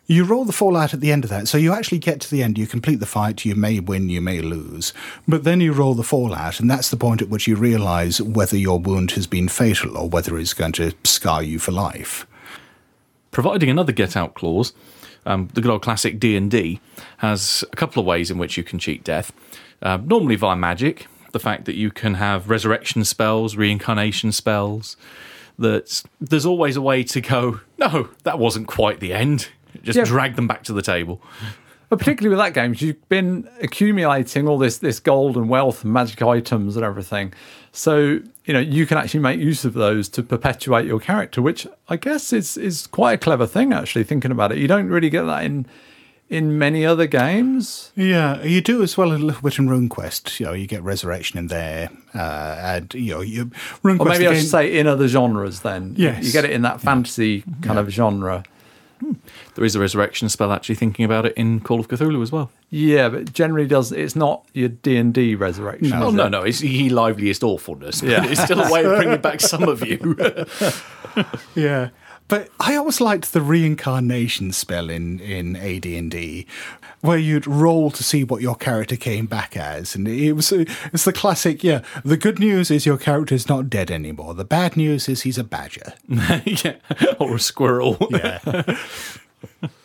You 0.07 0.25
roll 0.25 0.45
the 0.45 0.53
fallout 0.53 0.93
at 0.93 1.01
the 1.01 1.11
end 1.11 1.25
of 1.25 1.31
that, 1.31 1.49
so 1.49 1.57
you 1.57 1.73
actually 1.73 1.99
get 1.99 2.21
to 2.21 2.31
the 2.31 2.43
end, 2.43 2.59
you 2.59 2.67
complete 2.67 3.01
the 3.01 3.07
fight, 3.07 3.47
you 3.47 3.55
may 3.55 3.81
win, 3.81 4.11
you 4.11 4.21
may 4.21 4.41
lose, 4.41 4.93
but 5.27 5.45
then 5.45 5.63
you 5.63 5.73
roll 5.73 5.95
the 5.95 6.03
fallout, 6.03 6.61
and 6.61 6.71
that's 6.71 6.91
the 6.91 6.99
point 6.99 7.23
at 7.23 7.31
which 7.31 7.47
you 7.47 7.57
realise 7.57 8.21
whether 8.21 8.57
your 8.57 8.79
wound 8.79 9.13
has 9.13 9.27
been 9.27 9.49
fatal 9.49 9.97
or 9.97 10.07
whether 10.09 10.39
it's 10.39 10.53
going 10.53 10.73
to 10.73 10.93
scar 11.05 11.43
you 11.43 11.59
for 11.59 11.73
life. 11.73 12.27
providing 13.31 13.71
another 13.71 13.93
get 13.93 14.17
out 14.17 14.35
clause 14.35 14.75
um, 15.27 15.49
the 15.55 15.61
good 15.61 15.71
old 15.71 15.83
classic 15.83 16.21
d&d 16.21 16.81
has 17.19 17.65
a 17.73 17.77
couple 17.77 18.01
of 18.01 18.07
ways 18.07 18.31
in 18.31 18.39
which 18.39 18.57
you 18.57 18.63
can 18.63 18.79
cheat 18.79 19.03
death. 19.05 19.33
Um, 19.83 20.07
normally 20.07 20.37
via 20.37 20.57
magic 20.57 21.07
the 21.33 21.41
fact 21.41 21.65
that 21.65 21.75
you 21.75 21.91
can 21.91 22.15
have 22.15 22.51
resurrection 22.51 23.05
spells 23.05 23.57
reincarnation 23.57 24.33
spells 24.33 24.97
that 25.59 26.03
there's 26.21 26.47
always 26.47 26.77
a 26.77 26.83
way 26.83 27.03
to 27.03 27.21
go 27.21 27.61
no 27.79 28.11
that 28.23 28.39
wasn't 28.39 28.67
quite 28.67 29.01
the 29.01 29.13
end 29.13 29.49
just 29.85 29.97
Yeah. 29.97 30.05
drag 30.05 30.37
them 30.37 30.47
back 30.47 30.63
to 30.65 30.73
the 30.73 30.83
table 30.83 31.21
But 31.91 31.99
particularly 31.99 32.35
with 32.35 32.43
that 32.45 32.55
game, 32.55 32.75
you've 32.79 33.09
been 33.09 33.47
accumulating 33.61 34.49
all 34.49 34.59
this 34.59 34.79
this 34.79 34.99
gold 35.01 35.37
and 35.37 35.49
wealth 35.49 35.85
and 35.85 35.93
magic 35.93 36.23
items 36.23 36.77
and 36.77 36.85
everything. 36.85 37.33
So 37.73 38.21
you 38.47 38.53
know 38.55 38.59
you 38.61 38.87
can 38.87 38.97
actually 38.99 39.21
make 39.21 39.39
use 39.39 39.65
of 39.65 39.75
those 39.75 40.09
to 40.11 40.23
perpetuate 40.23 40.87
your 40.87 40.99
character, 40.99 41.43
which 41.43 41.67
I 41.89 41.97
guess 41.97 42.33
is 42.33 42.57
is 42.57 42.87
quite 42.87 43.13
a 43.13 43.19
clever 43.19 43.47
thing. 43.47 43.73
Actually, 43.73 44.05
thinking 44.05 44.31
about 44.33 44.51
it, 44.53 44.59
you 44.59 44.67
don't 44.67 44.89
really 44.89 45.11
get 45.11 45.25
that 45.25 45.45
in 45.45 45.67
in 46.31 46.59
many 46.59 46.87
other 46.87 47.07
games. 47.07 47.93
Yeah, 47.95 48.43
you 48.43 48.61
do 48.63 48.83
as 48.83 48.97
well 48.97 49.13
a 49.13 49.19
little 49.19 49.43
bit 49.43 49.59
in 49.59 49.69
RuneQuest. 49.69 50.41
You 50.41 50.47
know, 50.47 50.53
you 50.55 50.67
get 50.67 50.83
resurrection 50.83 51.39
in 51.39 51.49
there, 51.49 51.91
uh, 52.15 52.57
and 52.73 52.93
you 52.95 53.13
know, 53.15 53.21
you 53.21 53.51
RuneQuest. 53.85 54.01
Or 54.01 54.07
maybe 54.09 54.27
I 54.27 54.35
should 54.35 54.49
say 54.49 54.79
in 54.79 54.87
other 54.87 55.07
genres. 55.07 55.61
Then 55.61 55.95
Yes. 55.97 56.25
you 56.25 56.33
get 56.33 56.45
it 56.47 56.51
in 56.51 56.63
that 56.63 56.81
fantasy 56.81 57.45
kind 57.61 57.79
of 57.79 57.91
genre. 57.91 58.43
Hmm. 59.01 59.13
there 59.57 59.65
is 59.65 59.75
a 59.75 59.81
resurrection 59.81 60.29
spell 60.29 60.53
actually 60.53 60.77
thinking 60.77 61.05
about 61.05 61.27
it 61.27 61.33
in 61.37 61.61
call 61.61 61.81
of 61.81 61.89
cthulhu 61.89 62.23
as 62.23 62.31
well 62.31 62.51
Yeah, 62.71 63.09
but 63.09 63.33
generally 63.33 63.67
does 63.67 63.91
it's 63.93 64.15
not 64.17 64.45
your 64.53 64.69
D 64.69 64.97
and 64.97 65.13
D 65.13 65.35
resurrection. 65.35 65.91
No. 65.91 66.07
oh 66.07 66.11
no 66.11 66.29
no 66.29 66.43
it's 66.43 66.63
ye 66.63 66.89
liveliest 66.89 67.43
awfulness 67.43 68.01
but 68.01 68.11
Yeah. 68.11 68.25
it's 68.31 68.43
still 68.43 68.61
a 68.61 68.71
way 68.73 68.85
of 68.85 68.97
bringing 68.97 69.21
back 69.21 69.41
some 69.41 69.65
of 69.65 69.85
you 69.87 69.99
Yeah, 71.55 71.91
but 72.29 72.49
I 72.59 72.77
always 72.77 73.01
liked 73.01 73.33
the 73.33 73.41
reincarnation 73.41 74.53
spell 74.53 74.91
in 74.91 75.21
in 75.21 75.57
AD&D, 75.57 76.47
where 77.01 77.19
you'd 77.19 77.47
roll 77.47 77.91
to 77.91 78.03
see 78.03 78.25
what 78.25 78.43
your 78.43 78.55
character 78.55 78.97
came 78.97 79.27
back 79.27 79.57
as, 79.57 79.95
and 79.95 80.09
it 80.09 80.33
was 80.33 80.51
it's 80.53 81.05
the 81.05 81.13
classic. 81.13 81.63
Yeah, 81.63 81.83
the 82.05 82.17
good 82.17 82.39
news 82.39 82.71
is 82.71 82.87
your 82.87 82.99
character's 82.99 83.49
not 83.49 83.69
dead 83.69 83.91
anymore. 83.91 84.35
The 84.35 84.45
bad 84.45 84.77
news 84.77 85.09
is 85.09 85.23
he's 85.23 85.39
a 85.39 85.45
badger. 85.45 85.95
yeah 86.45 86.77
or 87.19 87.37
a 87.37 87.41
squirrel 87.41 87.97
Yeah. 88.11 88.41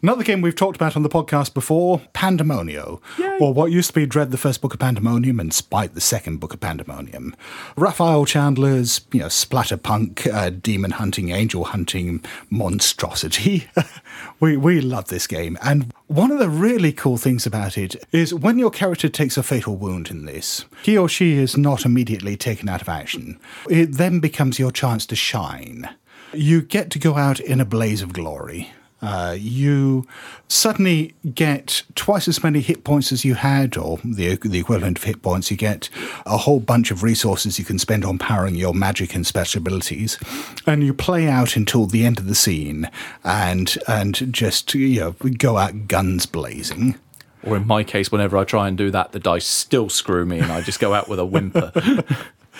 Another 0.00 0.22
game 0.22 0.42
we've 0.42 0.54
talked 0.54 0.76
about 0.76 0.94
on 0.94 1.02
the 1.02 1.08
podcast 1.08 1.54
before, 1.54 2.00
Pandemonio, 2.14 3.00
or 3.40 3.52
what 3.52 3.72
used 3.72 3.88
to 3.88 3.94
be 3.94 4.06
Dread 4.06 4.30
the 4.30 4.36
First 4.36 4.60
Book 4.60 4.72
of 4.72 4.78
Pandemonium 4.78 5.40
and 5.40 5.52
Spite 5.52 5.94
the 5.94 6.00
Second 6.00 6.38
Book 6.38 6.54
of 6.54 6.60
Pandemonium. 6.60 7.34
Rafael 7.76 8.24
Chandler's, 8.24 9.00
you 9.10 9.18
know, 9.18 9.26
splatterpunk, 9.26 10.32
uh, 10.32 10.50
demon 10.50 10.92
hunting, 10.92 11.30
angel 11.30 11.64
hunting 11.64 12.24
monstrosity. 12.48 13.68
we 14.40 14.56
we 14.56 14.80
love 14.80 15.08
this 15.08 15.26
game, 15.26 15.58
and 15.62 15.92
one 16.06 16.30
of 16.30 16.38
the 16.38 16.48
really 16.48 16.92
cool 16.92 17.16
things 17.16 17.44
about 17.44 17.76
it 17.76 17.96
is 18.12 18.32
when 18.32 18.56
your 18.56 18.70
character 18.70 19.08
takes 19.08 19.36
a 19.36 19.42
fatal 19.42 19.74
wound 19.74 20.10
in 20.10 20.26
this, 20.26 20.64
he 20.80 20.96
or 20.96 21.08
she 21.08 21.38
is 21.38 21.56
not 21.56 21.84
immediately 21.84 22.36
taken 22.36 22.68
out 22.68 22.82
of 22.82 22.88
action. 22.88 23.40
It 23.68 23.94
then 23.94 24.20
becomes 24.20 24.60
your 24.60 24.70
chance 24.70 25.06
to 25.06 25.16
shine. 25.16 25.88
You 26.32 26.62
get 26.62 26.92
to 26.92 27.00
go 27.00 27.16
out 27.16 27.40
in 27.40 27.60
a 27.60 27.64
blaze 27.64 28.00
of 28.00 28.12
glory. 28.12 28.70
Uh, 29.00 29.36
you 29.38 30.06
suddenly 30.48 31.14
get 31.34 31.82
twice 31.94 32.26
as 32.26 32.42
many 32.42 32.60
hit 32.60 32.82
points 32.82 33.12
as 33.12 33.24
you 33.24 33.34
had, 33.34 33.76
or 33.76 33.98
the, 34.04 34.34
the 34.36 34.58
equivalent 34.58 34.98
of 34.98 35.04
hit 35.04 35.22
points. 35.22 35.50
You 35.50 35.56
get 35.56 35.88
a 36.26 36.36
whole 36.36 36.60
bunch 36.60 36.90
of 36.90 37.02
resources 37.02 37.58
you 37.58 37.64
can 37.64 37.78
spend 37.78 38.04
on 38.04 38.18
powering 38.18 38.56
your 38.56 38.74
magic 38.74 39.14
and 39.14 39.26
special 39.26 39.60
abilities, 39.60 40.18
and 40.66 40.82
you 40.82 40.92
play 40.92 41.28
out 41.28 41.56
until 41.56 41.86
the 41.86 42.04
end 42.04 42.18
of 42.18 42.26
the 42.26 42.34
scene, 42.34 42.90
and 43.22 43.76
and 43.86 44.32
just 44.32 44.74
you 44.74 45.00
know 45.00 45.12
go 45.12 45.56
out 45.56 45.86
guns 45.86 46.26
blazing. 46.26 46.96
Or 47.44 47.56
in 47.56 47.68
my 47.68 47.84
case, 47.84 48.10
whenever 48.10 48.36
I 48.36 48.42
try 48.42 48.66
and 48.66 48.76
do 48.76 48.90
that, 48.90 49.12
the 49.12 49.20
dice 49.20 49.46
still 49.46 49.88
screw 49.88 50.26
me, 50.26 50.40
and 50.40 50.50
I 50.50 50.60
just 50.60 50.80
go 50.80 50.92
out 50.92 51.08
with 51.08 51.20
a 51.20 51.24
whimper. 51.24 51.72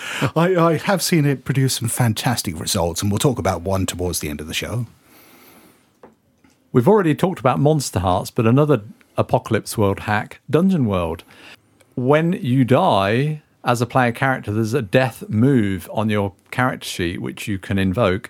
I, 0.35 0.55
I 0.55 0.77
have 0.77 1.01
seen 1.01 1.25
it 1.25 1.45
produce 1.45 1.75
some 1.75 1.89
fantastic 1.89 2.59
results, 2.59 3.01
and 3.01 3.11
we'll 3.11 3.19
talk 3.19 3.39
about 3.39 3.61
one 3.61 3.85
towards 3.85 4.19
the 4.19 4.29
end 4.29 4.41
of 4.41 4.47
the 4.47 4.53
show. 4.53 4.85
We've 6.71 6.87
already 6.87 7.15
talked 7.15 7.39
about 7.39 7.59
Monster 7.59 7.99
Hearts, 7.99 8.29
but 8.29 8.45
another 8.45 8.83
Apocalypse 9.17 9.75
World 9.75 10.01
hack, 10.01 10.39
Dungeon 10.49 10.85
World. 10.85 11.23
When 11.95 12.33
you 12.33 12.63
die 12.63 13.41
as 13.63 13.81
a 13.81 13.87
player 13.87 14.11
character, 14.11 14.51
there's 14.51 14.75
a 14.75 14.81
death 14.83 15.27
move 15.29 15.89
on 15.91 16.09
your 16.09 16.33
character 16.51 16.87
sheet 16.87 17.21
which 17.23 17.47
you 17.47 17.57
can 17.57 17.79
invoke, 17.79 18.29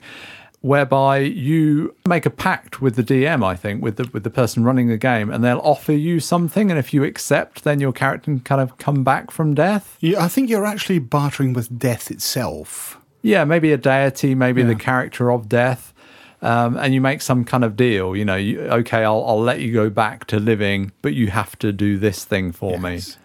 whereby 0.62 1.20
you 1.20 1.94
make 2.08 2.26
a 2.26 2.30
pact 2.30 2.82
with 2.82 2.96
the 2.96 3.04
DM, 3.04 3.44
I 3.44 3.58
think, 3.58 3.84
with 3.84 3.98
the 3.98 4.10
with 4.14 4.24
the 4.24 4.30
person 4.30 4.64
running 4.64 4.88
the 4.88 4.98
game, 4.98 5.30
and 5.30 5.44
they'll 5.44 5.60
offer 5.60 5.92
you 5.92 6.22
something, 6.22 6.72
and 6.72 6.80
if 6.80 6.94
you 6.94 7.04
accept, 7.04 7.66
then 7.66 7.82
your 7.82 7.92
character 7.92 8.26
can 8.26 8.40
kind 8.40 8.62
of 8.62 8.78
come 8.78 9.04
back 9.04 9.32
from 9.32 9.54
death. 9.54 9.98
Yeah, 10.00 10.24
I 10.24 10.30
think 10.30 10.50
you're 10.50 10.66
actually 10.66 11.00
bartering 11.00 11.52
with 11.52 11.78
death 11.78 12.10
itself. 12.10 12.98
Yeah, 13.22 13.44
maybe 13.44 13.74
a 13.74 13.78
deity, 13.78 14.34
maybe 14.34 14.64
the 14.64 14.76
character 14.76 15.30
of 15.30 15.50
death. 15.50 15.94
Um, 16.42 16.78
and 16.78 16.94
you 16.94 17.02
make 17.02 17.22
some 17.22 17.44
kind 17.44 17.66
of 17.66 17.76
deal, 17.76 18.16
you 18.16 18.24
know, 18.24 18.36
you, 18.38 18.62
okay, 18.62 19.04
I'll, 19.04 19.26
I'll 19.28 19.42
let 19.42 19.60
you 19.60 19.74
go 19.74 19.90
back 19.90 20.26
to 20.28 20.40
living, 20.40 20.94
but 21.02 21.14
you 21.14 21.28
have 21.32 21.60
to 21.60 21.74
do 21.74 21.98
this 21.98 22.24
thing 22.24 22.54
for 22.54 22.72
Yes. 22.80 22.82
me. 22.82 23.16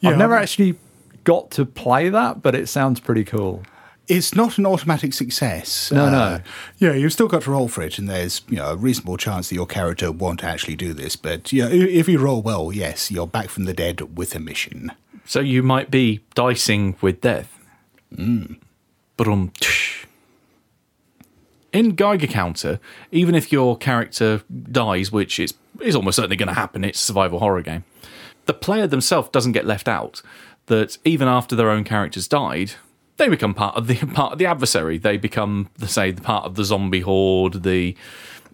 Yeah, 0.00 0.10
I've 0.10 0.18
never 0.18 0.34
I- 0.36 0.42
actually 0.42 0.74
got 1.22 1.52
to 1.52 1.64
play 1.64 2.08
that, 2.08 2.42
but 2.42 2.56
it 2.56 2.68
sounds 2.68 2.98
pretty 2.98 3.22
cool. 3.22 3.62
It's 4.08 4.34
not 4.34 4.56
an 4.58 4.64
automatic 4.66 5.12
success. 5.12 5.92
No, 5.92 6.06
Uh, 6.06 6.10
no. 6.10 6.40
Yeah, 6.78 6.94
you've 6.94 7.12
still 7.12 7.28
got 7.28 7.42
to 7.42 7.50
roll 7.50 7.68
for 7.68 7.82
it, 7.82 7.98
and 7.98 8.08
there's 8.08 8.40
you 8.48 8.56
know 8.56 8.70
a 8.70 8.76
reasonable 8.76 9.18
chance 9.18 9.50
that 9.50 9.54
your 9.54 9.66
character 9.66 10.10
won't 10.10 10.42
actually 10.42 10.76
do 10.76 10.94
this. 10.94 11.14
But 11.14 11.52
yeah, 11.52 11.68
if 11.68 12.08
you 12.08 12.18
roll 12.18 12.40
well, 12.42 12.72
yes, 12.72 13.10
you're 13.10 13.26
back 13.26 13.50
from 13.50 13.66
the 13.66 13.74
dead 13.74 14.16
with 14.16 14.34
a 14.34 14.40
mission. 14.40 14.90
so 15.26 15.40
you 15.40 15.62
might 15.62 15.90
be 15.90 16.20
dicing 16.34 16.96
with 17.02 17.20
death. 17.20 17.54
But 19.16 19.28
um, 19.28 19.52
in 21.72 21.94
Geiger 21.94 22.26
Counter, 22.26 22.80
even 23.12 23.34
if 23.34 23.52
your 23.52 23.76
character 23.76 24.42
dies, 24.70 25.12
which 25.12 25.38
is 25.38 25.54
is 25.80 25.94
almost 25.94 26.16
certainly 26.16 26.36
going 26.36 26.48
to 26.48 26.54
happen, 26.54 26.84
it's 26.84 27.00
a 27.00 27.04
survival 27.04 27.38
horror 27.38 27.62
game. 27.62 27.84
The 28.46 28.54
player 28.54 28.86
themselves 28.86 29.28
doesn't 29.30 29.52
get 29.52 29.66
left 29.66 29.88
out. 29.88 30.22
That 30.66 30.98
even 31.04 31.28
after 31.28 31.56
their 31.56 31.70
own 31.70 31.84
characters 31.84 32.28
died, 32.28 32.72
they 33.16 33.28
become 33.28 33.54
part 33.54 33.76
of 33.76 33.86
the 33.86 33.94
part 34.14 34.32
of 34.32 34.38
the 34.38 34.46
adversary. 34.46 34.98
They 34.98 35.16
become, 35.16 35.70
say, 35.86 36.10
the 36.10 36.22
part 36.22 36.44
of 36.44 36.56
the 36.56 36.64
zombie 36.64 37.00
horde, 37.00 37.62
the 37.62 37.96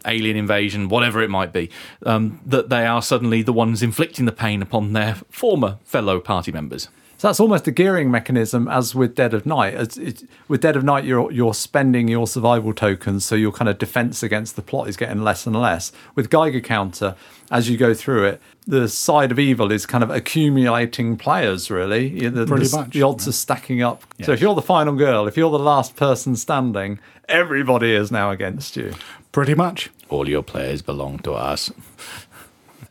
alien 0.06 0.36
invasion, 0.36 0.88
whatever 0.88 1.22
it 1.22 1.30
might 1.30 1.52
be. 1.52 1.70
Um, 2.04 2.40
that 2.44 2.68
they 2.68 2.86
are 2.86 3.02
suddenly 3.02 3.42
the 3.42 3.52
ones 3.52 3.82
inflicting 3.82 4.26
the 4.26 4.32
pain 4.32 4.62
upon 4.62 4.92
their 4.92 5.16
former 5.30 5.78
fellow 5.84 6.20
party 6.20 6.52
members. 6.52 6.88
So 7.24 7.28
that's 7.28 7.40
almost 7.40 7.66
a 7.66 7.70
gearing 7.70 8.10
mechanism, 8.10 8.68
as 8.68 8.94
with 8.94 9.14
Dead 9.14 9.32
of 9.32 9.46
Night. 9.46 9.72
As 9.72 9.96
it, 9.96 10.28
with 10.46 10.60
Dead 10.60 10.76
of 10.76 10.84
Night, 10.84 11.04
you're 11.04 11.32
you're 11.32 11.54
spending 11.54 12.06
your 12.06 12.26
survival 12.26 12.74
tokens, 12.74 13.24
so 13.24 13.34
your 13.34 13.50
kind 13.50 13.66
of 13.66 13.78
defense 13.78 14.22
against 14.22 14.56
the 14.56 14.60
plot 14.60 14.90
is 14.90 14.98
getting 14.98 15.24
less 15.24 15.46
and 15.46 15.56
less. 15.56 15.90
With 16.14 16.28
Geiger 16.28 16.60
Counter, 16.60 17.16
as 17.50 17.70
you 17.70 17.78
go 17.78 17.94
through 17.94 18.26
it, 18.26 18.42
the 18.66 18.90
side 18.90 19.32
of 19.32 19.38
evil 19.38 19.72
is 19.72 19.86
kind 19.86 20.04
of 20.04 20.10
accumulating 20.10 21.16
players. 21.16 21.70
Really, 21.70 22.28
the, 22.28 22.44
Pretty 22.44 22.66
the, 22.66 22.76
much, 22.76 22.90
the 22.90 23.00
odds 23.00 23.26
are 23.26 23.32
stacking 23.32 23.80
up. 23.80 24.04
So 24.20 24.32
if 24.32 24.42
you're 24.42 24.54
the 24.54 24.60
final 24.60 24.94
girl, 24.94 25.26
if 25.26 25.38
you're 25.38 25.50
the 25.50 25.58
last 25.58 25.96
person 25.96 26.36
standing, 26.36 26.98
everybody 27.26 27.94
is 27.94 28.12
now 28.12 28.32
against 28.32 28.76
you. 28.76 28.92
Pretty 29.32 29.54
much. 29.54 29.90
All 30.10 30.28
your 30.28 30.42
players 30.42 30.82
belong 30.82 31.20
to 31.20 31.32
us. 31.32 31.72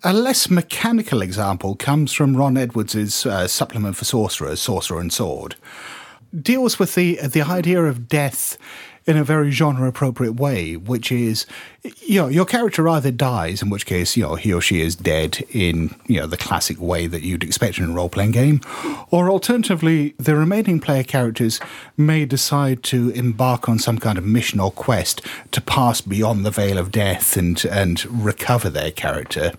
A 0.06 0.12
less 0.12 0.50
mechanical 0.50 1.22
example 1.22 1.76
comes 1.76 2.12
from 2.12 2.36
Ron 2.36 2.58
Edwards' 2.58 3.26
uh, 3.26 3.48
supplement 3.48 3.96
for 3.96 4.04
sorcerers, 4.04 4.62
Sorcerer 4.62 5.00
and 5.00 5.14
Sword. 5.14 5.56
Deals 6.38 6.78
with 6.78 6.96
the 6.96 7.18
the 7.26 7.42
idea 7.42 7.82
of 7.86 8.10
death 8.10 8.58
in 9.06 9.18
a 9.18 9.24
very 9.24 9.52
genre 9.52 9.88
appropriate 9.88 10.34
way, 10.34 10.78
which 10.78 11.12
is, 11.12 11.46
you 12.02 12.22
know, 12.22 12.28
your 12.28 12.46
character 12.46 12.88
either 12.88 13.12
dies, 13.12 13.62
in 13.62 13.70
which 13.70 13.86
case, 13.86 14.16
you 14.16 14.24
know, 14.24 14.36
he 14.36 14.54
or 14.54 14.62
she 14.62 14.82
is 14.82 14.96
dead 14.96 15.44
in, 15.50 15.94
you 16.08 16.20
know, 16.20 16.28
the 16.28 16.38
classic 16.38 16.80
way 16.80 17.08
that 17.08 17.22
you'd 17.22 17.44
expect 17.44 17.78
in 17.78 17.90
a 17.90 17.94
role 17.94 18.10
playing 18.10 18.32
game, 18.32 18.62
or 19.12 19.30
alternatively, 19.30 20.16
the 20.18 20.36
remaining 20.36 20.80
player 20.80 21.04
characters 21.04 21.60
may 21.98 22.26
decide 22.26 22.82
to 22.84 23.10
embark 23.12 23.68
on 23.68 23.78
some 23.78 23.98
kind 23.98 24.18
of 24.18 24.26
mission 24.26 24.60
or 24.60 24.72
quest 24.72 25.22
to 25.52 25.60
pass 25.60 26.00
beyond 26.00 26.46
the 26.46 26.52
veil 26.52 26.78
of 26.78 26.92
death 26.92 27.36
and, 27.36 27.66
and 27.66 28.06
recover 28.06 28.70
their 28.70 28.92
character, 28.92 29.52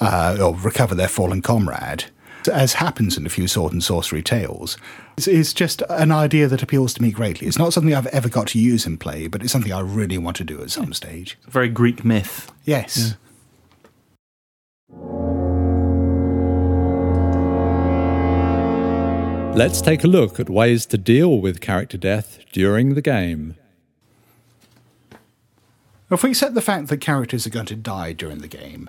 uh, 0.00 0.36
or 0.40 0.54
recover 0.56 0.94
their 0.94 1.08
fallen 1.08 1.40
comrade 1.40 2.04
as 2.48 2.74
happens 2.74 3.16
in 3.16 3.26
a 3.26 3.28
few 3.28 3.46
sword 3.48 3.72
and 3.72 3.82
sorcery 3.82 4.22
tales. 4.22 4.76
It's, 5.16 5.26
it's 5.26 5.52
just 5.52 5.82
an 5.88 6.12
idea 6.12 6.48
that 6.48 6.62
appeals 6.62 6.94
to 6.94 7.02
me 7.02 7.10
greatly. 7.10 7.46
It's 7.46 7.58
not 7.58 7.72
something 7.72 7.94
I've 7.94 8.06
ever 8.08 8.28
got 8.28 8.48
to 8.48 8.58
use 8.58 8.86
in 8.86 8.98
play, 8.98 9.26
but 9.26 9.42
it's 9.42 9.52
something 9.52 9.72
I 9.72 9.80
really 9.80 10.18
want 10.18 10.36
to 10.38 10.44
do 10.44 10.62
at 10.62 10.70
some 10.70 10.92
stage. 10.92 11.36
It's 11.38 11.48
A 11.48 11.50
very 11.50 11.68
Greek 11.68 12.04
myth. 12.04 12.50
Yes. 12.64 13.16
Let's 19.54 19.82
take 19.82 20.02
a 20.02 20.08
look 20.08 20.40
at 20.40 20.48
ways 20.48 20.86
to 20.86 20.96
deal 20.96 21.38
with 21.38 21.60
character 21.60 21.98
death 21.98 22.38
during 22.52 22.94
the 22.94 23.02
game. 23.02 23.56
If 26.10 26.22
we 26.22 26.30
accept 26.30 26.54
the 26.54 26.62
fact 26.62 26.88
that 26.88 26.98
characters 26.98 27.46
are 27.46 27.50
going 27.50 27.66
to 27.66 27.76
die 27.76 28.12
during 28.12 28.38
the 28.38 28.48
game, 28.48 28.88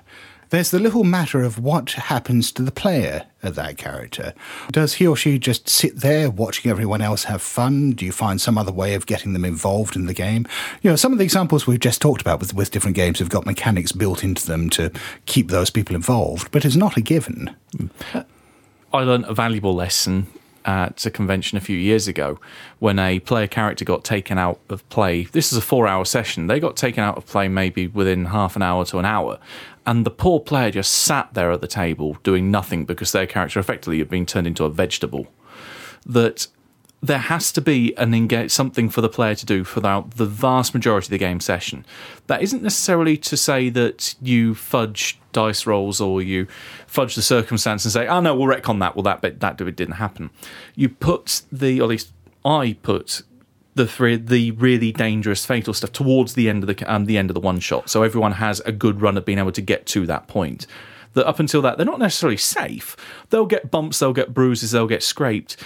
there's 0.54 0.70
the 0.70 0.78
little 0.78 1.04
matter 1.04 1.41
of 1.41 1.58
what 1.58 1.93
happens 1.93 2.51
to 2.51 2.62
the 2.62 2.72
player 2.72 3.26
of 3.41 3.56
that 3.56 3.76
character. 3.76 4.36
Does 4.72 4.93
he 4.93 5.08
or 5.08 5.16
she 5.16 5.39
just 5.39 5.68
sit 5.68 6.01
there 6.01 6.30
watching 6.30 6.70
everyone 6.70 7.01
else 7.01 7.24
have 7.24 7.41
fun? 7.41 7.93
Do 7.93 8.06
you 8.06 8.12
find 8.12 8.39
some 8.39 8.56
other 8.56 8.72
way 8.72 8.93
of 8.93 9.08
getting 9.08 9.34
them 9.34 9.45
involved 9.45 9.95
in 9.95 10.06
the 10.06 10.14
game? 10.14 10.45
You 10.84 10.91
know, 10.91 10.95
some 10.95 11.12
of 11.12 11.18
the 11.18 11.24
examples 11.24 11.66
we've 11.66 11.80
just 11.80 12.04
talked 12.04 12.22
about 12.22 12.39
with, 12.39 12.54
with 12.54 12.70
different 12.70 12.95
games 12.95 13.18
have 13.18 13.30
got 13.30 13.47
mechanics 13.47 13.93
built 13.93 14.24
into 14.24 14.45
them 14.45 14.70
to 14.70 14.91
keep 15.26 15.47
those 15.47 15.72
people 15.72 15.95
involved, 15.95 16.51
but 16.51 16.66
it's 16.66 16.76
not 16.76 16.97
a 16.97 17.01
given. 17.01 17.56
I 18.93 18.99
learned 18.99 19.26
a 19.26 19.34
valuable 19.34 19.74
lesson 19.74 20.28
at 20.66 21.06
a 21.06 21.12
convention 21.12 21.58
a 21.58 21.62
few 21.62 21.76
years 21.76 22.08
ago 22.08 22.39
when 22.80 22.99
a 22.99 23.20
player 23.20 23.47
character 23.47 23.84
got 23.84 24.04
taken 24.04 24.38
out 24.38 24.60
of 24.70 24.88
play. 24.89 25.24
This 25.24 25.51
is 25.51 25.58
a 25.58 25.62
four 25.62 25.88
hour 25.88 26.06
session. 26.06 26.47
They 26.47 26.60
got 26.60 26.78
taken 26.78 27.04
out 27.04 27.18
of 27.18 27.26
play 27.26 27.47
maybe 27.47 27.88
within 27.88 28.26
half 28.26 28.56
an 28.56 28.62
hour 28.62 28.86
to 28.86 28.99
an 28.99 29.06
hour. 29.06 29.39
And 29.86 30.06
the 30.06 30.12
poor 30.12 30.40
player 30.40 30.72
just 30.72 30.92
sat 30.92 31.34
there 31.34 31.52
at 31.52 31.62
the 31.62 31.68
table 31.68 32.18
doing 32.24 32.50
nothing 32.50 32.86
because 32.86 33.12
their 33.12 33.28
character 33.28 33.60
effectively 33.60 34.00
had 34.00 34.10
been 34.10 34.26
turned 34.26 34.48
into 34.48 34.64
a 34.64 34.70
vegetable. 34.70 35.28
That 36.06 36.48
there 37.02 37.18
has 37.18 37.52
to 37.52 37.60
be 37.60 37.94
an 37.98 38.14
engage 38.14 38.50
something 38.50 38.90
for 38.90 39.02
the 39.02 39.10
player 39.10 39.36
to 39.36 39.46
do 39.46 39.66
throughout 39.66 40.12
the 40.12 40.26
vast 40.26 40.74
majority 40.74 41.08
of 41.08 41.10
the 41.10 41.18
game 41.18 41.42
session. 41.42 41.86
That 42.28 42.42
isn't 42.42 42.64
necessarily 42.64 43.18
to 43.18 43.36
say 43.36 43.68
that 43.70 44.16
you 44.22 44.56
fudge 44.56 45.20
dice 45.34 45.66
rolls 45.66 46.00
or 46.00 46.22
you 46.22 46.48
fudge 46.88 47.16
the 47.16 47.22
circumstance 47.22 47.84
and 47.84 47.92
say, 47.92 48.08
"Oh 48.08 48.22
no, 48.22 48.34
we'll 48.34 48.48
retcon 48.48 48.80
that." 48.80 48.96
Well, 48.96 49.04
that 49.04 49.22
bit 49.22 49.42
that 49.42 49.58
didn't 49.58 49.96
happen. 49.96 50.30
You 50.76 50.88
put 50.88 51.42
the, 51.52 51.82
or 51.82 51.84
at 51.84 51.90
least 51.90 52.14
I 52.46 52.78
put 52.82 53.24
the 53.76 53.88
three, 53.88 54.17
the 54.17 54.51
really 54.51 54.91
dangerous 54.91 55.45
fatal 55.45 55.74
stuff 55.74 55.91
towards 55.91 56.34
the 56.34 56.49
end 56.49 56.63
of 56.63 56.76
the 56.76 56.91
um, 56.91 57.05
the 57.05 57.17
end 57.17 57.30
of 57.30 57.34
the 57.34 57.39
one 57.39 57.59
shot, 57.59 57.89
so 57.89 58.03
everyone 58.03 58.34
has 58.34 58.59
a 58.61 58.71
good 58.71 59.01
run 59.01 59.17
of 59.17 59.26
being 59.26 59.39
able 59.39 59.51
to 59.51 59.61
get 59.61 59.86
to 59.88 60.05
that 60.05 60.28
point. 60.28 60.67
That 61.13 61.28
up 61.28 61.39
until 61.39 61.61
that, 61.61 61.78
they're 61.78 61.86
not 61.86 61.99
necessarily 61.99 62.38
safe. 62.38 62.95
They'll 63.30 63.45
get 63.45 63.69
bumps, 63.69 63.99
they'll 63.99 64.13
get 64.13 64.34
bruises, 64.34 64.71
they'll 64.71 64.88
get 64.88 65.03
scraped, 65.03 65.57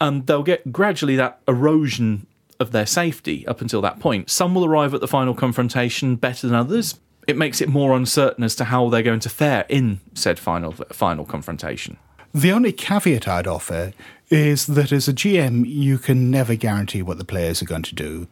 and 0.00 0.26
they'll 0.26 0.42
get 0.42 0.72
gradually 0.72 1.16
that 1.16 1.40
erosion 1.46 2.26
of 2.58 2.72
their 2.72 2.86
safety 2.86 3.46
up 3.46 3.60
until 3.60 3.80
that 3.82 4.00
point. 4.00 4.30
Some 4.30 4.54
will 4.54 4.64
arrive 4.64 4.94
at 4.94 5.00
the 5.00 5.08
final 5.08 5.34
confrontation 5.34 6.16
better 6.16 6.46
than 6.46 6.56
others. 6.56 6.98
It 7.26 7.36
makes 7.36 7.60
it 7.60 7.68
more 7.68 7.94
uncertain 7.94 8.44
as 8.44 8.54
to 8.56 8.64
how 8.64 8.88
they're 8.88 9.02
going 9.02 9.20
to 9.20 9.28
fare 9.28 9.66
in 9.68 10.00
said 10.14 10.38
final 10.38 10.72
final 10.72 11.24
confrontation. 11.24 11.98
The 12.32 12.52
only 12.52 12.72
caveat 12.72 13.26
I'd 13.26 13.46
offer 13.46 13.92
is 14.28 14.66
that 14.66 14.92
as 14.92 15.08
a 15.08 15.12
GM, 15.12 15.64
you 15.66 15.98
can 15.98 16.30
never 16.30 16.56
guarantee 16.56 17.02
what 17.02 17.18
the 17.18 17.24
players 17.24 17.62
are 17.62 17.66
going 17.66 17.82
to 17.82 17.94
do. 17.94 18.26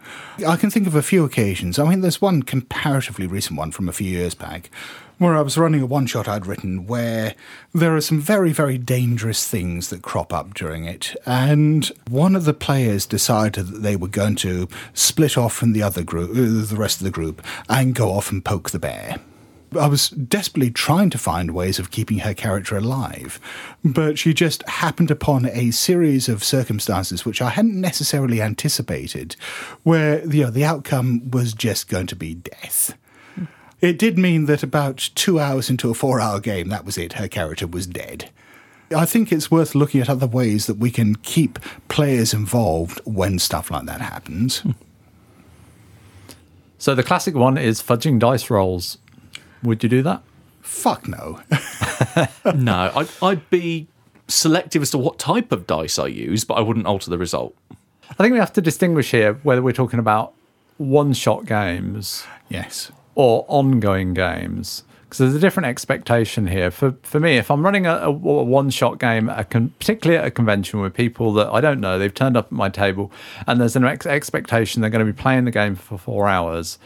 I 0.46 0.56
can 0.56 0.70
think 0.70 0.86
of 0.86 0.94
a 0.94 1.02
few 1.02 1.24
occasions. 1.24 1.78
I 1.78 1.88
mean, 1.88 2.00
there's 2.00 2.20
one 2.20 2.42
comparatively 2.42 3.26
recent 3.26 3.58
one 3.58 3.70
from 3.70 3.88
a 3.88 3.92
few 3.92 4.08
years 4.08 4.34
back 4.34 4.70
where 5.18 5.36
I 5.36 5.42
was 5.42 5.56
running 5.56 5.80
a 5.80 5.86
one 5.86 6.06
shot 6.06 6.26
I'd 6.26 6.46
written 6.46 6.86
where 6.86 7.34
there 7.72 7.94
are 7.94 8.00
some 8.00 8.20
very, 8.20 8.52
very 8.52 8.78
dangerous 8.78 9.46
things 9.48 9.90
that 9.90 10.02
crop 10.02 10.32
up 10.32 10.54
during 10.54 10.84
it. 10.84 11.14
And 11.24 11.86
one 12.08 12.34
of 12.34 12.44
the 12.44 12.54
players 12.54 13.06
decided 13.06 13.68
that 13.68 13.82
they 13.82 13.96
were 13.96 14.08
going 14.08 14.34
to 14.36 14.68
split 14.92 15.38
off 15.38 15.54
from 15.54 15.72
the 15.72 15.82
other 15.82 16.02
group, 16.02 16.30
uh, 16.30 16.66
the 16.68 16.76
rest 16.76 16.98
of 16.98 17.04
the 17.04 17.10
group, 17.10 17.42
and 17.68 17.94
go 17.94 18.10
off 18.10 18.32
and 18.32 18.44
poke 18.44 18.70
the 18.70 18.78
bear. 18.78 19.20
I 19.76 19.86
was 19.86 20.10
desperately 20.10 20.70
trying 20.70 21.10
to 21.10 21.18
find 21.18 21.52
ways 21.52 21.78
of 21.78 21.90
keeping 21.90 22.18
her 22.18 22.34
character 22.34 22.76
alive, 22.76 23.40
but 23.84 24.18
she 24.18 24.34
just 24.34 24.66
happened 24.68 25.10
upon 25.10 25.46
a 25.46 25.70
series 25.70 26.28
of 26.28 26.44
circumstances 26.44 27.24
which 27.24 27.42
I 27.42 27.50
hadn't 27.50 27.80
necessarily 27.80 28.40
anticipated, 28.40 29.36
where 29.82 30.24
you 30.26 30.44
know, 30.44 30.50
the 30.50 30.64
outcome 30.64 31.30
was 31.30 31.52
just 31.52 31.88
going 31.88 32.06
to 32.08 32.16
be 32.16 32.34
death. 32.34 32.96
It 33.80 33.98
did 33.98 34.18
mean 34.18 34.46
that 34.46 34.62
about 34.62 35.10
two 35.14 35.38
hours 35.38 35.68
into 35.68 35.90
a 35.90 35.94
four 35.94 36.20
hour 36.20 36.40
game, 36.40 36.68
that 36.68 36.84
was 36.84 36.96
it, 36.96 37.14
her 37.14 37.28
character 37.28 37.66
was 37.66 37.86
dead. 37.86 38.30
I 38.94 39.04
think 39.06 39.32
it's 39.32 39.50
worth 39.50 39.74
looking 39.74 40.00
at 40.00 40.10
other 40.10 40.26
ways 40.26 40.66
that 40.66 40.78
we 40.78 40.90
can 40.90 41.16
keep 41.16 41.58
players 41.88 42.32
involved 42.32 43.00
when 43.04 43.38
stuff 43.38 43.70
like 43.70 43.86
that 43.86 44.00
happens. 44.00 44.62
So 46.78 46.94
the 46.94 47.02
classic 47.02 47.34
one 47.34 47.56
is 47.56 47.82
fudging 47.82 48.18
dice 48.18 48.50
rolls. 48.50 48.98
Would 49.64 49.82
you 49.82 49.88
do 49.88 50.02
that? 50.02 50.22
Fuck 50.60 51.08
no. 51.08 51.40
no, 52.54 52.92
I'd, 52.94 53.08
I'd 53.22 53.50
be 53.50 53.86
selective 54.28 54.82
as 54.82 54.90
to 54.92 54.98
what 54.98 55.18
type 55.18 55.52
of 55.52 55.66
dice 55.66 55.98
I 55.98 56.06
use, 56.06 56.44
but 56.44 56.54
I 56.54 56.60
wouldn't 56.60 56.86
alter 56.86 57.10
the 57.10 57.18
result. 57.18 57.54
I 58.10 58.14
think 58.14 58.32
we 58.32 58.38
have 58.38 58.52
to 58.54 58.60
distinguish 58.60 59.10
here 59.10 59.34
whether 59.42 59.62
we're 59.62 59.72
talking 59.72 59.98
about 59.98 60.34
one 60.76 61.12
shot 61.12 61.46
games 61.46 62.24
yes. 62.48 62.92
or 63.14 63.44
ongoing 63.48 64.14
games. 64.14 64.84
Because 65.04 65.18
there's 65.18 65.34
a 65.34 65.40
different 65.40 65.68
expectation 65.68 66.48
here. 66.48 66.70
For 66.70 66.96
for 67.02 67.20
me, 67.20 67.36
if 67.36 67.50
I'm 67.50 67.64
running 67.64 67.86
a, 67.86 67.94
a, 67.98 68.10
one 68.10 68.70
shot 68.70 68.98
game, 68.98 69.28
a 69.28 69.44
con- 69.44 69.72
particularly 69.78 70.18
at 70.18 70.26
a 70.26 70.30
convention 70.30 70.80
with 70.80 70.92
people 70.92 71.32
that 71.34 71.48
I 71.50 71.60
don't 71.60 71.80
know, 71.80 71.98
they've 71.98 72.12
turned 72.12 72.36
up 72.36 72.46
at 72.46 72.52
my 72.52 72.68
table, 72.68 73.12
and 73.46 73.60
there's 73.60 73.76
an 73.76 73.84
ex- 73.84 74.06
expectation 74.06 74.80
they're 74.80 74.90
going 74.90 75.06
to 75.06 75.12
be 75.12 75.16
playing 75.16 75.44
the 75.44 75.52
game 75.52 75.76
for 75.76 75.98
four 75.98 76.26
hours. 76.26 76.78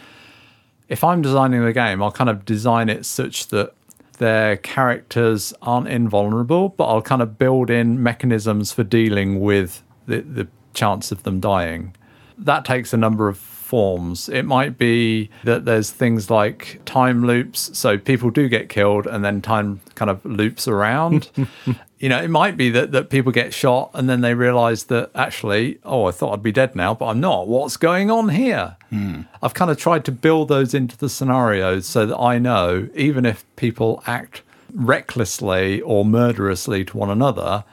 If 0.89 1.05
I'm 1.05 1.23
designing 1.23 1.65
the 1.65 1.73
game, 1.73 2.03
I'll 2.03 2.13
kind 2.13 2.31
of 2.31 2.45
design 2.45 2.89
it 2.89 3.05
such 3.05 3.49
that 3.49 3.75
their 4.19 4.57
characters 4.57 5.53
aren't 5.63 5.89
invulnerable, 5.89 6.71
but 6.71 6.87
I'll 6.87 7.03
kind 7.03 7.23
of 7.23 7.39
build 7.39 7.71
in 7.71 8.03
mechanisms 8.03 8.73
for 8.73 8.85
dealing 8.85 9.41
with 9.41 9.83
the, 10.07 10.21
the 10.21 10.49
chance 10.75 11.13
of 11.13 11.23
them 11.23 11.41
dying. 11.41 11.95
That 12.37 12.65
takes 12.65 12.93
a 12.93 12.97
number 12.97 13.29
of 13.29 13.37
forms. 13.69 14.31
It 14.31 14.45
might 14.45 14.79
be 14.79 15.29
that 15.45 15.67
there's 15.67 15.91
things 15.91 16.31
like 16.31 16.81
time 16.87 17.27
loops, 17.27 17.71
so 17.79 17.99
people 17.99 18.31
do 18.31 18.49
get 18.49 18.71
killed 18.71 19.07
and 19.07 19.23
then 19.23 19.43
time 19.43 19.81
kind 19.95 20.11
of 20.11 20.25
loops 20.25 20.67
around. 20.67 21.31
you 21.99 22.09
know, 22.09 22.19
it 22.19 22.31
might 22.31 22.57
be 22.57 22.71
that, 22.71 22.93
that 22.93 23.11
people 23.11 23.31
get 23.31 23.53
shot 23.53 23.91
and 23.93 24.09
then 24.09 24.23
they 24.23 24.33
realize 24.33 24.85
that 24.85 25.11
actually, 25.15 25.81
oh, 25.85 26.07
I 26.07 26.13
thought 26.13 26.33
I'd 26.33 26.43
be 26.43 26.51
dead 26.51 26.75
now, 26.75 26.95
but 26.95 27.09
I'm 27.09 27.21
not. 27.21 27.47
What's 27.47 27.77
going 27.77 28.11
on 28.11 28.31
here? 28.31 28.79
Hmm. 28.89 29.23
I've 29.43 29.53
kind 29.53 29.71
of 29.71 29.77
tried 29.77 30.07
to 30.07 30.13
build 30.13 30.49
those 30.49 30.73
into 30.73 30.97
the 30.97 31.11
scenarios 31.11 31.85
so 31.85 32.07
that 32.07 32.17
I 32.17 32.39
know 32.39 32.89
even 32.95 33.27
if 33.27 33.45
people 33.57 34.03
act 34.07 34.41
recklessly 34.73 35.83
or 35.83 36.07
murderously 36.07 36.87
to 36.87 36.97
one 36.97 37.11
another, 37.11 37.65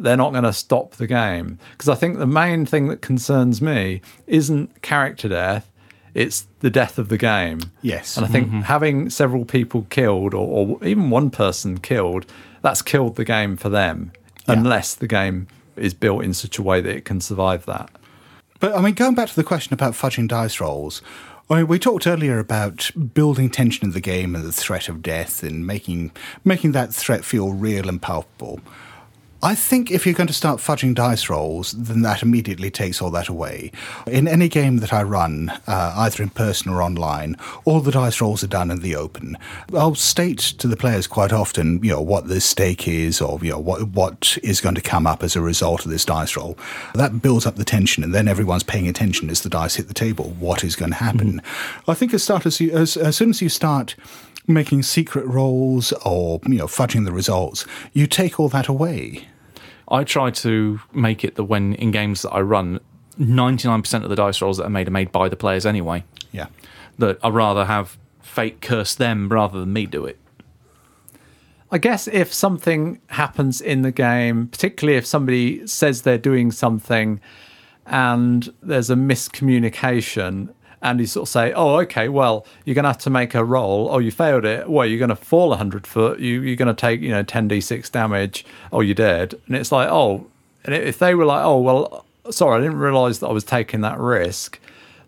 they're 0.00 0.16
not 0.16 0.32
going 0.32 0.44
to 0.44 0.52
stop 0.52 0.92
the 0.92 1.06
game. 1.06 1.58
Because 1.72 1.88
I 1.88 1.94
think 1.94 2.18
the 2.18 2.26
main 2.26 2.66
thing 2.66 2.88
that 2.88 3.02
concerns 3.02 3.60
me 3.60 4.00
isn't 4.26 4.82
character 4.82 5.28
death, 5.28 5.70
it's 6.14 6.46
the 6.60 6.70
death 6.70 6.98
of 6.98 7.08
the 7.08 7.18
game. 7.18 7.60
Yes. 7.82 8.16
And 8.16 8.26
I 8.26 8.28
think 8.28 8.48
mm-hmm. 8.48 8.60
having 8.60 9.10
several 9.10 9.44
people 9.44 9.86
killed 9.90 10.34
or, 10.34 10.46
or 10.78 10.84
even 10.84 11.10
one 11.10 11.30
person 11.30 11.78
killed, 11.78 12.26
that's 12.62 12.82
killed 12.82 13.16
the 13.16 13.24
game 13.24 13.56
for 13.56 13.68
them, 13.68 14.12
unless 14.48 14.94
the 14.94 15.06
game 15.06 15.46
is 15.76 15.94
built 15.94 16.24
in 16.24 16.34
such 16.34 16.58
a 16.58 16.62
way 16.62 16.80
that 16.80 16.96
it 16.96 17.04
can 17.04 17.20
survive 17.20 17.66
that. 17.66 17.90
But 18.58 18.74
I 18.76 18.80
mean, 18.82 18.94
going 18.94 19.14
back 19.14 19.28
to 19.28 19.36
the 19.36 19.44
question 19.44 19.72
about 19.72 19.94
fudging 19.94 20.28
dice 20.28 20.60
rolls, 20.60 21.00
I 21.48 21.56
mean, 21.56 21.66
we 21.66 21.78
talked 21.78 22.06
earlier 22.06 22.38
about 22.38 22.90
building 23.14 23.50
tension 23.50 23.86
in 23.86 23.92
the 23.92 24.00
game 24.00 24.34
and 24.34 24.44
the 24.44 24.52
threat 24.52 24.88
of 24.88 25.02
death 25.02 25.42
and 25.42 25.66
making 25.66 26.12
making 26.44 26.72
that 26.72 26.94
threat 26.94 27.24
feel 27.24 27.52
real 27.52 27.88
and 27.88 28.00
palpable. 28.00 28.60
I 29.42 29.54
think 29.54 29.90
if 29.90 30.04
you're 30.04 30.14
going 30.14 30.26
to 30.26 30.34
start 30.34 30.60
fudging 30.60 30.94
dice 30.94 31.30
rolls, 31.30 31.72
then 31.72 32.02
that 32.02 32.22
immediately 32.22 32.70
takes 32.70 33.00
all 33.00 33.10
that 33.12 33.28
away. 33.28 33.72
In 34.06 34.28
any 34.28 34.48
game 34.48 34.78
that 34.78 34.92
I 34.92 35.02
run, 35.02 35.48
uh, 35.66 35.94
either 35.96 36.22
in 36.22 36.28
person 36.28 36.70
or 36.70 36.82
online, 36.82 37.36
all 37.64 37.80
the 37.80 37.90
dice 37.90 38.20
rolls 38.20 38.44
are 38.44 38.48
done 38.48 38.70
in 38.70 38.80
the 38.80 38.94
open. 38.96 39.38
I'll 39.72 39.94
state 39.94 40.38
to 40.38 40.68
the 40.68 40.76
players 40.76 41.06
quite 41.06 41.32
often, 41.32 41.82
you 41.82 41.90
know, 41.90 42.02
what 42.02 42.28
the 42.28 42.38
stake 42.38 42.86
is 42.86 43.22
or, 43.22 43.38
you 43.40 43.52
know, 43.52 43.58
what, 43.58 43.88
what 43.88 44.36
is 44.42 44.60
going 44.60 44.74
to 44.74 44.82
come 44.82 45.06
up 45.06 45.22
as 45.22 45.36
a 45.36 45.40
result 45.40 45.86
of 45.86 45.90
this 45.90 46.04
dice 46.04 46.36
roll. 46.36 46.58
That 46.94 47.22
builds 47.22 47.46
up 47.46 47.56
the 47.56 47.64
tension 47.64 48.04
and 48.04 48.14
then 48.14 48.28
everyone's 48.28 48.62
paying 48.62 48.88
attention 48.88 49.30
as 49.30 49.40
the 49.40 49.48
dice 49.48 49.76
hit 49.76 49.88
the 49.88 49.94
table. 49.94 50.36
What 50.38 50.62
is 50.62 50.76
going 50.76 50.90
to 50.90 50.98
happen? 50.98 51.40
I 51.88 51.94
think 51.94 52.12
as, 52.12 52.22
start 52.22 52.44
as, 52.44 52.60
you, 52.60 52.72
as, 52.72 52.94
as 52.98 53.16
soon 53.16 53.30
as 53.30 53.40
you 53.40 53.48
start 53.48 53.96
making 54.46 54.82
secret 54.82 55.24
rolls 55.26 55.92
or 56.04 56.40
you 56.46 56.56
know 56.56 56.66
fudging 56.66 57.04
the 57.04 57.12
results, 57.12 57.64
you 57.92 58.06
take 58.06 58.38
all 58.38 58.48
that 58.48 58.68
away. 58.68 59.26
I 59.90 60.04
try 60.04 60.30
to 60.30 60.80
make 60.92 61.24
it 61.24 61.34
that 61.34 61.44
when 61.44 61.74
in 61.74 61.90
games 61.90 62.22
that 62.22 62.30
I 62.30 62.40
run, 62.40 62.80
99% 63.18 64.02
of 64.02 64.08
the 64.08 64.16
dice 64.16 64.40
rolls 64.40 64.58
that 64.58 64.64
are 64.64 64.70
made 64.70 64.88
are 64.88 64.92
made 64.92 65.12
by 65.12 65.28
the 65.28 65.36
players 65.36 65.66
anyway. 65.66 66.04
Yeah. 66.32 66.46
That 66.98 67.18
I'd 67.22 67.34
rather 67.34 67.64
have 67.64 67.98
fate 68.20 68.60
curse 68.60 68.94
them 68.94 69.28
rather 69.28 69.58
than 69.58 69.72
me 69.72 69.86
do 69.86 70.06
it. 70.06 70.18
I 71.72 71.78
guess 71.78 72.08
if 72.08 72.32
something 72.32 73.00
happens 73.08 73.60
in 73.60 73.82
the 73.82 73.92
game, 73.92 74.48
particularly 74.48 74.98
if 74.98 75.06
somebody 75.06 75.66
says 75.66 76.02
they're 76.02 76.18
doing 76.18 76.50
something 76.50 77.20
and 77.86 78.52
there's 78.62 78.90
a 78.90 78.94
miscommunication, 78.94 80.52
and 80.82 81.00
you 81.00 81.06
sort 81.06 81.28
of 81.28 81.28
say, 81.28 81.52
"Oh, 81.52 81.76
okay, 81.80 82.08
well, 82.08 82.46
you're 82.64 82.74
going 82.74 82.84
to 82.84 82.90
have 82.90 82.98
to 82.98 83.10
make 83.10 83.34
a 83.34 83.44
roll. 83.44 83.88
Oh, 83.90 83.98
you 83.98 84.10
failed 84.10 84.44
it. 84.44 84.68
Well, 84.68 84.86
you're 84.86 84.98
going 84.98 85.10
to 85.10 85.16
fall 85.16 85.54
hundred 85.54 85.86
foot. 85.86 86.20
You 86.20 86.40
you're 86.42 86.56
going 86.56 86.74
to 86.74 86.80
take 86.80 87.00
you 87.00 87.10
know 87.10 87.22
ten 87.22 87.48
d6 87.48 87.90
damage. 87.90 88.44
Oh, 88.72 88.80
you're 88.80 88.94
dead." 88.94 89.34
And 89.46 89.56
it's 89.56 89.72
like, 89.72 89.88
oh, 89.88 90.26
and 90.64 90.74
if 90.74 90.98
they 90.98 91.14
were 91.14 91.26
like, 91.26 91.44
"Oh, 91.44 91.60
well, 91.60 92.04
sorry, 92.30 92.58
I 92.58 92.60
didn't 92.62 92.78
realise 92.78 93.18
that 93.18 93.28
I 93.28 93.32
was 93.32 93.44
taking 93.44 93.82
that 93.82 93.98
risk," 93.98 94.58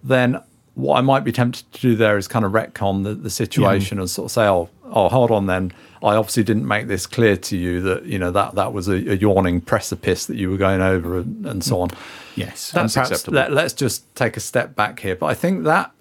then 0.03 0.41
what 0.75 0.97
I 0.97 1.01
might 1.03 1.25
be 1.25 1.33
tempted 1.33 1.71
to 1.73 1.81
do 1.81 1.97
there 1.97 2.17
is 2.17 2.29
kind 2.29 2.45
of 2.45 2.53
retcon 2.53 3.05
the, 3.05 3.15
the 3.15 3.31
situation 3.31 3.99
and 3.99 4.09
sort 4.09 4.27
of 4.27 4.33
say, 4.33 4.47
"Oh, 4.47 4.69
oh, 4.85 5.09
hold 5.09 5.31
on, 5.31 5.47
then." 5.47 5.73
I 6.03 6.17
obviously 6.17 6.43
didn't 6.43 6.67
make 6.67 6.89
this 6.89 7.07
clear 7.07 7.37
to 7.37 7.57
you 7.57 7.81
that 7.83 8.05
you 8.05 8.19
know 8.19 8.31
that 8.31 8.55
that 8.57 8.73
was 8.73 8.89
a, 8.89 8.95
a 8.95 9.15
yawning 9.15 9.61
precipice 9.61 10.27
that 10.27 10.37
you 10.37 10.51
were 10.51 10.57
going 10.57 10.81
over 10.81 11.19
and, 11.19 11.47
and 11.47 11.65
so 11.65 11.81
on. 11.81 11.91
Yes. 12.35 12.71
That's 12.73 12.95
perhaps 12.95 13.11
acceptable. 13.11 13.37
Let, 13.37 13.53
let's 13.53 13.75
just 13.75 14.15
take 14.15 14.37
a 14.37 14.41
step 14.41 14.75
back 14.75 15.01
here. 15.01 15.15
But 15.17 15.27
I 15.27 15.35
think 15.35 15.65
that 15.65 15.93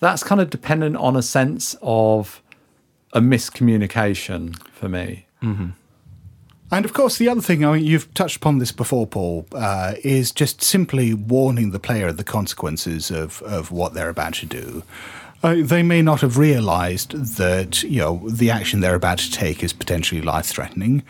that's 0.00 0.22
kind 0.22 0.40
of 0.40 0.50
dependent 0.50 0.96
on 0.96 1.16
a 1.16 1.22
sense 1.22 1.76
of 1.82 2.42
a 3.12 3.20
miscommunication 3.20 4.58
for 4.72 4.88
me. 4.88 5.26
And 6.70 6.84
of 6.84 6.92
course, 6.92 7.18
the 7.18 7.28
other 7.28 7.40
thing, 7.40 7.64
I 7.64 7.74
mean, 7.74 7.84
you've 7.84 8.12
touched 8.14 8.36
upon 8.36 8.58
this 8.58 8.72
before, 8.72 9.06
Paul, 9.06 9.46
uh, 9.52 9.94
is 10.02 10.32
just 10.32 10.62
simply 10.62 11.14
warning 11.14 11.70
the 11.70 11.78
player 11.78 12.08
of 12.08 12.16
the 12.16 12.24
consequences 12.24 13.10
of, 13.10 13.42
of 13.42 13.70
what 13.70 13.94
they're 13.94 14.08
about 14.08 14.34
to 14.34 14.46
do. 14.46 14.82
Uh, 15.44 15.56
they 15.58 15.82
may 15.82 16.00
not 16.00 16.22
have 16.22 16.38
realised 16.38 17.10
that 17.36 17.82
you 17.82 18.00
know 18.00 18.26
the 18.30 18.50
action 18.50 18.80
they're 18.80 18.94
about 18.94 19.18
to 19.18 19.30
take 19.30 19.62
is 19.62 19.74
potentially 19.74 20.22
life-threatening, 20.22 21.02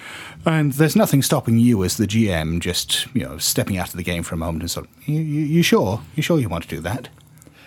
and 0.44 0.72
there's 0.72 0.96
nothing 0.96 1.22
stopping 1.22 1.56
you 1.56 1.84
as 1.84 1.98
the 1.98 2.06
GM 2.06 2.58
just 2.58 3.06
you 3.14 3.22
know 3.22 3.38
stepping 3.38 3.78
out 3.78 3.90
of 3.90 3.96
the 3.96 4.02
game 4.02 4.24
for 4.24 4.34
a 4.34 4.38
moment 4.38 4.62
and 4.64 4.70
sort 4.72 4.86
of, 4.86 5.08
you, 5.08 5.20
you, 5.20 5.62
sure? 5.62 6.02
You 6.16 6.22
sure 6.24 6.40
you 6.40 6.48
want 6.48 6.64
to 6.64 6.68
do 6.68 6.80
that? 6.80 7.08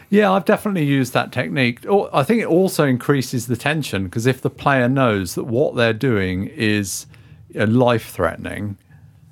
Yeah, 0.10 0.30
I've 0.30 0.44
definitely 0.44 0.84
used 0.84 1.14
that 1.14 1.32
technique. 1.32 1.86
I 2.12 2.24
think 2.24 2.42
it 2.42 2.48
also 2.48 2.84
increases 2.84 3.48
the 3.48 3.56
tension 3.56 4.04
because 4.04 4.26
if 4.26 4.42
the 4.42 4.50
player 4.50 4.90
knows 4.90 5.36
that 5.36 5.46
what 5.46 5.76
they're 5.76 5.94
doing 5.94 6.48
is 6.48 7.06
uh, 7.58 7.66
life 7.66 8.12
threatening, 8.12 8.78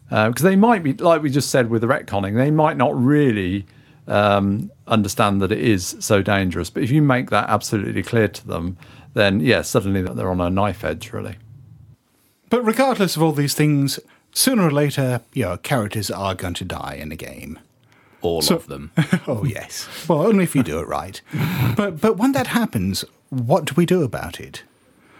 because 0.09 0.41
they 0.41 0.55
might 0.55 0.83
be, 0.83 0.93
like 0.93 1.21
we 1.21 1.29
just 1.29 1.49
said 1.49 1.69
with 1.69 1.81
the 1.81 1.88
retconning, 1.88 2.36
they 2.36 2.51
might 2.51 2.77
not 2.77 2.97
really 2.97 3.65
um, 4.07 4.71
understand 4.87 5.41
that 5.41 5.51
it 5.51 5.59
is 5.61 5.95
so 5.99 6.21
dangerous. 6.21 6.69
But 6.69 6.83
if 6.83 6.91
you 6.91 7.01
make 7.01 7.29
that 7.29 7.49
absolutely 7.49 8.03
clear 8.03 8.27
to 8.27 8.47
them, 8.47 8.77
then 9.13 9.39
yeah, 9.39 9.61
suddenly 9.61 10.01
they're 10.01 10.29
on 10.29 10.41
a 10.41 10.49
knife 10.49 10.83
edge, 10.83 11.11
really. 11.13 11.35
But 12.49 12.63
regardless 12.63 13.15
of 13.15 13.23
all 13.23 13.31
these 13.31 13.53
things, 13.55 13.99
sooner 14.33 14.63
or 14.63 14.71
later, 14.71 15.21
you 15.33 15.43
know, 15.45 15.57
characters 15.57 16.11
are 16.11 16.35
going 16.35 16.53
to 16.55 16.65
die 16.65 16.97
in 16.99 17.11
a 17.11 17.15
game. 17.15 17.59
All 18.21 18.41
So- 18.41 18.55
of 18.55 18.67
them. 18.67 18.91
Oh 19.27 19.43
yes. 19.43 19.87
Well, 20.07 20.21
only 20.27 20.43
if 20.43 20.55
you 20.55 20.63
do 20.63 20.79
it 20.79 20.87
right. 20.87 21.21
But 21.75 21.99
but 22.01 22.17
when 22.17 22.31
that 22.33 22.47
happens, 22.47 23.03
what 23.29 23.65
do 23.65 23.73
we 23.75 23.85
do 23.85 24.03
about 24.03 24.39
it? 24.39 24.63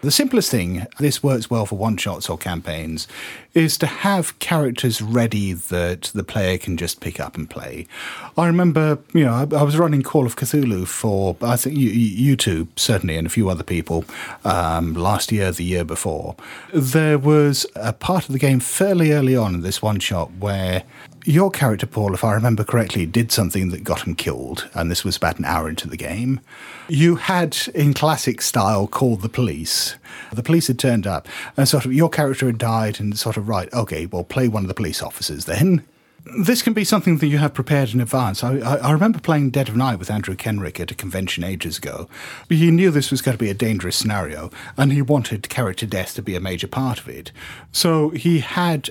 The 0.06 0.12
simplest 0.12 0.52
thing, 0.52 0.86
this 1.00 1.20
works 1.20 1.50
well 1.50 1.66
for 1.66 1.76
one 1.76 1.96
shots 1.96 2.30
or 2.30 2.38
campaigns, 2.38 3.08
is 3.54 3.76
to 3.78 3.86
have 3.86 4.38
characters 4.38 5.02
ready 5.02 5.52
that 5.52 6.12
the 6.14 6.22
player 6.22 6.58
can 6.58 6.76
just 6.76 7.00
pick 7.00 7.18
up 7.18 7.36
and 7.36 7.50
play. 7.50 7.88
I 8.38 8.46
remember, 8.46 9.00
you 9.12 9.24
know, 9.24 9.32
I, 9.32 9.40
I 9.56 9.64
was 9.64 9.76
running 9.76 10.04
Call 10.04 10.24
of 10.24 10.36
Cthulhu 10.36 10.86
for, 10.86 11.36
I 11.42 11.56
think, 11.56 11.76
you, 11.76 11.88
you 11.88 12.36
two, 12.36 12.68
certainly, 12.76 13.16
and 13.16 13.26
a 13.26 13.30
few 13.30 13.48
other 13.48 13.64
people 13.64 14.04
um, 14.44 14.94
last 14.94 15.32
year, 15.32 15.50
the 15.50 15.64
year 15.64 15.82
before. 15.82 16.36
There 16.72 17.18
was 17.18 17.66
a 17.74 17.92
part 17.92 18.28
of 18.28 18.32
the 18.32 18.38
game 18.38 18.60
fairly 18.60 19.10
early 19.10 19.34
on 19.34 19.54
in 19.56 19.62
this 19.62 19.82
one 19.82 19.98
shot 19.98 20.30
where 20.38 20.84
your 21.26 21.50
character, 21.50 21.86
Paul, 21.86 22.14
if 22.14 22.22
I 22.22 22.32
remember 22.34 22.62
correctly, 22.62 23.04
did 23.04 23.32
something 23.32 23.70
that 23.70 23.82
got 23.82 24.06
him 24.06 24.14
killed, 24.14 24.70
and 24.74 24.88
this 24.90 25.04
was 25.04 25.16
about 25.16 25.38
an 25.38 25.44
hour 25.44 25.68
into 25.68 25.88
the 25.88 25.96
game. 25.96 26.40
You 26.88 27.16
had, 27.16 27.58
in 27.74 27.94
classic 27.94 28.40
style, 28.40 28.86
called 28.86 29.22
the 29.22 29.28
police. 29.28 29.96
The 30.32 30.44
police 30.44 30.68
had 30.68 30.78
turned 30.78 31.04
up, 31.04 31.26
and 31.56 31.68
sort 31.68 31.84
of 31.84 31.92
your 31.92 32.08
character 32.08 32.46
had 32.46 32.58
died, 32.58 33.00
and 33.00 33.18
sort 33.18 33.36
of, 33.36 33.48
right, 33.48 33.72
okay, 33.72 34.06
well, 34.06 34.22
play 34.22 34.46
one 34.46 34.62
of 34.62 34.68
the 34.68 34.74
police 34.74 35.02
officers 35.02 35.46
then. 35.46 35.84
This 36.38 36.62
can 36.62 36.72
be 36.72 36.84
something 36.84 37.18
that 37.18 37.26
you 37.28 37.38
have 37.38 37.54
prepared 37.54 37.92
in 37.94 38.00
advance. 38.00 38.42
I, 38.42 38.58
I, 38.58 38.76
I 38.76 38.90
remember 38.92 39.18
playing 39.18 39.50
Dead 39.50 39.68
of 39.68 39.76
Night 39.76 39.98
with 39.98 40.10
Andrew 40.10 40.34
Kenrick 40.34 40.80
at 40.80 40.90
a 40.90 40.94
convention 40.94 41.44
ages 41.44 41.78
ago. 41.78 42.08
He 42.48 42.70
knew 42.70 42.90
this 42.90 43.12
was 43.12 43.22
going 43.22 43.36
to 43.36 43.44
be 43.44 43.50
a 43.50 43.54
dangerous 43.54 43.96
scenario, 43.96 44.50
and 44.76 44.92
he 44.92 45.02
wanted 45.02 45.48
character 45.48 45.86
death 45.86 46.14
to 46.14 46.22
be 46.22 46.36
a 46.36 46.40
major 46.40 46.68
part 46.68 46.98
of 47.00 47.08
it. 47.08 47.32
So 47.72 48.10
he 48.10 48.40
had 48.40 48.90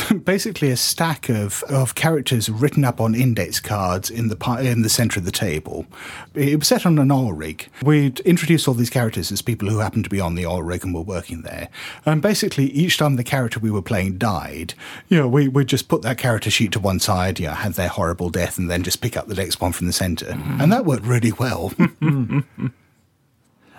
basically 0.24 0.70
a 0.70 0.76
stack 0.76 1.28
of, 1.28 1.62
of 1.64 1.94
characters 1.94 2.48
written 2.48 2.84
up 2.84 3.00
on 3.00 3.14
index 3.14 3.60
cards 3.60 4.10
in 4.10 4.28
the 4.28 4.36
in 4.60 4.82
the 4.82 4.88
center 4.88 5.20
of 5.20 5.24
the 5.24 5.32
table. 5.32 5.86
It 6.34 6.58
was 6.58 6.68
set 6.68 6.86
on 6.86 6.98
an 6.98 7.10
oil 7.10 7.32
rig. 7.32 7.68
We'd 7.82 8.20
introduced 8.20 8.66
all 8.66 8.74
these 8.74 8.90
characters 8.90 9.30
as 9.30 9.42
people 9.42 9.68
who 9.68 9.78
happened 9.78 10.04
to 10.04 10.10
be 10.10 10.20
on 10.20 10.34
the 10.34 10.46
oil 10.46 10.62
rig 10.62 10.84
and 10.84 10.94
were 10.94 11.02
working 11.02 11.42
there. 11.42 11.68
And 12.06 12.22
basically, 12.22 12.66
each 12.70 12.98
time 12.98 13.16
the 13.16 13.24
character 13.24 13.60
we 13.60 13.70
were 13.70 13.82
playing 13.82 14.18
died, 14.18 14.74
you 15.08 15.18
know, 15.18 15.28
we 15.28 15.48
would 15.48 15.66
just 15.66 15.88
put 15.88 16.02
that 16.02 16.18
character 16.18 16.50
sheet 16.50 16.72
to 16.72 16.80
one 16.80 17.00
side, 17.00 17.38
you 17.38 17.46
know, 17.46 17.54
had 17.54 17.74
their 17.74 17.88
horrible 17.88 18.30
death, 18.30 18.58
and 18.58 18.70
then 18.70 18.82
just 18.82 19.00
pick 19.00 19.16
up 19.16 19.28
the 19.28 19.34
next 19.34 19.60
one 19.60 19.72
from 19.72 19.86
the 19.86 19.92
center. 19.92 20.26
Mm-hmm. 20.26 20.60
And 20.60 20.72
that 20.72 20.84
worked 20.84 21.06
really 21.06 21.32
well. 21.32 21.72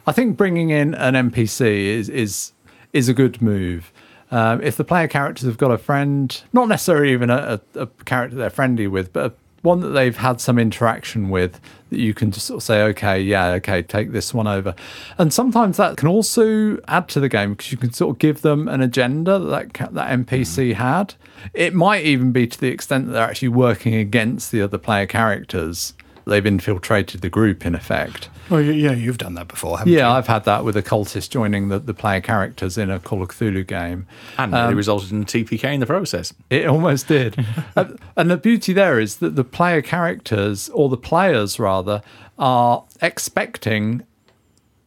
I 0.06 0.12
think 0.12 0.38
bringing 0.38 0.70
in 0.70 0.94
an 0.96 1.14
NPC 1.14 1.86
is 1.86 2.10
is 2.10 2.52
is 2.92 3.10
a 3.10 3.14
good 3.14 3.42
move. 3.42 3.92
Um, 4.34 4.64
if 4.64 4.78
the 4.78 4.84
player 4.84 5.08
characters 5.08 5.46
have 5.46 5.60
got 5.60 5.70
a 5.70 5.78
friend, 5.78 6.42
not 6.54 6.68
necessarily 6.68 7.14
even 7.14 7.30
a, 7.30 7.62
a, 7.76 7.82
a 7.82 7.88
character 8.06 8.36
they're 8.36 8.50
friendly 8.50 8.88
with, 8.88 9.14
but 9.14 9.32
a, 9.32 9.34
one 9.62 9.80
that 9.82 9.90
they've 9.90 10.18
had 10.18 10.42
some 10.42 10.58
interaction 10.58 11.30
with, 11.30 11.62
that 11.92 12.00
you 12.00 12.16
can 12.16 12.32
just 12.32 12.48
sort 12.48 12.58
of 12.58 12.64
say, 12.64 12.82
okay, 12.82 13.22
yeah, 13.22 13.50
okay, 13.50 13.84
take 13.84 14.12
this 14.12 14.34
one 14.34 14.48
over. 14.48 14.74
And 15.20 15.32
sometimes 15.32 15.78
that 15.78 15.98
can 15.98 16.08
also 16.08 16.80
add 16.88 17.08
to 17.10 17.20
the 17.20 17.30
game 17.30 17.52
because 17.52 17.72
you 17.72 17.78
can 17.78 17.94
sort 17.94 18.16
of 18.16 18.20
give 18.20 18.42
them 18.42 18.68
an 18.68 18.82
agenda 18.82 19.38
that 19.38 19.72
that, 19.72 19.94
that 19.94 20.20
NPC 20.20 20.74
had. 20.74 21.14
It 21.54 21.76
might 21.76 22.04
even 22.04 22.32
be 22.32 22.48
to 22.48 22.60
the 22.60 22.70
extent 22.70 23.06
that 23.06 23.14
they're 23.14 23.30
actually 23.30 23.50
working 23.50 23.94
against 23.94 24.52
the 24.52 24.64
other 24.64 24.80
player 24.80 25.06
characters. 25.06 25.94
They've 26.26 26.46
infiltrated 26.46 27.22
the 27.22 27.30
group 27.30 27.66
in 27.66 27.76
effect. 27.76 28.30
well, 28.50 28.62
yeah, 28.62 28.92
you've 28.92 29.18
done 29.18 29.34
that 29.36 29.48
before, 29.48 29.78
haven't 29.78 29.92
you? 29.92 30.00
Yeah, 30.00 30.12
I've 30.12 30.28
had 30.28 30.46
that 30.46 30.64
with 30.64 30.78
a 30.78 30.84
cultist 30.84 31.30
joining 31.30 31.70
the, 31.70 31.80
the 31.80 31.94
player 31.94 32.22
characters 32.22 32.78
in 32.78 32.90
a 32.90 33.00
Call 33.00 33.22
of 33.22 33.30
Cthulhu 33.30 33.66
game. 33.66 34.08
And 34.38 34.52
nearly 34.52 34.76
resulted 34.76 35.12
in 35.12 35.24
a 35.24 35.26
TPK 35.26 35.74
in 35.74 35.80
the 35.80 35.86
process. 35.86 36.34
It 36.50 36.68
almost 36.68 37.08
did. 37.08 37.36
Uh, 37.76 37.96
and 38.16 38.30
the 38.30 38.38
beauty 38.38 38.72
there 38.72 39.00
is 39.00 39.16
that 39.16 39.36
the 39.36 39.44
player 39.44 39.82
characters, 39.82 40.70
or 40.70 40.90
the 40.90 40.98
players 40.98 41.60
rather, 41.60 42.04
are 42.38 42.84
expecting 43.02 44.04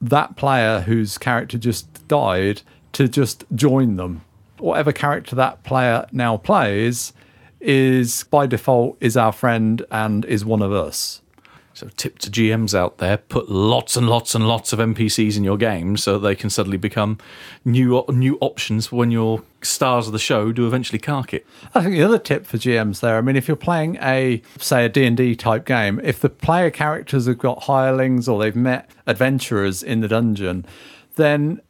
that 0.00 0.36
player 0.36 0.80
whose 0.80 1.18
character 1.18 1.58
just 1.58 2.06
died 2.06 2.62
to 2.92 3.08
just 3.08 3.44
join 3.54 3.96
them. 3.96 4.22
Whatever 4.58 4.92
character 4.92 5.34
that 5.36 5.64
player 5.64 6.06
now 6.12 6.36
plays 6.36 7.12
is 7.60 8.24
by 8.24 8.46
default 8.46 8.96
is 9.00 9.16
our 9.16 9.32
friend 9.32 9.84
and 9.90 10.24
is 10.26 10.44
one 10.44 10.62
of 10.62 10.72
us. 10.72 11.22
So, 11.76 11.90
tip 11.94 12.18
to 12.20 12.30
GMs 12.30 12.72
out 12.72 12.96
there: 12.96 13.18
put 13.18 13.50
lots 13.50 13.98
and 13.98 14.08
lots 14.08 14.34
and 14.34 14.48
lots 14.48 14.72
of 14.72 14.78
NPCs 14.78 15.36
in 15.36 15.44
your 15.44 15.58
game, 15.58 15.98
so 15.98 16.18
they 16.18 16.34
can 16.34 16.48
suddenly 16.48 16.78
become 16.78 17.18
new 17.66 18.02
new 18.08 18.38
options 18.40 18.86
for 18.86 18.96
when 18.96 19.10
your 19.10 19.42
stars 19.60 20.06
of 20.06 20.14
the 20.14 20.18
show 20.18 20.52
do 20.52 20.66
eventually 20.66 20.98
cark 20.98 21.34
it. 21.34 21.46
I 21.74 21.82
think 21.82 21.92
the 21.94 22.02
other 22.02 22.18
tip 22.18 22.46
for 22.46 22.56
GMs 22.56 23.00
there, 23.00 23.18
I 23.18 23.20
mean, 23.20 23.36
if 23.36 23.46
you're 23.46 23.58
playing 23.58 23.96
a, 24.00 24.40
say, 24.58 24.86
a 24.86 24.88
D&D 24.88 25.36
type 25.36 25.66
game, 25.66 26.00
if 26.02 26.18
the 26.18 26.30
player 26.30 26.70
characters 26.70 27.26
have 27.26 27.38
got 27.38 27.64
hirelings 27.64 28.26
or 28.26 28.40
they've 28.40 28.56
met 28.56 28.90
adventurers 29.06 29.82
in 29.82 30.00
the 30.00 30.08
dungeon, 30.08 30.64
then 31.16 31.60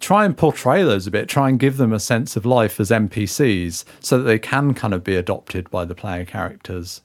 try 0.00 0.24
and 0.24 0.36
portray 0.36 0.82
those 0.82 1.06
a 1.06 1.10
bit, 1.12 1.28
try 1.28 1.48
and 1.48 1.60
give 1.60 1.76
them 1.76 1.92
a 1.92 2.00
sense 2.00 2.34
of 2.34 2.44
life 2.44 2.80
as 2.80 2.90
NPCs 2.90 3.84
so 4.00 4.18
that 4.18 4.24
they 4.24 4.40
can 4.40 4.74
kind 4.74 4.92
of 4.92 5.04
be 5.04 5.14
adopted 5.14 5.70
by 5.70 5.84
the 5.84 5.94
player 5.94 6.24
characters. 6.24 7.00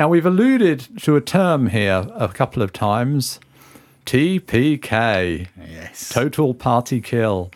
Now, 0.00 0.08
we've 0.08 0.24
alluded 0.24 1.02
to 1.02 1.16
a 1.16 1.20
term 1.20 1.66
here 1.66 2.06
a 2.14 2.28
couple 2.28 2.62
of 2.62 2.72
times 2.72 3.38
TPK. 4.06 5.48
Yes. 5.70 6.08
Total 6.08 6.54
Party 6.54 7.02
Kill. 7.02 7.50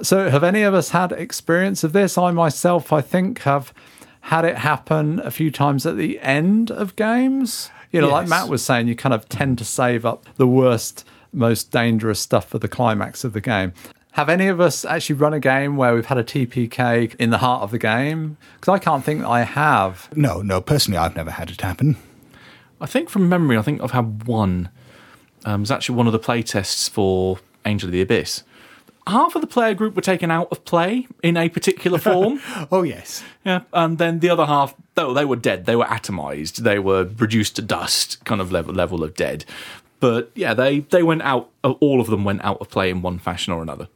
So, 0.00 0.30
have 0.30 0.42
any 0.42 0.62
of 0.62 0.72
us 0.72 0.92
had 0.92 1.12
experience 1.12 1.84
of 1.84 1.92
this? 1.92 2.16
I 2.16 2.30
myself, 2.30 2.90
I 2.90 3.02
think, 3.02 3.40
have 3.40 3.74
had 4.22 4.46
it 4.46 4.56
happen 4.56 5.20
a 5.20 5.30
few 5.30 5.50
times 5.50 5.84
at 5.84 5.98
the 5.98 6.18
end 6.20 6.70
of 6.70 6.96
games. 6.96 7.68
You 7.90 8.00
know, 8.00 8.08
like 8.08 8.28
Matt 8.28 8.48
was 8.48 8.64
saying, 8.64 8.88
you 8.88 8.96
kind 8.96 9.12
of 9.12 9.28
tend 9.28 9.58
to 9.58 9.66
save 9.66 10.06
up 10.06 10.24
the 10.36 10.46
worst, 10.46 11.06
most 11.34 11.70
dangerous 11.70 12.18
stuff 12.18 12.48
for 12.48 12.60
the 12.60 12.68
climax 12.68 13.24
of 13.24 13.34
the 13.34 13.42
game. 13.42 13.74
Have 14.12 14.28
any 14.28 14.48
of 14.48 14.60
us 14.60 14.84
actually 14.84 15.16
run 15.16 15.32
a 15.32 15.40
game 15.40 15.76
where 15.78 15.94
we've 15.94 16.04
had 16.04 16.18
a 16.18 16.24
TPK 16.24 17.14
in 17.16 17.30
the 17.30 17.38
heart 17.38 17.62
of 17.62 17.70
the 17.70 17.78
game? 17.78 18.36
Because 18.54 18.74
I 18.74 18.78
can't 18.78 19.02
think 19.02 19.20
that 19.22 19.28
I 19.28 19.42
have. 19.42 20.14
No, 20.14 20.42
no, 20.42 20.60
personally, 20.60 20.98
I've 20.98 21.16
never 21.16 21.30
had 21.30 21.50
it 21.50 21.62
happen. 21.62 21.96
I 22.78 22.84
think 22.84 23.08
from 23.08 23.28
memory, 23.30 23.56
I 23.56 23.62
think 23.62 23.80
I've 23.80 23.92
had 23.92 24.24
one. 24.26 24.68
Um, 25.46 25.60
it 25.60 25.62
was 25.62 25.70
actually 25.70 25.96
one 25.96 26.06
of 26.06 26.12
the 26.12 26.18
play 26.18 26.42
tests 26.42 26.88
for 26.88 27.38
Angel 27.64 27.88
of 27.88 27.92
the 27.92 28.02
Abyss. 28.02 28.42
Half 29.06 29.34
of 29.34 29.40
the 29.40 29.46
player 29.46 29.72
group 29.72 29.96
were 29.96 30.02
taken 30.02 30.30
out 30.30 30.48
of 30.50 30.62
play 30.66 31.08
in 31.22 31.38
a 31.38 31.48
particular 31.48 31.98
form. 32.10 32.38
Oh, 32.70 32.82
yes. 32.82 33.24
Yeah, 33.46 33.62
and 33.72 33.96
then 33.96 34.20
the 34.20 34.28
other 34.28 34.44
half, 34.44 34.74
though 34.94 35.14
they 35.14 35.24
were 35.24 35.36
dead, 35.36 35.64
they 35.64 35.74
were 35.74 35.86
atomized, 35.86 36.56
they 36.56 36.78
were 36.78 37.04
reduced 37.16 37.56
to 37.56 37.62
dust, 37.62 38.22
kind 38.26 38.42
of 38.42 38.52
level 38.52 38.74
level 38.74 39.02
of 39.02 39.14
dead. 39.14 39.46
But 40.00 40.30
yeah, 40.34 40.52
they 40.52 40.80
they 40.80 41.02
went 41.02 41.22
out. 41.22 41.48
All 41.64 42.00
of 42.00 42.08
them 42.08 42.24
went 42.24 42.44
out 42.44 42.60
of 42.60 42.68
play 42.68 42.90
in 42.90 43.00
one 43.02 43.18
fashion 43.18 43.52
or 43.52 43.62
another. 43.62 43.88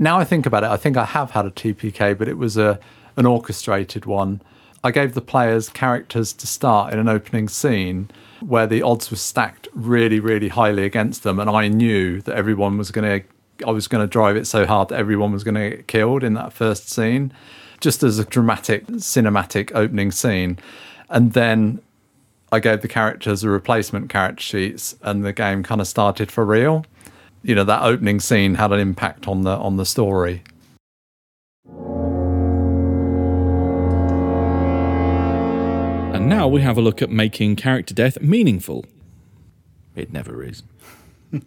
Now 0.00 0.18
I 0.18 0.24
think 0.24 0.46
about 0.46 0.64
it, 0.64 0.70
I 0.70 0.76
think 0.76 0.96
I 0.96 1.04
have 1.04 1.30
had 1.30 1.46
a 1.46 1.50
TPK, 1.50 2.18
but 2.18 2.26
it 2.26 2.38
was 2.38 2.56
a 2.56 2.80
an 3.16 3.26
orchestrated 3.26 4.06
one. 4.06 4.40
I 4.82 4.90
gave 4.90 5.12
the 5.12 5.20
players 5.20 5.68
characters 5.68 6.32
to 6.32 6.46
start 6.46 6.92
in 6.92 6.98
an 6.98 7.08
opening 7.08 7.48
scene 7.48 8.10
where 8.40 8.66
the 8.66 8.80
odds 8.80 9.10
were 9.10 9.18
stacked 9.18 9.68
really, 9.74 10.18
really 10.18 10.48
highly 10.48 10.84
against 10.84 11.22
them, 11.22 11.38
and 11.38 11.50
I 11.50 11.68
knew 11.68 12.22
that 12.22 12.34
everyone 12.34 12.78
was 12.78 12.90
going 12.90 13.20
to. 13.20 13.26
I 13.66 13.72
was 13.72 13.88
going 13.88 14.02
to 14.02 14.10
drive 14.10 14.36
it 14.36 14.46
so 14.46 14.64
hard 14.64 14.88
that 14.88 14.98
everyone 14.98 15.32
was 15.32 15.44
going 15.44 15.56
to 15.56 15.76
get 15.76 15.86
killed 15.86 16.24
in 16.24 16.32
that 16.32 16.54
first 16.54 16.88
scene, 16.88 17.30
just 17.78 18.02
as 18.02 18.18
a 18.18 18.24
dramatic, 18.24 18.86
cinematic 18.86 19.70
opening 19.74 20.12
scene, 20.12 20.58
and 21.10 21.34
then 21.34 21.82
I 22.50 22.58
gave 22.58 22.80
the 22.80 22.88
characters 22.88 23.44
a 23.44 23.50
replacement 23.50 24.08
character 24.08 24.42
sheets, 24.42 24.96
and 25.02 25.26
the 25.26 25.34
game 25.34 25.62
kind 25.62 25.82
of 25.82 25.86
started 25.86 26.32
for 26.32 26.46
real. 26.46 26.86
You 27.42 27.54
know, 27.54 27.64
that 27.64 27.82
opening 27.82 28.20
scene 28.20 28.56
had 28.56 28.72
an 28.72 28.80
impact 28.80 29.26
on 29.26 29.42
the 29.42 29.50
on 29.50 29.76
the 29.76 29.86
story. 29.86 30.42
And 36.14 36.28
now 36.28 36.48
we 36.48 36.60
have 36.60 36.76
a 36.76 36.82
look 36.82 37.00
at 37.00 37.10
making 37.10 37.56
character 37.56 37.94
death 37.94 38.20
meaningful. 38.20 38.84
It 39.96 40.12
never 40.12 40.42
is. 40.42 40.62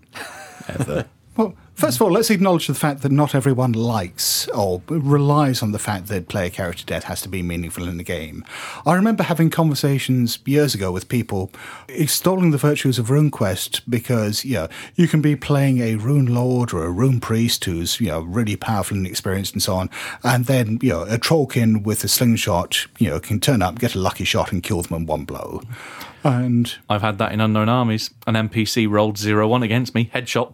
Ever. 0.67 1.05
Well, 1.37 1.55
first 1.75 1.97
of 1.97 2.01
all, 2.01 2.11
let's 2.11 2.29
acknowledge 2.29 2.67
the 2.67 2.73
fact 2.73 3.01
that 3.01 3.11
not 3.11 3.35
everyone 3.35 3.73
likes 3.73 4.47
or 4.49 4.81
relies 4.87 5.61
on 5.61 5.71
the 5.71 5.79
fact 5.79 6.07
that 6.07 6.27
player 6.27 6.49
character 6.49 6.85
death 6.85 7.05
has 7.05 7.21
to 7.21 7.29
be 7.29 7.41
meaningful 7.41 7.87
in 7.87 7.97
the 7.97 8.03
game. 8.03 8.45
I 8.85 8.93
remember 8.95 9.23
having 9.23 9.49
conversations 9.49 10.39
years 10.45 10.73
ago 10.73 10.91
with 10.91 11.09
people 11.09 11.51
extolling 11.89 12.51
the 12.51 12.57
virtues 12.57 12.99
of 12.99 13.07
RuneQuest 13.07 13.81
because, 13.89 14.45
you 14.45 14.55
know, 14.55 14.67
you 14.95 15.07
can 15.07 15.21
be 15.21 15.35
playing 15.35 15.79
a 15.79 15.95
rune 15.95 16.33
lord 16.33 16.73
or 16.73 16.83
a 16.83 16.91
rune 16.91 17.19
priest 17.19 17.65
who's, 17.65 17.99
you 17.99 18.07
know, 18.07 18.21
really 18.21 18.55
powerful 18.55 18.97
and 18.97 19.07
experienced 19.07 19.53
and 19.53 19.63
so 19.63 19.75
on, 19.75 19.89
and 20.23 20.45
then, 20.45 20.79
you 20.81 20.89
know, 20.89 21.03
a 21.03 21.17
trollkin 21.17 21.83
with 21.83 22.03
a 22.03 22.07
slingshot, 22.07 22.87
you 22.99 23.09
know, 23.09 23.19
can 23.19 23.39
turn 23.39 23.61
up, 23.61 23.79
get 23.79 23.95
a 23.95 23.99
lucky 23.99 24.23
shot 24.23 24.51
and 24.51 24.63
kill 24.63 24.81
them 24.81 24.97
in 24.97 25.05
one 25.05 25.25
blow. 25.25 25.61
And 26.23 26.73
I've 26.89 27.01
had 27.01 27.17
that 27.17 27.33
in 27.33 27.41
Unknown 27.41 27.67
Armies. 27.67 28.09
An 28.25 28.35
NPC 28.35 28.89
rolled 28.89 29.17
zero 29.17 29.47
one 29.47 29.63
against 29.63 29.93
me, 29.93 30.09
headshot. 30.13 30.53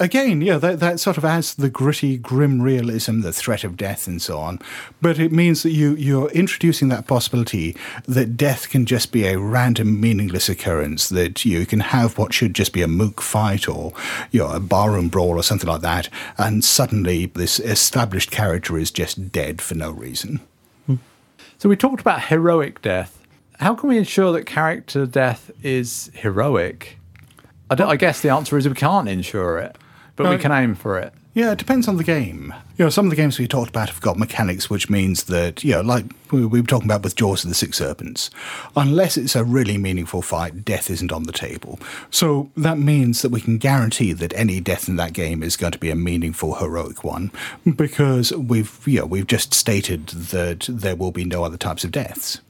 Again, 0.00 0.40
yeah, 0.40 0.56
that, 0.56 0.80
that 0.80 0.98
sort 0.98 1.18
of 1.18 1.24
adds 1.24 1.54
the 1.54 1.68
gritty, 1.68 2.16
grim 2.16 2.60
realism, 2.60 3.20
the 3.20 3.32
threat 3.32 3.62
of 3.62 3.76
death, 3.76 4.06
and 4.06 4.20
so 4.20 4.38
on. 4.38 4.58
But 5.00 5.18
it 5.18 5.30
means 5.30 5.62
that 5.62 5.70
you 5.70 5.94
you're 5.94 6.30
introducing 6.30 6.88
that 6.88 7.06
possibility 7.06 7.76
that 8.06 8.36
death 8.36 8.70
can 8.70 8.86
just 8.86 9.12
be 9.12 9.26
a 9.26 9.38
random, 9.38 10.00
meaningless 10.00 10.48
occurrence. 10.48 11.08
That 11.08 11.44
you 11.44 11.66
can 11.66 11.80
have 11.80 12.18
what 12.18 12.32
should 12.32 12.54
just 12.54 12.72
be 12.72 12.82
a 12.82 12.88
mook 12.88 13.20
fight 13.20 13.68
or 13.68 13.92
you 14.30 14.40
know 14.40 14.50
a 14.50 14.60
barroom 14.60 15.08
brawl 15.08 15.36
or 15.38 15.42
something 15.42 15.68
like 15.68 15.82
that, 15.82 16.08
and 16.38 16.64
suddenly 16.64 17.26
this 17.26 17.60
established 17.60 18.30
character 18.30 18.78
is 18.78 18.90
just 18.90 19.30
dead 19.30 19.60
for 19.60 19.74
no 19.74 19.90
reason. 19.90 20.40
Hmm. 20.86 20.96
So 21.58 21.68
we 21.68 21.76
talked 21.76 22.00
about 22.00 22.24
heroic 22.24 22.82
death. 22.82 23.18
How 23.58 23.74
can 23.74 23.90
we 23.90 23.98
ensure 23.98 24.32
that 24.32 24.46
character 24.46 25.04
death 25.04 25.50
is 25.62 26.10
heroic? 26.14 26.96
I, 27.70 27.82
I 27.82 27.96
guess 27.96 28.20
the 28.20 28.30
answer 28.30 28.56
is 28.56 28.68
we 28.68 28.74
can't 28.74 29.08
ensure 29.08 29.58
it, 29.58 29.76
but 30.24 30.30
we 30.30 30.38
can 30.38 30.52
aim 30.52 30.74
for 30.74 30.98
it. 30.98 31.12
Yeah, 31.32 31.52
it 31.52 31.58
depends 31.58 31.86
on 31.86 31.96
the 31.96 32.02
game. 32.02 32.52
You 32.76 32.86
know, 32.86 32.90
some 32.90 33.06
of 33.06 33.10
the 33.10 33.16
games 33.16 33.38
we 33.38 33.46
talked 33.46 33.68
about 33.68 33.88
have 33.88 34.00
got 34.00 34.18
mechanics, 34.18 34.68
which 34.68 34.90
means 34.90 35.24
that, 35.24 35.62
you 35.62 35.72
know, 35.74 35.80
like 35.80 36.04
we 36.32 36.44
we 36.44 36.60
were 36.60 36.66
talking 36.66 36.88
about 36.88 37.04
with 37.04 37.14
Jaws 37.14 37.44
of 37.44 37.50
the 37.50 37.54
Six 37.54 37.78
Serpents, 37.78 38.30
unless 38.74 39.16
it's 39.16 39.36
a 39.36 39.44
really 39.44 39.78
meaningful 39.78 40.22
fight, 40.22 40.64
death 40.64 40.90
isn't 40.90 41.12
on 41.12 41.22
the 41.22 41.32
table. 41.32 41.78
So 42.10 42.50
that 42.56 42.78
means 42.78 43.22
that 43.22 43.30
we 43.30 43.40
can 43.40 43.58
guarantee 43.58 44.12
that 44.12 44.32
any 44.34 44.60
death 44.60 44.88
in 44.88 44.96
that 44.96 45.12
game 45.12 45.44
is 45.44 45.56
going 45.56 45.72
to 45.72 45.78
be 45.78 45.90
a 45.90 45.96
meaningful, 45.96 46.56
heroic 46.56 47.04
one, 47.04 47.30
because 47.76 48.32
we've, 48.32 48.80
you 48.84 48.98
know, 48.98 49.06
we've 49.06 49.28
just 49.28 49.54
stated 49.54 50.08
that 50.08 50.66
there 50.68 50.96
will 50.96 51.12
be 51.12 51.24
no 51.24 51.44
other 51.44 51.56
types 51.56 51.84
of 51.84 51.92
deaths. 51.92 52.40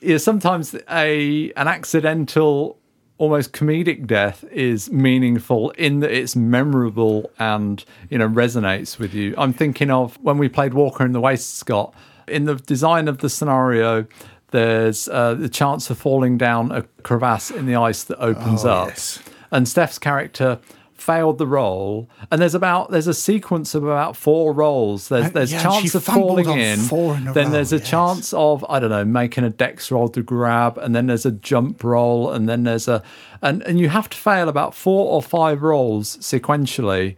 Yeah, 0.00 0.18
sometimes 0.18 0.74
a 0.90 1.52
an 1.52 1.68
accidental, 1.68 2.76
almost 3.20 3.52
comedic 3.52 4.06
death 4.06 4.42
is 4.50 4.90
meaningful 4.90 5.70
in 5.72 6.00
that 6.00 6.10
it's 6.10 6.34
memorable 6.34 7.30
and 7.38 7.84
you 8.08 8.16
know 8.18 8.26
resonates 8.28 8.98
with 8.98 9.12
you. 9.14 9.34
I'm 9.36 9.52
thinking 9.52 9.90
of 9.90 10.16
when 10.22 10.38
we 10.38 10.48
played 10.48 10.72
Walker 10.74 11.04
in 11.04 11.12
the 11.12 11.20
Waste 11.20 11.54
Scott. 11.56 11.94
In 12.26 12.44
the 12.46 12.54
design 12.54 13.08
of 13.08 13.18
the 13.18 13.28
scenario, 13.28 14.06
there's 14.52 15.06
uh, 15.08 15.34
the 15.34 15.48
chance 15.48 15.90
of 15.90 15.98
falling 15.98 16.38
down 16.38 16.72
a 16.72 16.82
crevasse 17.02 17.50
in 17.50 17.66
the 17.66 17.76
ice 17.76 18.04
that 18.04 18.18
opens 18.18 18.64
Oh, 18.64 18.70
up, 18.70 18.88
yes. 18.88 19.22
and 19.50 19.68
Steph's 19.68 19.98
character 19.98 20.58
failed 21.00 21.38
the 21.38 21.46
roll 21.46 22.08
and 22.30 22.40
there's 22.40 22.54
about 22.54 22.90
there's 22.90 23.06
a 23.06 23.14
sequence 23.14 23.74
of 23.74 23.82
about 23.84 24.16
four 24.16 24.52
rolls 24.52 25.08
there's 25.08 25.26
Uh, 25.26 25.30
there's 25.30 25.52
yeah, 25.52 25.62
chance 25.62 25.94
of 25.94 26.04
falling 26.04 26.48
in 26.50 26.78
in 26.78 27.24
then 27.32 27.46
row, 27.46 27.50
there's 27.50 27.72
a 27.72 27.78
yes. 27.78 27.88
chance 27.88 28.32
of 28.34 28.64
I 28.68 28.78
don't 28.78 28.90
know 28.90 29.04
making 29.04 29.44
a 29.44 29.50
dex 29.50 29.90
roll 29.90 30.08
to 30.10 30.22
grab, 30.22 30.76
and 30.78 30.94
then 30.94 31.06
there's 31.06 31.26
a 31.26 31.32
jump 31.32 31.82
roll, 31.82 32.30
and 32.30 32.48
then 32.48 32.64
there's 32.64 32.86
a 32.88 33.02
and 33.42 33.62
and 33.62 33.78
you 33.80 33.88
have 33.88 34.08
to 34.10 34.16
fail 34.16 34.48
about 34.48 34.74
four 34.74 35.10
or 35.12 35.22
five 35.22 35.62
rolls 35.62 36.16
sequentially 36.18 37.16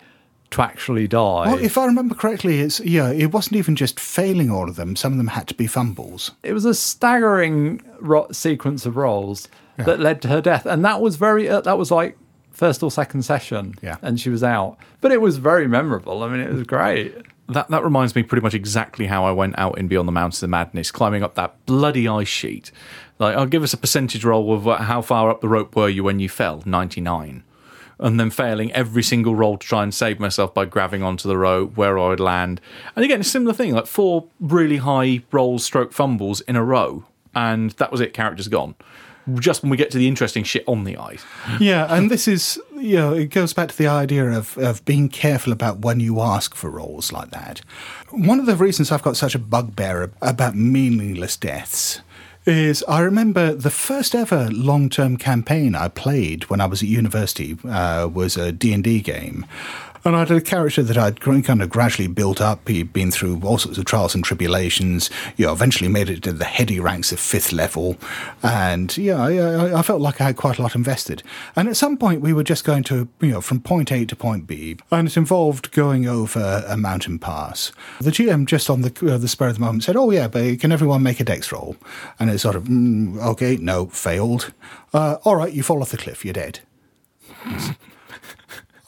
to 0.51 0.63
actually 0.63 1.09
die. 1.09 1.47
Well, 1.47 1.59
if 1.59 1.79
I 1.79 1.87
remember 1.87 2.15
correctly, 2.15 2.61
it's, 2.61 2.79
yeah, 2.81 3.11
it 3.11 3.33
wasn't 3.33 3.57
even 3.57 3.75
just 3.75 3.99
failing 3.99 4.51
all 4.51 4.69
of 4.69 4.77
them, 4.77 4.97
some 4.97 5.13
of 5.13 5.17
them 5.19 5.29
had 5.29 5.49
to 5.49 5.55
be 5.55 5.67
fumbles. 5.67 6.33
it 6.43 6.53
was 6.53 6.67
a 6.67 6.75
staggering 6.75 7.81
ro- 8.01 8.29
sequence 8.31 8.85
of 8.87 8.97
rolls 8.97 9.49
that 9.79 9.99
led 9.99 10.21
to 10.23 10.29
her 10.29 10.41
death, 10.41 10.67
and 10.67 10.85
that 10.85 11.01
was 11.01 11.17
very 11.17 11.49
uh, 11.49 11.61
that 11.63 11.79
was 11.79 11.91
like 11.91 12.17
first 12.53 12.83
or 12.83 12.91
second 12.91 13.23
session, 13.23 13.75
Yeah. 13.83 13.97
and 14.03 14.21
she 14.21 14.31
was 14.31 14.43
out. 14.45 14.77
But 15.01 15.13
it 15.13 15.21
was 15.21 15.39
very 15.39 15.67
memorable. 15.67 16.23
I 16.23 16.29
mean, 16.29 16.41
it 16.41 16.53
was 16.53 16.63
great. 16.65 17.15
That 17.49 17.69
that 17.69 17.83
reminds 17.85 18.15
me 18.15 18.23
pretty 18.23 18.43
much 18.43 18.55
exactly 18.55 19.07
how 19.07 19.25
I 19.25 19.33
went 19.33 19.59
out 19.59 19.77
in 19.79 19.89
Beyond 19.89 20.07
the 20.09 20.13
Mountains 20.13 20.43
of 20.43 20.51
Madness, 20.51 20.91
climbing 20.91 21.23
up 21.23 21.35
that 21.35 21.55
bloody 21.67 22.07
ice 22.09 22.29
sheet. 22.29 22.71
Like, 23.19 23.37
I'll 23.37 23.47
give 23.47 23.63
us 23.63 23.73
a 23.73 23.77
percentage 23.77 24.25
roll 24.25 24.55
of 24.55 24.81
how 24.81 25.03
far 25.03 25.29
up 25.31 25.41
the 25.41 25.49
rope 25.49 25.75
were 25.77 25.89
you 25.89 26.05
when 26.05 26.19
you 26.21 26.29
fell, 26.29 26.63
ninety 26.65 27.01
nine, 27.01 27.43
and 27.99 28.19
then 28.19 28.31
failing 28.31 28.73
every 28.73 29.03
single 29.03 29.35
roll 29.35 29.59
to 29.59 29.67
try 29.67 29.83
and 29.83 29.93
save 29.93 30.19
myself 30.21 30.55
by 30.55 30.65
grabbing 30.65 31.03
onto 31.03 31.29
the 31.29 31.37
rope 31.37 31.77
where 31.77 31.99
I 31.99 32.09
would 32.09 32.21
land. 32.21 32.61
And 32.97 33.05
again, 33.05 33.21
a 33.21 33.25
similar 33.25 33.53
thing, 33.53 33.75
like 33.75 33.87
four 33.87 34.27
really 34.41 34.79
high 34.79 35.23
rolls, 35.31 35.65
stroke 35.65 35.93
fumbles 35.93 36.41
in 36.43 36.57
a 36.57 36.65
row, 36.65 37.05
and 37.35 37.73
that 37.73 37.91
was 37.93 38.01
it. 38.01 38.15
Character's 38.15 38.49
gone. 38.49 38.77
Just 39.35 39.63
when 39.63 39.71
we 39.71 39.77
get 39.77 39.91
to 39.93 39.99
the 39.99 40.09
interesting 40.09 40.45
shit 40.45 40.65
on 40.67 40.85
the 40.85 40.97
ice. 40.97 41.25
Yeah, 41.61 41.87
and 41.95 42.11
this 42.11 42.27
is, 42.27 42.61
you 42.77 42.97
know, 42.97 43.13
it 43.13 43.31
goes 43.31 43.53
back 43.53 43.69
to 43.69 43.79
the 43.79 43.87
idea 43.87 44.31
of, 44.31 44.59
of 44.59 44.85
being 44.85 45.09
careful 45.09 45.53
about 45.53 45.79
when 45.79 46.01
you 46.01 46.21
ask 46.21 46.55
for 46.55 46.71
roles 46.71 47.13
like 47.13 47.31
that. 47.31 47.61
One 48.11 48.41
of 48.41 48.47
the 48.47 48.57
reasons 48.57 48.91
I've 48.91 49.03
got 49.03 49.17
such 49.17 49.35
a 49.35 49.39
bugbear 49.39 50.11
about 50.21 50.57
meaningless 50.57 51.37
deaths 51.37 52.01
is 52.45 52.85
I 52.89 53.01
remember 53.01 53.55
the 53.55 53.71
first 53.71 54.15
ever 54.15 54.51
long-term 54.51 55.17
campaign 55.17 55.75
I 55.75 55.89
played 55.89 56.51
when 56.51 56.61
I 56.61 56.67
was 56.67 56.83
at 56.83 56.89
university 56.89 57.57
uh, 57.65 58.09
was 58.13 58.37
a 58.37 58.51
D&D 58.51 59.01
game. 59.01 59.47
And 60.05 60.17
I 60.17 60.21
had 60.21 60.31
a 60.31 60.41
character 60.41 60.83
that 60.83 60.99
I'd 60.99 61.21
kind 61.21 61.63
of 61.63 61.71
gradually 61.71 62.09
built 62.09 62.41
up. 62.41 62.69
He'd 62.69 62.93
been 62.93 63.11
through 63.11 63.41
all 63.45 63.59
sorts 63.59 63.79
of 63.79 63.85
trials 63.85 64.15
and 64.15 64.25
tribulations. 64.25 65.11
You 65.37 65.47
know, 65.47 65.53
eventually 65.53 65.89
made 65.89 66.11
it 66.11 66.23
to 66.25 66.33
the 66.33 66.45
heady 66.45 66.81
ranks 66.81 67.13
of 67.13 67.21
fifth 67.21 67.53
level, 67.53 67.97
and 68.43 68.97
yeah, 68.97 69.23
I, 69.23 69.79
I, 69.79 69.83
felt 69.83 70.01
like 70.01 70.21
I 70.21 70.25
had 70.25 70.37
quite 70.37 70.59
a 70.59 70.63
lot 70.63 70.75
invested. 70.75 71.23
And 71.55 71.69
at 71.69 71.77
some 71.77 71.97
point, 71.97 72.21
we 72.21 72.33
were 72.33 72.43
just 72.43 72.65
going 72.65 72.83
to, 72.85 73.09
you 73.21 73.31
know, 73.31 73.41
from 73.41 73.61
point 73.61 73.93
A 73.93 74.05
to 74.05 74.17
point 74.17 74.47
B, 74.47 74.77
and 74.91 75.07
it 75.07 75.17
involved 75.17 75.73
going 75.73 76.07
over 76.09 76.65
a 76.67 76.77
mountain 76.77 77.19
pass. 77.19 77.73
The 78.01 78.11
GM 78.11 78.47
just 78.47 78.69
on 78.69 78.83
the 78.83 79.15
uh, 79.15 79.19
the 79.19 79.29
spur 79.29 79.49
of 79.49 79.55
the 79.55 79.61
moment 79.61 79.85
said, 79.85 79.97
"Oh 79.97 80.11
yeah, 80.11 80.29
but 80.29 80.59
can 80.61 80.73
everyone 80.73 81.03
make 81.03 81.21
a 81.21 81.25
dex 81.25 81.53
roll?" 81.53 81.77
And 82.19 82.31
it's 82.31 82.43
sort 82.43 82.57
of, 82.57 82.65
mm, 82.65 83.19
okay, 83.19 83.57
no, 83.57 83.87
failed. 83.87 84.53
Uh, 84.93 85.19
all 85.25 85.37
right, 85.37 85.53
you 85.53 85.63
fall 85.63 85.81
off 85.81 85.91
the 85.91 85.97
cliff, 85.97 86.25
you're 86.25 86.35
dead. 86.35 86.61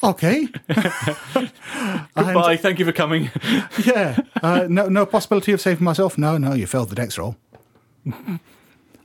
Okay. 0.04 0.48
Goodbye, 2.14 2.56
thank 2.56 2.78
you 2.78 2.84
for 2.84 2.92
coming. 2.92 3.30
Yeah. 3.84 4.18
Uh, 4.42 4.66
no, 4.68 4.88
no 4.88 5.04
possibility 5.06 5.52
of 5.52 5.60
saving 5.60 5.84
myself. 5.84 6.16
No, 6.16 6.38
no, 6.38 6.54
you 6.54 6.66
failed 6.66 6.90
the 6.90 6.94
dex 6.94 7.18
roll. 7.18 7.36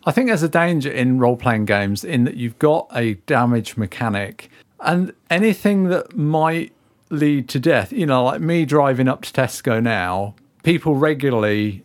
I 0.06 0.12
think 0.12 0.28
there's 0.28 0.44
a 0.44 0.50
danger 0.50 0.92
in 0.92 1.20
role 1.20 1.36
playing 1.36 1.66
games 1.66 2.04
in 2.04 2.24
that 2.26 2.36
you've 2.36 2.60
got 2.60 2.88
a 2.94 3.16
damage 3.26 3.78
mechanic 3.78 4.50
and 4.80 5.14
anything 5.30 5.86
that 5.86 6.16
might 6.16 6.72
lead 7.10 7.50
to 7.50 7.60
death, 7.60 7.92
you 7.92 8.06
know, 8.06 8.24
like 8.24 8.42
me 8.42 8.66
driving 8.66 9.08
up 9.08 9.22
to 9.24 9.34
Tesco 9.34 9.82
now, 9.82 10.36
people 10.64 10.96
regularly, 10.96 11.84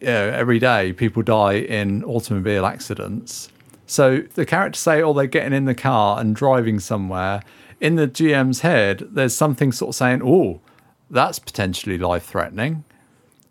you 0.00 0.06
know, 0.06 0.28
every 0.30 0.58
day, 0.58 0.92
people 0.92 1.22
die 1.22 1.54
in 1.54 2.04
automobile 2.04 2.64
accidents. 2.64 3.50
So 3.86 4.18
the 4.34 4.46
characters 4.46 4.80
say, 4.80 5.02
oh, 5.02 5.12
they're 5.12 5.26
getting 5.26 5.52
in 5.52 5.64
the 5.64 5.74
car 5.74 6.20
and 6.20 6.34
driving 6.34 6.78
somewhere. 6.80 7.42
In 7.80 7.96
the 7.96 8.06
GM's 8.06 8.60
head, 8.60 9.08
there's 9.10 9.34
something 9.34 9.72
sort 9.72 9.90
of 9.90 9.94
saying, 9.96 10.22
oh, 10.22 10.60
that's 11.10 11.38
potentially 11.38 11.98
life 11.98 12.26
threatening. 12.26 12.84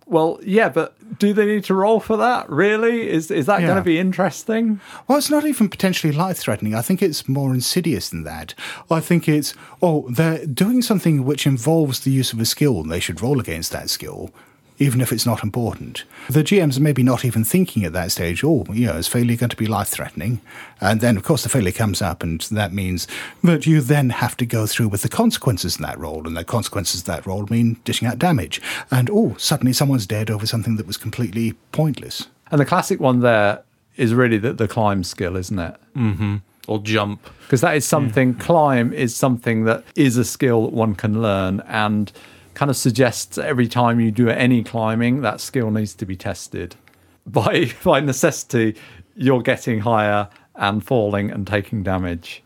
Well, 0.05 0.39
yeah, 0.43 0.69
but 0.69 1.19
do 1.19 1.33
they 1.33 1.45
need 1.45 1.63
to 1.65 1.75
roll 1.75 1.99
for 1.99 2.17
that? 2.17 2.49
Really? 2.49 3.07
Is 3.07 3.29
is 3.29 3.45
that 3.45 3.61
going 3.61 3.75
to 3.75 3.83
be 3.83 3.99
interesting? 3.99 4.79
Well, 5.07 5.19
it's 5.19 5.29
not 5.29 5.45
even 5.45 5.69
potentially 5.69 6.11
life 6.11 6.37
threatening. 6.37 6.73
I 6.73 6.81
think 6.81 7.03
it's 7.03 7.29
more 7.29 7.53
insidious 7.53 8.09
than 8.09 8.23
that. 8.23 8.55
I 8.89 9.01
think 9.01 9.29
it's, 9.29 9.53
oh, 9.83 10.07
they're 10.09 10.47
doing 10.47 10.81
something 10.81 11.25
which 11.25 11.45
involves 11.45 11.99
the 11.99 12.11
use 12.11 12.33
of 12.33 12.39
a 12.39 12.45
skill 12.45 12.81
and 12.81 12.91
they 12.91 12.99
should 12.99 13.21
roll 13.21 13.39
against 13.39 13.71
that 13.71 13.91
skill, 13.91 14.31
even 14.79 15.01
if 15.01 15.11
it's 15.11 15.25
not 15.25 15.43
important. 15.43 16.05
The 16.29 16.43
GMs 16.43 16.77
are 16.77 16.81
maybe 16.81 17.03
not 17.03 17.25
even 17.25 17.43
thinking 17.43 17.83
at 17.83 17.93
that 17.93 18.11
stage, 18.11 18.43
oh, 18.43 18.65
you 18.71 18.87
know, 18.87 18.95
is 18.95 19.07
failure 19.07 19.35
going 19.35 19.49
to 19.49 19.57
be 19.57 19.67
life 19.67 19.89
threatening? 19.89 20.39
And 20.79 21.01
then, 21.01 21.17
of 21.17 21.23
course, 21.23 21.43
the 21.43 21.49
failure 21.49 21.73
comes 21.73 22.01
up, 22.01 22.23
and 22.23 22.39
that 22.41 22.73
means 22.73 23.05
that 23.43 23.67
you 23.67 23.81
then 23.81 24.09
have 24.09 24.37
to 24.37 24.45
go 24.45 24.65
through 24.65 24.87
with 24.87 25.01
the 25.01 25.09
consequences 25.09 25.75
in 25.75 25.83
that 25.83 25.99
roll. 25.99 26.25
And 26.25 26.35
the 26.35 26.45
consequences 26.45 27.01
of 27.01 27.07
that 27.07 27.25
roll 27.25 27.45
mean 27.49 27.77
dishing 27.83 28.07
out 28.07 28.17
damage. 28.17 28.61
And, 28.89 29.09
oh, 29.11 29.35
suddenly 29.37 29.73
someone's 29.73 30.07
dead 30.07 30.31
over 30.31 30.47
something 30.47 30.77
that 30.77 30.87
was 30.87 30.97
completely 30.97 31.53
pointless. 31.73 32.27
And 32.49 32.61
the 32.61 32.65
classic 32.65 33.01
one 33.01 33.19
there 33.19 33.61
is 33.97 34.13
really 34.13 34.37
the, 34.37 34.53
the 34.53 34.67
climb 34.67 35.03
skill, 35.03 35.35
isn't 35.35 35.59
it? 35.59 35.75
Mm-hmm. 35.95 36.37
or 36.67 36.79
jump. 36.79 37.29
Because 37.41 37.61
that 37.61 37.75
is 37.75 37.83
something, 37.83 38.33
climb 38.35 38.93
is 38.93 39.13
something 39.13 39.65
that 39.65 39.83
is 39.95 40.15
a 40.15 40.23
skill 40.23 40.63
that 40.63 40.73
one 40.73 40.95
can 40.95 41.21
learn 41.21 41.59
and 41.67 42.11
kind 42.59 42.69
of 42.69 42.75
suggests 42.75 43.37
every 43.37 43.69
time 43.69 44.01
you 44.01 44.11
do 44.11 44.27
any 44.27 44.61
climbing, 44.65 45.21
that 45.21 45.39
skill 45.39 45.71
needs 45.71 45.95
to 45.95 46.05
be 46.05 46.17
tested. 46.17 46.75
By, 47.25 47.71
by 47.83 47.99
necessity, 47.99 48.75
you're 49.15 49.43
getting 49.43 49.81
higher 49.81 50.29
and 50.55 50.83
falling 50.83 51.29
and 51.29 51.45
taking 51.45 51.83
damage. 51.83 52.43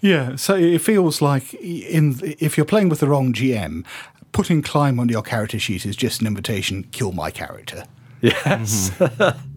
Yeah, 0.00 0.36
so 0.36 0.54
it 0.54 0.82
feels 0.82 1.22
like 1.22 1.54
in 1.54 2.20
if 2.22 2.58
you're 2.58 2.66
playing 2.66 2.90
with 2.90 3.00
the 3.00 3.08
wrong 3.08 3.32
GM, 3.32 3.86
putting 4.32 4.60
climb 4.60 5.00
on 5.00 5.08
your 5.08 5.22
character 5.22 5.58
sheet 5.58 5.86
is 5.86 5.96
just 5.96 6.20
an 6.20 6.26
invitation. 6.26 6.84
Kill 6.92 7.12
my 7.12 7.30
character. 7.30 7.84
Yes. 8.20 8.90
Mm-hmm. 8.90 9.48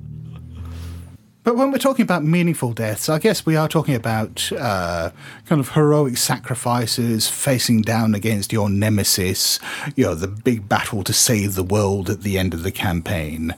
But 1.46 1.58
when 1.58 1.72
we're 1.72 1.78
talking 1.78 2.02
about 2.02 2.24
meaningful 2.24 2.74
deaths, 2.74 3.08
I 3.08 3.20
guess 3.20 3.46
we 3.46 3.56
are 3.56 3.68
talking 3.70 3.94
about 3.94 4.52
uh, 4.52 5.12
kind 5.46 5.60
of 5.60 5.70
heroic 5.70 6.18
sacrifices, 6.18 7.30
facing 7.30 7.84
down 7.84 8.16
against 8.16 8.52
your 8.52 8.68
nemesis, 8.68 9.60
you 9.96 10.06
know, 10.06 10.16
the 10.16 10.28
big 10.28 10.68
battle 10.68 11.04
to 11.04 11.14
save 11.14 11.54
the 11.54 11.64
world 11.64 12.10
at 12.10 12.22
the 12.24 12.40
end 12.40 12.56
of 12.56 12.64
the 12.64 12.72
campaign. 12.72 13.54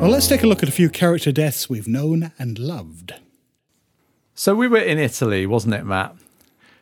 Well, 0.00 0.10
let's 0.10 0.28
take 0.28 0.42
a 0.42 0.46
look 0.46 0.62
at 0.62 0.68
a 0.68 0.72
few 0.72 0.88
character 0.88 1.32
deaths 1.32 1.68
we've 1.68 1.88
known 1.88 2.30
and 2.38 2.58
loved. 2.58 3.14
So 4.34 4.54
we 4.54 4.68
were 4.68 4.78
in 4.78 4.98
Italy, 4.98 5.46
wasn't 5.46 5.74
it, 5.74 5.84
Matt? 5.84 6.14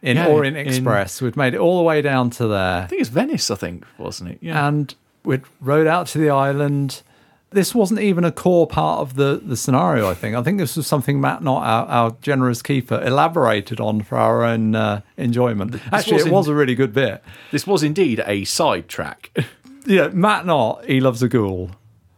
In 0.03 0.19
Yeah, 0.19 0.27
or 0.29 0.45
in 0.45 0.55
in- 0.57 0.67
Express. 0.69 1.21
We'd 1.23 1.37
made 1.37 1.55
it 1.55 1.61
all 1.61 1.79
the 1.79 1.85
way 1.85 2.03
down 2.03 2.31
to 2.31 2.47
there. 2.47 2.83
I 2.83 2.87
think 2.87 3.01
it's 3.01 3.11
Venice, 3.11 3.51
I 3.51 3.55
think, 3.57 3.85
wasn't 3.99 4.31
it? 4.33 4.39
Yeah. 4.41 4.69
and 4.69 4.95
we'd 5.25 5.43
rode 5.61 5.87
out 5.87 6.07
to 6.09 6.19
the 6.19 6.31
island. 6.31 7.03
This 7.51 7.73
wasn't 7.75 8.01
even 8.01 8.25
a 8.25 8.33
core 8.33 8.67
part 8.67 9.01
of 9.01 9.15
the, 9.15 9.41
the 9.45 9.57
scenario, 9.57 10.09
I 10.11 10.15
think. 10.15 10.35
I 10.35 10.43
think 10.43 10.59
this 10.59 10.77
was 10.77 10.87
something 10.89 11.21
Matt 11.21 11.41
Not, 11.43 11.63
our, 11.63 11.87
our 11.87 12.17
generous 12.21 12.63
keeper, 12.63 13.01
elaborated 13.01 13.79
on 13.79 14.03
for 14.03 14.19
our 14.19 14.43
own 14.43 14.75
uh, 14.75 15.03
enjoyment. 15.17 15.77
Actually, 15.93 16.15
was 16.15 16.23
it 16.23 16.27
in- 16.29 16.33
was 16.35 16.49
a 16.49 16.55
really 16.55 16.75
good 16.75 16.93
bit. 16.93 17.23
this 17.53 17.65
was 17.67 17.83
indeed 17.85 18.23
a 18.27 18.45
sidetrack. 18.45 19.31
Yeah, 19.87 20.09
Matt 20.09 20.47
Not, 20.47 20.87
he 20.87 20.99
loves 20.99 21.23
a 21.23 21.29
ghoul. 21.29 21.73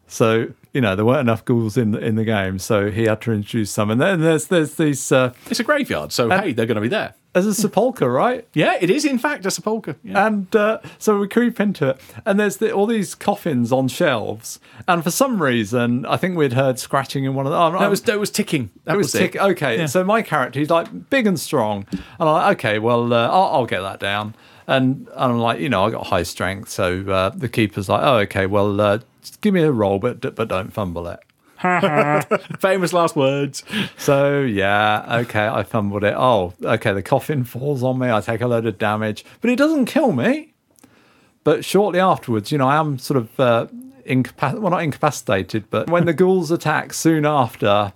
So, 0.07 0.53
you 0.73 0.81
know, 0.81 0.95
there 0.95 1.05
weren't 1.05 1.23
enough 1.23 1.45
ghouls 1.45 1.77
in, 1.77 1.97
in 1.97 2.15
the 2.15 2.23
game, 2.25 2.61
so 2.61 2.93
he 2.93 3.07
had 3.07 3.21
to 3.23 3.33
introduce 3.33 3.73
some. 3.73 3.91
And 3.91 4.01
then 4.01 4.21
there's, 4.21 4.47
there's 4.47 4.77
these, 4.77 5.11
uh, 5.11 5.33
it's 5.51 5.59
a 5.59 5.65
graveyard, 5.65 6.13
so 6.13 6.29
hey, 6.31 6.53
they're 6.53 6.67
going 6.67 6.77
to 6.77 6.81
be 6.81 6.87
there. 6.87 7.15
There's 7.45 7.47
a 7.47 7.55
sepulchre, 7.55 8.11
right? 8.11 8.49
Yeah, 8.55 8.79
it 8.81 8.89
is 8.89 9.05
in 9.05 9.19
fact 9.19 9.45
a 9.45 9.51
sepulchre. 9.51 9.97
Yeah. 10.03 10.27
And 10.27 10.57
uh, 10.57 10.79
so 10.99 11.19
we 11.19 11.29
creep 11.29 11.61
into 11.61 11.91
it, 11.91 12.01
and 12.25 12.41
there's 12.41 12.57
the, 12.57 12.73
all 12.73 12.87
these 12.87 13.15
coffins 13.15 13.73
on 13.73 13.89
shelves. 13.89 14.59
And 14.89 15.05
for 15.05 15.11
some 15.11 15.43
reason, 15.43 16.07
I 16.07 16.17
think 16.17 16.39
we'd 16.39 16.55
heard 16.55 16.79
scratching 16.79 17.25
in 17.25 17.35
one 17.35 17.47
of 17.47 17.53
them. 17.53 17.79
that 17.79 17.91
was 17.91 18.01
that 18.03 18.19
was 18.19 18.31
ticking. 18.31 18.71
That 18.85 18.95
it 18.95 18.97
was 18.97 19.07
was, 19.09 19.13
tick. 19.13 19.35
it. 19.35 19.41
Okay, 19.43 19.79
Yeah. 19.81 19.87
so 19.87 20.03
my 20.03 20.23
character, 20.23 20.59
he's 20.61 20.71
like 20.71 21.11
big 21.11 21.27
and 21.27 21.39
strong, 21.39 21.87
and 21.93 22.01
I'm 22.19 22.27
like, 22.27 22.57
okay, 22.59 22.79
well, 22.79 23.13
uh, 23.13 23.29
I'll, 23.29 23.55
I'll 23.55 23.67
get 23.67 23.83
that 23.83 24.01
down. 24.01 24.35
And, 24.67 25.07
and 25.09 25.33
I'm 25.33 25.39
like, 25.39 25.61
you 25.61 25.69
know, 25.69 25.85
I 25.85 25.91
got 25.91 26.07
high 26.07 26.23
strength, 26.23 26.71
so 26.71 27.03
uh, 27.09 27.29
the 27.29 27.49
keeper's 27.51 27.89
like, 27.91 28.01
oh, 28.03 28.17
okay, 28.21 28.47
well, 28.47 28.81
uh, 28.81 28.99
just 29.21 29.41
give 29.43 29.53
me 29.53 29.61
a 29.63 29.71
roll, 29.71 29.99
but 29.99 30.35
but 30.35 30.49
don't 30.49 30.73
fumble 30.73 31.07
it. 31.09 31.21
Famous 32.61 32.93
last 32.93 33.17
words. 33.17 33.63
So 33.97 34.41
yeah, 34.43 35.19
okay, 35.23 35.47
I 35.47 35.63
fumbled 35.63 36.05
it. 36.05 36.15
Oh, 36.17 36.55
okay, 36.63 36.93
the 36.93 37.03
coffin 37.03 37.45
falls 37.55 37.83
on 37.83 37.99
me. 37.99 38.11
I 38.11 38.21
take 38.21 38.41
a 38.41 38.47
load 38.47 38.67
of 38.67 38.79
damage, 38.79 39.25
but 39.41 39.51
it 39.51 39.57
doesn't 39.57 39.87
kill 39.87 40.13
me. 40.13 40.53
But 41.45 41.65
shortly 41.65 42.01
afterwards, 42.01 42.51
you 42.51 42.59
know, 42.59 42.67
I 42.69 42.77
am 42.77 42.99
sort 42.99 43.19
of 43.19 43.41
uh, 43.41 43.67
incapac- 44.05 44.59
well, 44.59 44.71
not 44.71 44.83
incapacitated, 44.83 45.71
but 45.71 45.89
when 45.89 46.05
the 46.07 46.13
ghouls 46.23 46.51
attack 46.51 46.93
soon 46.93 47.25
after, 47.25 47.93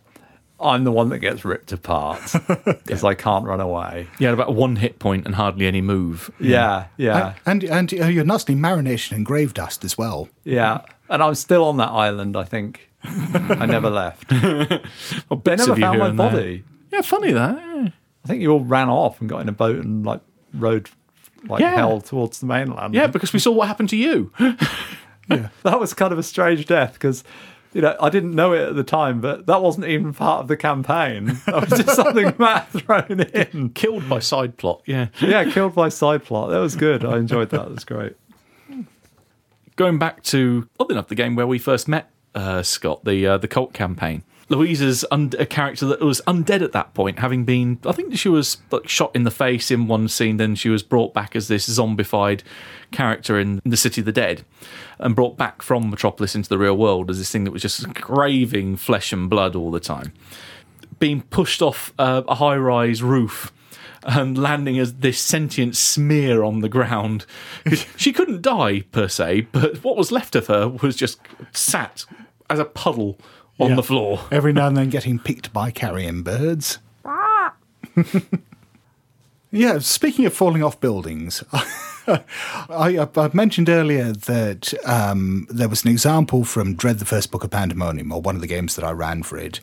I'm 0.61 0.85
the 0.85 0.93
one 0.93 1.09
that 1.09 1.18
gets 1.18 1.45
ripped 1.45 1.73
apart 1.73 2.21
because 2.66 3.03
I 3.03 3.14
can't 3.14 3.45
run 3.47 3.61
away. 3.61 4.07
Yeah, 4.21 4.31
about 4.31 4.55
one 4.55 4.77
hit 4.77 4.99
point 5.01 5.27
and 5.27 5.35
hardly 5.35 5.66
any 5.66 5.81
move. 5.81 6.31
Yeah, 6.39 6.87
yeah, 6.97 7.35
And 7.47 7.64
and 7.64 7.93
uh, 7.95 8.07
you're 8.07 8.25
nicely 8.25 8.55
marination 8.55 9.12
in 9.16 9.25
grave 9.25 9.55
dust 9.55 9.85
as 9.85 9.97
well. 9.99 10.29
yeah. 10.45 10.83
And 11.09 11.25
I'm 11.25 11.35
still 11.35 11.64
on 11.64 11.77
that 11.79 11.89
island. 11.91 12.37
I 12.37 12.45
think 12.45 12.89
I 13.05 13.67
never 13.67 13.91
left. 13.91 14.29
They 14.29 14.37
Bits 14.39 15.67
never 15.67 15.73
of 15.73 15.79
you 15.79 15.85
found 15.85 15.95
here 15.95 15.99
my 15.99 16.09
and 16.09 16.19
there. 16.19 16.31
body. 16.31 16.65
Yeah, 16.93 17.01
funny 17.03 17.33
that. 17.33 17.57
yeah. 17.59 17.89
I 18.25 18.29
think 18.29 18.43
you 18.43 18.51
all 18.51 18.65
ran 18.65 18.89
off 18.89 19.21
and 19.21 19.29
got 19.31 19.41
in 19.41 19.49
a 19.49 19.53
boat 19.53 19.77
and 19.85 20.05
like 20.05 20.21
rode 20.53 20.91
like 21.49 21.61
Yeah. 21.61 21.75
hell 21.75 22.01
towards 22.01 22.41
the 22.41 22.47
mainland. 22.47 22.95
Yeah, 22.95 23.07
because 23.07 23.33
we 23.33 23.39
saw 23.39 23.53
what 23.53 23.69
happened 23.69 23.89
to 23.91 23.97
you. 23.97 24.31
that 25.29 25.79
was 25.81 25.95
kind 25.95 26.13
of 26.13 26.19
a 26.19 26.23
strange 26.23 26.67
death 26.67 26.95
because 26.95 27.25
you 27.73 27.81
know 27.81 27.97
I 28.01 28.11
didn't 28.11 28.35
know 28.35 28.53
it 28.53 28.69
at 28.69 28.75
the 28.77 28.85
time, 28.85 29.21
but 29.23 29.47
that 29.47 29.63
wasn't 29.63 29.87
even 29.87 30.13
part 30.13 30.41
of 30.43 30.49
the 30.49 30.57
campaign. 30.57 31.39
That 31.47 31.71
was 31.71 31.81
just 31.83 31.97
something 31.97 32.35
Matt 32.39 32.69
thrown 32.71 33.21
in. 33.21 33.71
Killed 33.71 34.07
by 34.09 34.19
side 34.19 34.59
plot. 34.59 34.83
Yeah. 34.85 35.07
Yeah, 35.23 35.51
killed 35.51 35.75
by 35.75 35.89
side 35.89 36.25
plot. 36.25 36.51
That 36.51 36.59
was 36.59 36.77
good. 36.77 37.05
I 37.07 37.17
enjoyed 37.17 37.49
that. 37.51 37.67
It 37.67 37.71
was 37.71 37.85
great. 37.85 38.17
Going 39.77 39.99
back 39.99 40.23
to 40.25 40.69
oddly 40.79 40.95
enough 40.97 41.09
the 41.09 41.15
game 41.15 41.37
where 41.37 41.47
we 41.47 41.59
first 41.59 41.89
met 41.89 42.11
uh, 42.35 42.62
Scott, 42.62 43.05
the 43.05 43.26
uh, 43.26 43.39
the 43.39 43.49
Kult 43.49 43.72
campaign. 43.72 44.22
Louisa's 44.49 45.05
un- 45.12 45.33
a 45.39 45.47
character 45.47 45.87
that 45.87 46.01
was 46.01 46.20
undead 46.26 46.61
at 46.61 46.72
that 46.72 46.93
point, 46.93 47.20
having 47.20 47.45
been 47.45 47.78
I 47.87 47.93
think 47.93 48.16
she 48.16 48.28
was 48.28 48.59
like 48.72 48.89
shot 48.89 49.14
in 49.14 49.22
the 49.22 49.31
face 49.31 49.70
in 49.70 49.87
one 49.87 50.09
scene. 50.09 50.39
Then 50.39 50.57
she 50.57 50.68
was 50.68 50.83
brought 50.83 51.14
back 51.14 51.37
as 51.37 51.47
this 51.47 51.68
zombified 51.68 52.43
character 52.91 53.39
in 53.39 53.61
the 53.64 53.76
City 53.76 54.01
of 54.01 54.07
the 54.07 54.12
Dead, 54.12 54.45
and 54.99 55.14
brought 55.14 55.37
back 55.37 55.62
from 55.62 55.89
Metropolis 55.89 56.35
into 56.35 56.49
the 56.49 56.59
real 56.59 56.76
world 56.76 57.11
as 57.11 57.18
this 57.18 57.31
thing 57.31 57.45
that 57.45 57.53
was 57.53 57.62
just 57.62 57.95
craving 57.95 58.76
flesh 58.76 59.12
and 59.12 59.31
blood 59.31 59.55
all 59.55 59.70
the 59.70 59.78
time. 59.81 60.12
being 60.99 61.22
pushed 61.22 61.62
off 61.62 61.95
uh, 61.99 62.22
a 62.28 62.35
high 62.35 62.57
rise 62.57 63.03
roof 63.03 63.53
and 64.03 64.37
landing 64.37 64.78
as 64.78 64.95
this 64.95 65.18
sentient 65.20 65.76
smear 65.76 66.43
on 66.43 66.61
the 66.61 66.68
ground. 66.68 67.24
she 67.97 68.12
couldn't 68.12 68.43
die 68.43 68.81
per 68.93 69.07
se, 69.09 69.43
but 69.53 69.83
what 69.85 69.97
was 69.97 70.11
left 70.11 70.35
of 70.35 70.49
her 70.49 70.68
was 70.68 70.97
just 70.97 71.20
sat 71.53 72.05
as 72.51 72.59
a 72.59 72.65
puddle 72.65 73.19
on 73.59 73.71
Yeah. 73.71 73.77
the 73.77 73.83
floor. 73.83 74.21
Every 74.31 74.53
now 74.53 74.67
and 74.67 74.77
then 74.77 74.91
getting 74.91 75.19
picked 75.19 75.53
by 75.53 75.71
carrion 75.71 76.23
birds. 76.23 76.79
yeah, 79.51 79.79
speaking 79.81 80.27
of 80.27 80.33
falling 80.35 80.63
off 80.63 80.81
buildings, 80.81 81.43
I, 81.53 82.23
I, 82.69 83.09
I 83.17 83.31
mentioned 83.33 83.69
earlier 83.69 84.13
that 84.13 84.73
um, 84.87 85.47
there 85.51 85.69
was 85.69 85.85
an 85.85 85.91
example 85.91 86.45
from 86.45 86.75
Dread 86.75 86.99
the 86.99 87.05
First 87.05 87.31
Book 87.31 87.43
of 87.45 87.51
Pandemonium, 87.51 88.13
or 88.13 88.21
one 88.21 88.35
of 88.37 88.41
the 88.41 88.47
games 88.47 88.77
that 88.77 88.85
I 88.85 88.93
ran 88.93 89.23
for 89.23 89.37
it, 89.39 89.59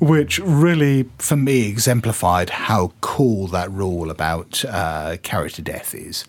which 0.00 0.38
really, 0.38 1.08
for 1.18 1.36
me, 1.36 1.68
exemplified 1.68 2.50
how 2.50 2.92
cool 3.00 3.46
that 3.48 3.70
rule 3.70 4.10
about 4.10 4.64
uh, 4.64 5.16
character 5.22 5.62
death 5.62 5.94
is. 5.94 6.24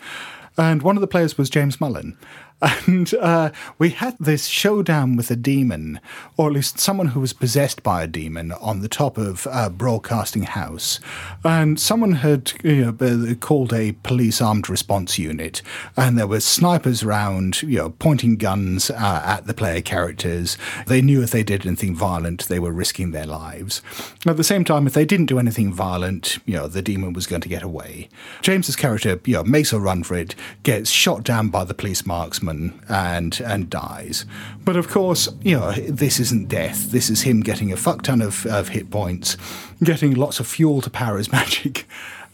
And 0.57 0.82
one 0.84 0.97
of 0.97 1.01
the 1.01 1.07
players 1.07 1.38
was 1.38 1.49
James 1.49 1.80
Mullen. 1.82 2.18
And 2.61 3.13
uh, 3.15 3.51
we 3.77 3.89
had 3.89 4.15
this 4.19 4.45
showdown 4.45 5.15
with 5.15 5.29
a 5.29 5.35
demon, 5.35 5.99
or 6.37 6.47
at 6.47 6.53
least 6.53 6.79
someone 6.79 7.09
who 7.09 7.19
was 7.19 7.33
possessed 7.33 7.83
by 7.83 8.03
a 8.03 8.07
demon, 8.07 8.53
on 8.53 8.79
the 8.79 8.87
top 8.87 9.17
of 9.17 9.47
uh, 9.51 9.69
Broadcasting 9.69 10.43
House. 10.43 10.99
And 11.43 11.79
someone 11.79 12.13
had 12.13 12.53
you 12.63 12.85
know, 12.85 13.35
called 13.35 13.73
a 13.73 13.91
police 14.03 14.41
armed 14.41 14.69
response 14.69 15.19
unit, 15.19 15.61
and 15.97 16.17
there 16.17 16.27
were 16.27 16.39
snipers 16.39 17.03
around, 17.03 17.61
you 17.63 17.77
know, 17.77 17.89
pointing 17.89 18.37
guns 18.37 18.89
uh, 18.89 19.21
at 19.25 19.45
the 19.45 19.53
player 19.53 19.81
characters. 19.81 20.57
They 20.87 21.01
knew 21.01 21.21
if 21.21 21.31
they 21.31 21.43
did 21.43 21.65
anything 21.65 21.95
violent, 21.95 22.47
they 22.47 22.59
were 22.59 22.71
risking 22.71 23.11
their 23.11 23.25
lives. 23.25 23.81
At 24.25 24.37
the 24.37 24.43
same 24.43 24.63
time, 24.63 24.87
if 24.87 24.93
they 24.93 25.05
didn't 25.05 25.25
do 25.25 25.39
anything 25.39 25.73
violent, 25.73 26.37
you 26.45 26.53
know, 26.53 26.67
the 26.67 26.81
demon 26.81 27.13
was 27.13 27.27
going 27.27 27.41
to 27.41 27.49
get 27.49 27.63
away. 27.63 28.09
James's 28.41 28.75
character, 28.75 29.19
you 29.25 29.33
know, 29.33 29.43
makes 29.43 29.73
a 29.73 29.79
run 29.79 30.03
for 30.03 30.15
it, 30.15 30.35
gets 30.63 30.89
shot 30.89 31.23
down 31.23 31.49
by 31.49 31.63
the 31.63 31.73
police 31.73 32.05
marksman, 32.05 32.52
and 32.89 33.39
and 33.41 33.69
dies. 33.69 34.25
But 34.63 34.75
of 34.75 34.87
course, 34.89 35.29
you 35.41 35.57
know, 35.57 35.71
this 35.71 36.19
isn't 36.19 36.49
death. 36.49 36.91
This 36.91 37.09
is 37.09 37.21
him 37.21 37.41
getting 37.41 37.71
a 37.71 37.77
fuck 37.77 38.01
ton 38.03 38.21
of, 38.21 38.45
of 38.45 38.69
hit 38.69 38.89
points, 38.89 39.37
getting 39.83 40.13
lots 40.13 40.39
of 40.39 40.47
fuel 40.47 40.81
to 40.81 40.89
power 40.89 41.17
his 41.17 41.31
magic. 41.39 41.85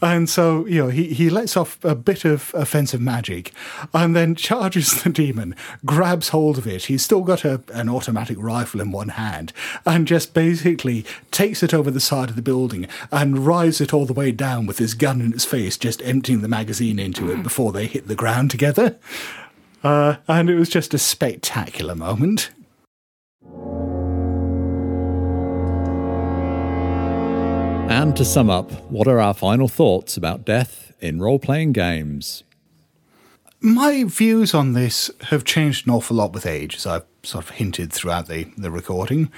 And 0.02 0.30
so, 0.30 0.64
you 0.66 0.82
know, 0.82 0.88
he, 0.88 1.12
he 1.12 1.28
lets 1.28 1.56
off 1.56 1.82
a 1.84 1.94
bit 1.94 2.24
of 2.24 2.52
offensive 2.54 3.00
magic 3.00 3.52
and 3.92 4.16
then 4.16 4.34
charges 4.34 5.02
the 5.02 5.10
demon, 5.10 5.54
grabs 5.84 6.30
hold 6.30 6.58
of 6.58 6.66
it. 6.66 6.86
He's 6.86 7.04
still 7.04 7.22
got 7.22 7.44
a, 7.44 7.62
an 7.72 7.88
automatic 7.88 8.38
rifle 8.40 8.80
in 8.80 8.92
one 8.92 9.10
hand 9.10 9.52
and 9.84 10.06
just 10.06 10.32
basically 10.32 11.04
takes 11.30 11.62
it 11.62 11.74
over 11.74 11.90
the 11.90 12.00
side 12.00 12.30
of 12.30 12.36
the 12.36 12.42
building 12.42 12.86
and 13.12 13.46
rides 13.46 13.80
it 13.80 13.92
all 13.92 14.06
the 14.06 14.14
way 14.14 14.32
down 14.32 14.66
with 14.66 14.78
his 14.78 14.94
gun 14.94 15.20
in 15.20 15.32
its 15.32 15.44
face, 15.44 15.76
just 15.76 16.02
emptying 16.02 16.40
the 16.40 16.48
magazine 16.48 16.98
into 16.98 17.30
it 17.30 17.36
hmm. 17.36 17.42
before 17.42 17.72
they 17.72 17.86
hit 17.86 18.08
the 18.08 18.14
ground 18.14 18.50
together. 18.50 18.98
Uh, 19.82 20.16
and 20.28 20.50
it 20.50 20.56
was 20.56 20.68
just 20.68 20.94
a 20.94 20.98
spectacular 20.98 21.94
moment. 21.94 22.50
And 27.90 28.16
to 28.16 28.24
sum 28.24 28.48
up, 28.48 28.70
what 28.90 29.08
are 29.08 29.20
our 29.20 29.34
final 29.34 29.68
thoughts 29.68 30.16
about 30.16 30.44
death 30.44 30.92
in 31.00 31.20
role 31.20 31.38
playing 31.38 31.72
games? 31.72 32.44
My 33.60 34.04
views 34.04 34.54
on 34.54 34.72
this 34.72 35.10
have 35.24 35.44
changed 35.44 35.86
an 35.86 35.92
awful 35.92 36.16
lot 36.16 36.32
with 36.32 36.46
age, 36.46 36.76
as 36.76 36.86
I've 36.86 37.04
sort 37.22 37.44
of 37.44 37.50
hinted 37.50 37.92
throughout 37.92 38.26
the, 38.26 38.44
the 38.56 38.70
recording. 38.70 39.30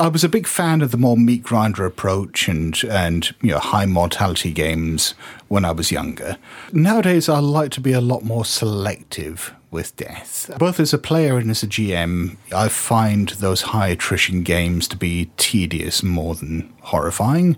I 0.00 0.08
was 0.08 0.24
a 0.24 0.28
big 0.28 0.48
fan 0.48 0.80
of 0.80 0.90
the 0.90 0.96
more 0.96 1.16
meat 1.16 1.44
grinder 1.44 1.86
approach 1.86 2.48
and, 2.48 2.82
and 2.84 3.32
you 3.40 3.50
know 3.50 3.58
high 3.58 3.86
mortality 3.86 4.52
games 4.52 5.12
when 5.46 5.64
I 5.64 5.70
was 5.70 5.92
younger. 5.92 6.38
Nowadays, 6.72 7.28
I 7.28 7.38
like 7.38 7.70
to 7.72 7.80
be 7.80 7.92
a 7.92 8.00
lot 8.00 8.24
more 8.24 8.44
selective 8.44 9.54
with 9.70 9.96
death. 9.96 10.50
Both 10.58 10.80
as 10.80 10.94
a 10.94 10.98
player 10.98 11.36
and 11.36 11.50
as 11.50 11.62
a 11.62 11.66
GM, 11.66 12.36
I 12.54 12.68
find 12.68 13.28
those 13.30 13.62
high 13.62 13.88
attrition 13.88 14.42
games 14.42 14.88
to 14.88 14.96
be 14.96 15.30
tedious 15.36 16.02
more 16.02 16.34
than 16.34 16.72
horrifying. 16.82 17.56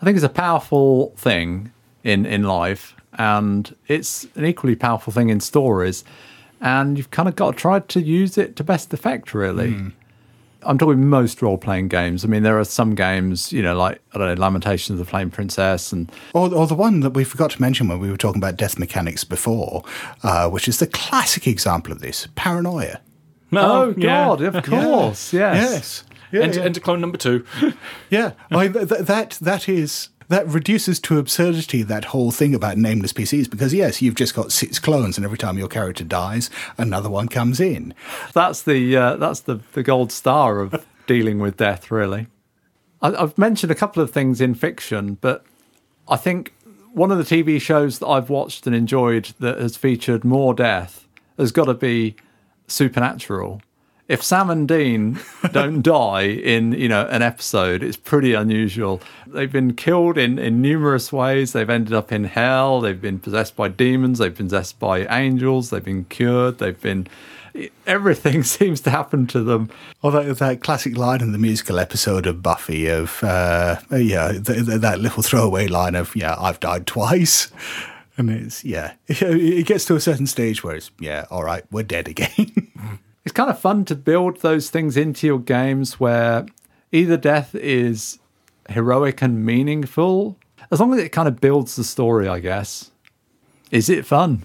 I 0.00 0.04
think 0.04 0.16
it's 0.16 0.24
a 0.24 0.28
powerful 0.28 1.14
thing 1.16 1.72
in, 2.02 2.26
in 2.26 2.42
life, 2.42 2.94
and 3.14 3.74
it's 3.86 4.26
an 4.34 4.44
equally 4.44 4.76
powerful 4.76 5.12
thing 5.12 5.28
in 5.30 5.40
stories. 5.40 6.04
And 6.60 6.96
you've 6.96 7.10
kind 7.10 7.28
of 7.28 7.36
got 7.36 7.52
to 7.52 7.56
try 7.56 7.78
to 7.80 8.00
use 8.00 8.38
it 8.38 8.56
to 8.56 8.64
best 8.64 8.92
effect, 8.92 9.34
really. 9.34 9.70
Hmm. 9.70 9.88
I'm 10.66 10.78
talking 10.78 11.06
most 11.08 11.42
role 11.42 11.58
playing 11.58 11.88
games. 11.88 12.24
I 12.24 12.28
mean, 12.28 12.42
there 12.42 12.58
are 12.58 12.64
some 12.64 12.94
games, 12.94 13.52
you 13.52 13.62
know, 13.62 13.76
like, 13.76 14.00
I 14.14 14.18
don't 14.18 14.28
know, 14.34 14.40
Lamentations 14.40 14.98
of 14.98 15.04
the 15.06 15.10
Flame 15.10 15.30
Princess, 15.30 15.92
and 15.92 16.10
Or, 16.32 16.52
or 16.54 16.66
the 16.66 16.74
one 16.74 17.00
that 17.00 17.10
we 17.10 17.24
forgot 17.24 17.50
to 17.52 17.60
mention 17.60 17.88
when 17.88 17.98
we 18.00 18.10
were 18.10 18.16
talking 18.16 18.40
about 18.40 18.56
death 18.56 18.78
mechanics 18.78 19.24
before, 19.24 19.84
uh, 20.22 20.48
which 20.48 20.68
is 20.68 20.78
the 20.78 20.86
classic 20.86 21.46
example 21.46 21.92
of 21.92 22.00
this 22.00 22.28
paranoia. 22.34 23.00
oh, 23.52 23.94
yeah. 23.96 24.24
God, 24.24 24.40
of 24.42 24.64
course, 24.64 25.32
yes. 25.32 25.72
Yes. 25.72 26.04
Yeah, 26.32 26.40
Enter, 26.42 26.58
yeah. 26.60 26.64
enter 26.66 26.80
clone 26.80 27.00
number 27.00 27.18
two. 27.18 27.44
Yeah, 28.10 28.32
I, 28.50 28.66
th- 28.68 28.88
th- 28.88 29.00
that 29.02 29.38
that 29.40 29.68
is 29.68 30.08
that 30.28 30.46
reduces 30.46 31.00
to 31.00 31.18
absurdity 31.18 31.82
that 31.82 32.06
whole 32.06 32.30
thing 32.30 32.54
about 32.54 32.76
nameless 32.78 33.12
PCs 33.12 33.50
because 33.50 33.74
yes, 33.74 34.02
you've 34.02 34.14
just 34.14 34.34
got 34.34 34.52
six 34.52 34.78
clones, 34.78 35.16
and 35.16 35.24
every 35.24 35.38
time 35.38 35.58
your 35.58 35.68
character 35.68 36.04
dies, 36.04 36.50
another 36.78 37.10
one 37.10 37.28
comes 37.28 37.60
in. 37.60 37.94
That's 38.32 38.62
the 38.62 38.96
uh, 38.96 39.16
that's 39.16 39.40
the 39.40 39.60
the 39.72 39.82
gold 39.82 40.12
star 40.12 40.60
of 40.60 40.86
dealing 41.06 41.38
with 41.38 41.56
death, 41.56 41.90
really. 41.90 42.28
I, 43.02 43.14
I've 43.14 43.38
mentioned 43.38 43.70
a 43.72 43.76
couple 43.76 44.02
of 44.02 44.10
things 44.10 44.40
in 44.40 44.54
fiction, 44.54 45.18
but 45.20 45.44
I 46.08 46.16
think 46.16 46.54
one 46.92 47.10
of 47.10 47.18
the 47.18 47.24
TV 47.24 47.60
shows 47.60 47.98
that 47.98 48.06
I've 48.06 48.30
watched 48.30 48.66
and 48.66 48.74
enjoyed 48.74 49.32
that 49.40 49.58
has 49.58 49.76
featured 49.76 50.24
more 50.24 50.54
death 50.54 51.06
has 51.36 51.50
got 51.50 51.64
to 51.64 51.74
be 51.74 52.14
Supernatural. 52.66 53.60
If 54.06 54.22
Sam 54.22 54.50
and 54.50 54.68
Dean 54.68 55.18
don't 55.52 55.80
die 55.82 56.26
in 56.26 56.72
you 56.72 56.88
know 56.88 57.06
an 57.06 57.22
episode, 57.22 57.82
it's 57.82 57.96
pretty 57.96 58.34
unusual. 58.34 59.00
They've 59.26 59.50
been 59.50 59.74
killed 59.74 60.18
in 60.18 60.38
in 60.38 60.60
numerous 60.60 61.12
ways. 61.12 61.52
They've 61.52 61.70
ended 61.70 61.94
up 61.94 62.12
in 62.12 62.24
hell. 62.24 62.80
They've 62.80 63.00
been 63.00 63.18
possessed 63.18 63.56
by 63.56 63.68
demons. 63.68 64.18
They've 64.18 64.36
been 64.36 64.46
possessed 64.46 64.78
by 64.78 65.06
angels. 65.06 65.70
They've 65.70 65.84
been 65.84 66.04
cured. 66.04 66.58
They've 66.58 66.80
been 66.80 67.08
everything 67.86 68.42
seems 68.56 68.80
to 68.82 68.90
happen 68.90 69.26
to 69.28 69.42
them. 69.42 69.70
Or 70.02 70.10
that, 70.12 70.38
that 70.38 70.60
classic 70.60 70.96
line 70.96 71.20
in 71.20 71.32
the 71.32 71.38
musical 71.38 71.78
episode 71.78 72.26
of 72.26 72.42
Buffy 72.42 72.88
of, 72.88 73.22
uh, 73.22 73.80
yeah, 73.90 74.32
th- 74.32 74.66
th- 74.66 74.80
that 74.80 75.00
little 75.00 75.22
throwaway 75.22 75.66
line 75.66 75.94
of, 75.94 76.14
yeah, 76.16 76.36
I've 76.38 76.60
died 76.60 76.86
twice. 76.86 77.50
And 78.16 78.30
it's, 78.30 78.64
yeah, 78.64 78.94
it 79.08 79.66
gets 79.66 79.84
to 79.86 79.96
a 79.96 80.00
certain 80.00 80.26
stage 80.26 80.62
where 80.62 80.76
it's, 80.76 80.90
yeah, 81.00 81.26
all 81.30 81.44
right, 81.44 81.64
we're 81.70 81.82
dead 81.82 82.08
again. 82.08 82.98
It's 83.24 83.32
kind 83.32 83.50
of 83.50 83.58
fun 83.58 83.84
to 83.86 83.94
build 83.94 84.40
those 84.40 84.70
things 84.70 84.96
into 84.96 85.26
your 85.26 85.38
games 85.38 85.98
where 85.98 86.46
either 86.92 87.16
death 87.16 87.54
is 87.54 88.18
heroic 88.68 89.22
and 89.22 89.44
meaningful, 89.44 90.38
as 90.70 90.80
long 90.80 90.92
as 90.92 91.00
it 91.00 91.10
kind 91.10 91.28
of 91.28 91.40
builds 91.40 91.76
the 91.76 91.84
story, 91.84 92.28
I 92.28 92.40
guess. 92.40 92.90
Is 93.70 93.88
it 93.88 94.06
fun? 94.06 94.44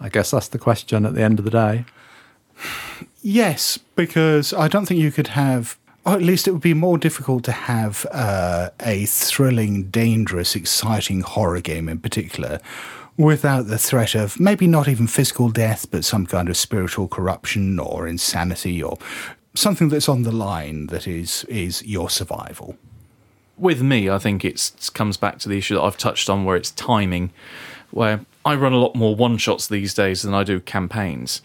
I 0.00 0.08
guess 0.08 0.30
that's 0.30 0.48
the 0.48 0.58
question 0.58 1.06
at 1.06 1.14
the 1.14 1.22
end 1.22 1.38
of 1.38 1.44
the 1.44 1.50
day. 1.50 1.84
Yes, 3.22 3.78
because 3.96 4.52
I 4.52 4.68
don't 4.68 4.86
think 4.86 5.00
you 5.00 5.10
could 5.10 5.28
have, 5.28 5.78
or 6.04 6.12
at 6.12 6.22
least 6.22 6.46
it 6.46 6.52
would 6.52 6.62
be 6.62 6.74
more 6.74 6.98
difficult 6.98 7.44
to 7.44 7.52
have 7.52 8.06
uh, 8.12 8.70
a 8.80 9.06
thrilling, 9.06 9.84
dangerous, 9.84 10.54
exciting 10.54 11.22
horror 11.22 11.60
game 11.60 11.88
in 11.88 11.98
particular 11.98 12.60
without 13.18 13.66
the 13.66 13.76
threat 13.78 14.14
of 14.14 14.40
maybe 14.40 14.66
not 14.66 14.88
even 14.88 15.06
physical 15.06 15.50
death, 15.50 15.90
but 15.90 16.04
some 16.04 16.24
kind 16.24 16.48
of 16.48 16.56
spiritual 16.56 17.08
corruption 17.08 17.78
or 17.78 18.06
insanity 18.06 18.82
or 18.82 18.96
something 19.54 19.88
that's 19.88 20.08
on 20.08 20.22
the 20.22 20.32
line 20.32 20.86
that 20.86 21.06
is 21.06 21.44
is 21.44 21.84
your 21.84 22.08
survival. 22.08 22.76
with 23.58 23.82
me, 23.82 24.08
I 24.08 24.18
think 24.18 24.44
it 24.44 24.90
comes 24.94 25.16
back 25.16 25.38
to 25.40 25.48
the 25.48 25.58
issue 25.58 25.74
that 25.74 25.82
I've 25.82 25.98
touched 25.98 26.30
on, 26.30 26.44
where 26.44 26.56
it's 26.56 26.70
timing. 26.70 27.32
Where 27.90 28.20
I 28.44 28.54
run 28.54 28.72
a 28.72 28.78
lot 28.78 28.94
more 28.94 29.16
one 29.16 29.36
shots 29.38 29.66
these 29.66 29.94
days 29.94 30.22
than 30.22 30.32
I 30.32 30.44
do 30.44 30.60
campaigns, 30.60 31.42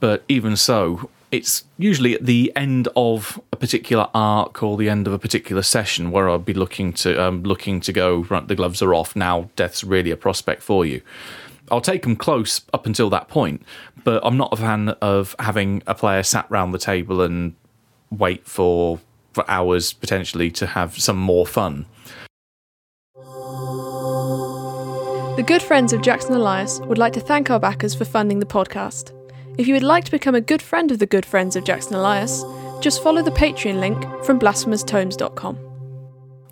but 0.00 0.22
even 0.28 0.56
so, 0.56 1.08
it's 1.36 1.64
usually 1.78 2.14
at 2.14 2.24
the 2.24 2.52
end 2.56 2.88
of 2.96 3.40
a 3.52 3.56
particular 3.56 4.08
arc 4.14 4.62
or 4.62 4.76
the 4.76 4.88
end 4.88 5.06
of 5.06 5.12
a 5.12 5.18
particular 5.18 5.62
session 5.62 6.10
where 6.10 6.28
I'll 6.28 6.38
be 6.38 6.54
looking 6.54 6.92
to 6.94 7.22
um, 7.22 7.42
looking 7.42 7.80
to 7.82 7.92
go. 7.92 8.24
Right, 8.30 8.46
the 8.46 8.54
gloves 8.54 8.82
are 8.82 8.94
off 8.94 9.14
now. 9.14 9.50
Death's 9.54 9.84
really 9.84 10.10
a 10.10 10.16
prospect 10.16 10.62
for 10.62 10.84
you. 10.86 11.02
I'll 11.70 11.80
take 11.80 12.02
them 12.02 12.16
close 12.16 12.62
up 12.72 12.86
until 12.86 13.10
that 13.10 13.28
point, 13.28 13.62
but 14.04 14.24
I'm 14.24 14.36
not 14.36 14.52
a 14.52 14.56
fan 14.56 14.90
of 15.00 15.34
having 15.38 15.82
a 15.86 15.94
player 15.94 16.22
sat 16.22 16.50
round 16.50 16.72
the 16.72 16.78
table 16.78 17.20
and 17.20 17.54
wait 18.10 18.46
for 18.46 19.00
for 19.32 19.44
hours 19.50 19.92
potentially 19.92 20.50
to 20.50 20.66
have 20.66 20.98
some 20.98 21.18
more 21.18 21.46
fun. 21.46 21.86
The 25.36 25.44
good 25.46 25.60
friends 25.60 25.92
of 25.92 26.00
Jackson 26.00 26.34
Elias 26.34 26.80
would 26.80 26.96
like 26.96 27.12
to 27.12 27.20
thank 27.20 27.50
our 27.50 27.60
backers 27.60 27.94
for 27.94 28.06
funding 28.06 28.38
the 28.38 28.46
podcast. 28.46 29.12
If 29.58 29.66
you 29.66 29.74
would 29.74 29.82
like 29.82 30.04
to 30.04 30.10
become 30.10 30.34
a 30.34 30.40
good 30.40 30.60
friend 30.62 30.90
of 30.90 30.98
the 30.98 31.06
good 31.06 31.24
friends 31.24 31.56
of 31.56 31.64
Jackson 31.64 31.94
Elias, 31.94 32.44
just 32.80 33.02
follow 33.02 33.22
the 33.22 33.30
Patreon 33.30 33.80
link 33.80 34.04
from 34.24 34.38
blasphemoustomes.com. 34.38 35.58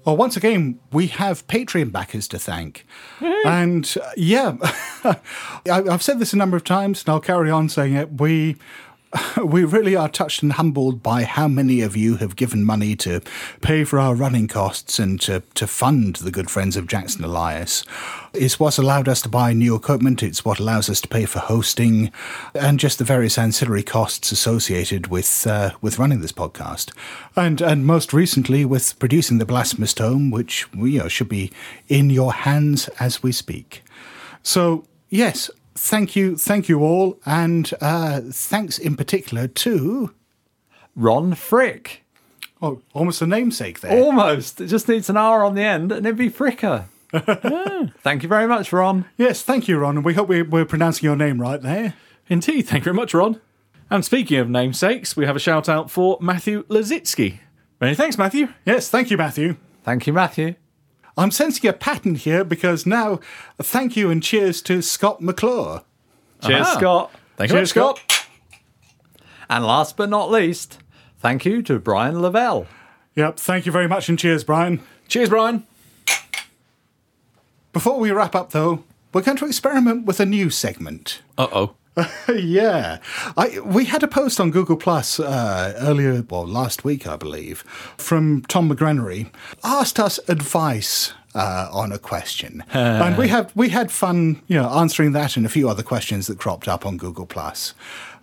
Well, 0.07 0.17
once 0.19 0.37
again, 0.37 0.79
we 0.93 1.07
have 1.09 1.47
Patreon 1.47 1.91
backers 1.93 2.29
to 2.29 2.39
thank. 2.39 2.87
And 3.47 3.95
uh, 4.03 4.11
yeah, 4.17 4.57
I- 5.05 5.17
I've 5.67 6.03
said 6.03 6.19
this 6.19 6.33
a 6.33 6.37
number 6.37 6.57
of 6.57 6.65
times 6.65 7.03
and 7.03 7.09
I'll 7.11 7.21
carry 7.21 7.51
on 7.51 7.69
saying 7.69 7.95
it. 7.95 8.21
We. 8.21 8.57
We 9.45 9.65
really 9.65 9.95
are 9.95 10.09
touched 10.09 10.43
and 10.43 10.53
humbled 10.53 11.03
by 11.03 11.25
how 11.25 11.49
many 11.49 11.81
of 11.81 11.97
you 11.97 12.17
have 12.17 12.37
given 12.37 12.65
money 12.65 12.97
to 12.97 13.21
pay 13.61 13.85
for 13.85 13.99
our 13.99 14.15
running 14.15 14.49
costs 14.49 14.99
and 14.99 15.21
to, 15.23 15.43
to 15.55 15.67
fund 15.67 16.17
the 16.17 16.31
good 16.31 16.51
friends 16.51 16.77
of 16.77 16.87
Jackson 16.87 17.25
Elias. 17.25 17.85
It's 18.33 18.59
what's 18.59 18.79
allowed 18.79 19.09
us 19.09 19.21
to 19.23 19.29
buy 19.29 19.53
new 19.53 19.75
equipment, 19.75 20.23
it's 20.23 20.45
what 20.45 20.59
allows 20.59 20.89
us 20.89 21.01
to 21.03 21.09
pay 21.09 21.27
for 21.27 21.41
hosting 21.41 22.11
and 22.55 22.81
just 22.81 22.99
the 22.99 23.05
various 23.05 23.39
ancillary 23.39 23.83
costs 23.83 24.33
associated 24.33 25.09
with 25.09 25.47
uh, 25.47 25.71
with 25.81 25.99
running 25.99 26.21
this 26.21 26.33
podcast. 26.33 26.93
And 27.37 27.61
and 27.61 27.87
most 27.87 28.13
recently 28.13 28.65
with 28.65 28.99
producing 28.99 29.39
the 29.39 29.47
Blasphemous 29.47 29.95
Tome, 29.95 30.31
which 30.31 30.67
you 30.75 31.01
know, 31.01 31.09
should 31.09 31.29
be 31.29 31.53
in 31.89 32.11
your 32.11 32.33
hands 32.33 32.89
as 32.99 33.23
we 33.23 33.33
speak. 33.33 33.83
So, 34.43 34.85
yes, 35.09 35.51
thank 35.75 36.15
you, 36.17 36.37
thank 36.37 36.69
you 36.69 36.81
all, 36.81 37.19
and 37.27 37.73
uh, 37.81 38.21
thanks 38.31 38.79
in 38.79 38.97
particular 38.97 39.47
to 39.49 40.15
Ron 40.97 41.35
Frick. 41.35 42.03
oh, 42.63 42.81
almost 42.93 43.21
a 43.23 43.27
namesake 43.27 43.81
there. 43.81 44.03
Almost. 44.03 44.61
It 44.61 44.69
just 44.69 44.89
needs 44.89 45.11
an 45.11 45.17
R 45.17 45.45
on 45.45 45.55
the 45.55 45.63
end 45.63 45.93
and 45.93 46.07
it'd 46.07 46.17
be 46.19 46.31
Fricker. 46.31 46.85
Yeah. 47.15 47.87
Thank 48.03 48.25
you 48.25 48.29
very 48.29 48.49
much, 48.49 48.73
Ron. 48.73 49.05
Yes, 49.17 49.43
thank 49.43 49.69
you, 49.69 49.79
Ron, 49.79 49.97
and 49.99 50.05
we 50.05 50.15
hope 50.15 50.27
we, 50.29 50.43
we're 50.43 50.65
pronouncing 50.65 51.05
your 51.07 51.15
name 51.15 51.41
right 51.41 51.63
there. 51.63 51.95
Indeed, 52.29 52.63
thank 52.63 52.81
you 52.81 52.93
very 52.93 52.97
much, 52.97 53.15
Ron. 53.15 53.41
And 53.89 54.05
speaking 54.05 54.39
of 54.39 54.49
namesakes, 54.51 55.17
we 55.17 55.25
have 55.25 55.37
a 55.37 55.39
shout 55.39 55.69
out 55.69 55.93
for 55.93 56.19
Matthew 56.21 56.65
Lazitsky. 56.65 57.39
Many 57.81 57.95
thanks, 57.95 58.19
Matthew. 58.19 58.49
Yes, 58.65 58.89
thank 58.89 59.13
you, 59.13 59.17
Matthew. 59.17 59.57
Thank 59.85 60.09
you, 60.09 60.13
Matthew. 60.13 60.57
I'm 61.17 61.31
sensing 61.31 61.69
a 61.69 61.73
pattern 61.73 62.17
here 62.17 62.45
because 62.45 62.87
now, 62.87 63.21
thank 63.59 63.97
you 63.97 64.11
and 64.11 64.23
cheers 64.23 64.61
to 64.63 64.83
Scott 64.83 65.21
McClure. 65.21 65.83
Cheers, 66.43 66.67
Aha. 66.67 66.79
Scott. 66.79 67.11
Thank 67.37 67.51
you, 67.51 67.55
very 67.55 67.63
much, 67.63 67.71
Scott. 67.71 68.29
And 69.49 69.65
last 69.65 69.97
but 69.97 70.09
not 70.09 70.31
least, 70.31 70.79
thank 71.19 71.45
you 71.45 71.63
to 71.63 71.79
Brian 71.79 72.21
Lavelle. 72.21 72.67
Yep, 73.15 73.39
thank 73.39 73.67
you 73.67 73.73
very 73.73 73.87
much 73.87 74.09
and 74.09 74.19
cheers, 74.19 74.43
Brian. 74.43 74.81
Cheers, 75.07 75.29
Brian. 75.29 75.67
Before 77.73 77.99
we 77.99 78.11
wrap 78.11 78.35
up, 78.35 78.51
though, 78.51 78.85
we're 79.13 79.23
going 79.23 79.37
to 79.39 79.47
experiment 79.47 80.07
with 80.07 80.19
a 80.21 80.27
new 80.27 80.51
segment. 80.51 81.23
Uh 81.39 81.49
oh. 81.53 81.75
yeah, 82.35 82.99
I, 83.37 83.61
we 83.61 83.85
had 83.85 84.03
a 84.03 84.09
post 84.09 84.41
on 84.41 84.51
Google 84.51 84.77
Plus 84.77 85.21
uh, 85.21 85.75
earlier, 85.79 86.25
well, 86.29 86.47
last 86.47 86.85
week, 86.85 87.07
I 87.07 87.17
believe, 87.17 87.61
from 87.97 88.43
Tom 88.49 88.69
McGrenery, 88.69 89.31
asked 89.63 90.01
us 90.01 90.19
advice 90.29 91.13
uh, 91.35 91.69
on 91.73 91.93
a 91.93 91.99
question, 91.99 92.65
and 92.73 93.17
we 93.17 93.29
have 93.29 93.53
we 93.55 93.69
had 93.69 93.93
fun, 93.93 94.43
you 94.49 94.61
know, 94.61 94.69
answering 94.71 95.13
that 95.13 95.37
and 95.37 95.47
a 95.47 95.49
few 95.49 95.69
other 95.69 95.83
questions 95.83 96.27
that 96.27 96.39
cropped 96.39 96.69
up 96.69 96.85
on 96.85 96.97
Google 96.97 97.27
Plus, 97.27 97.75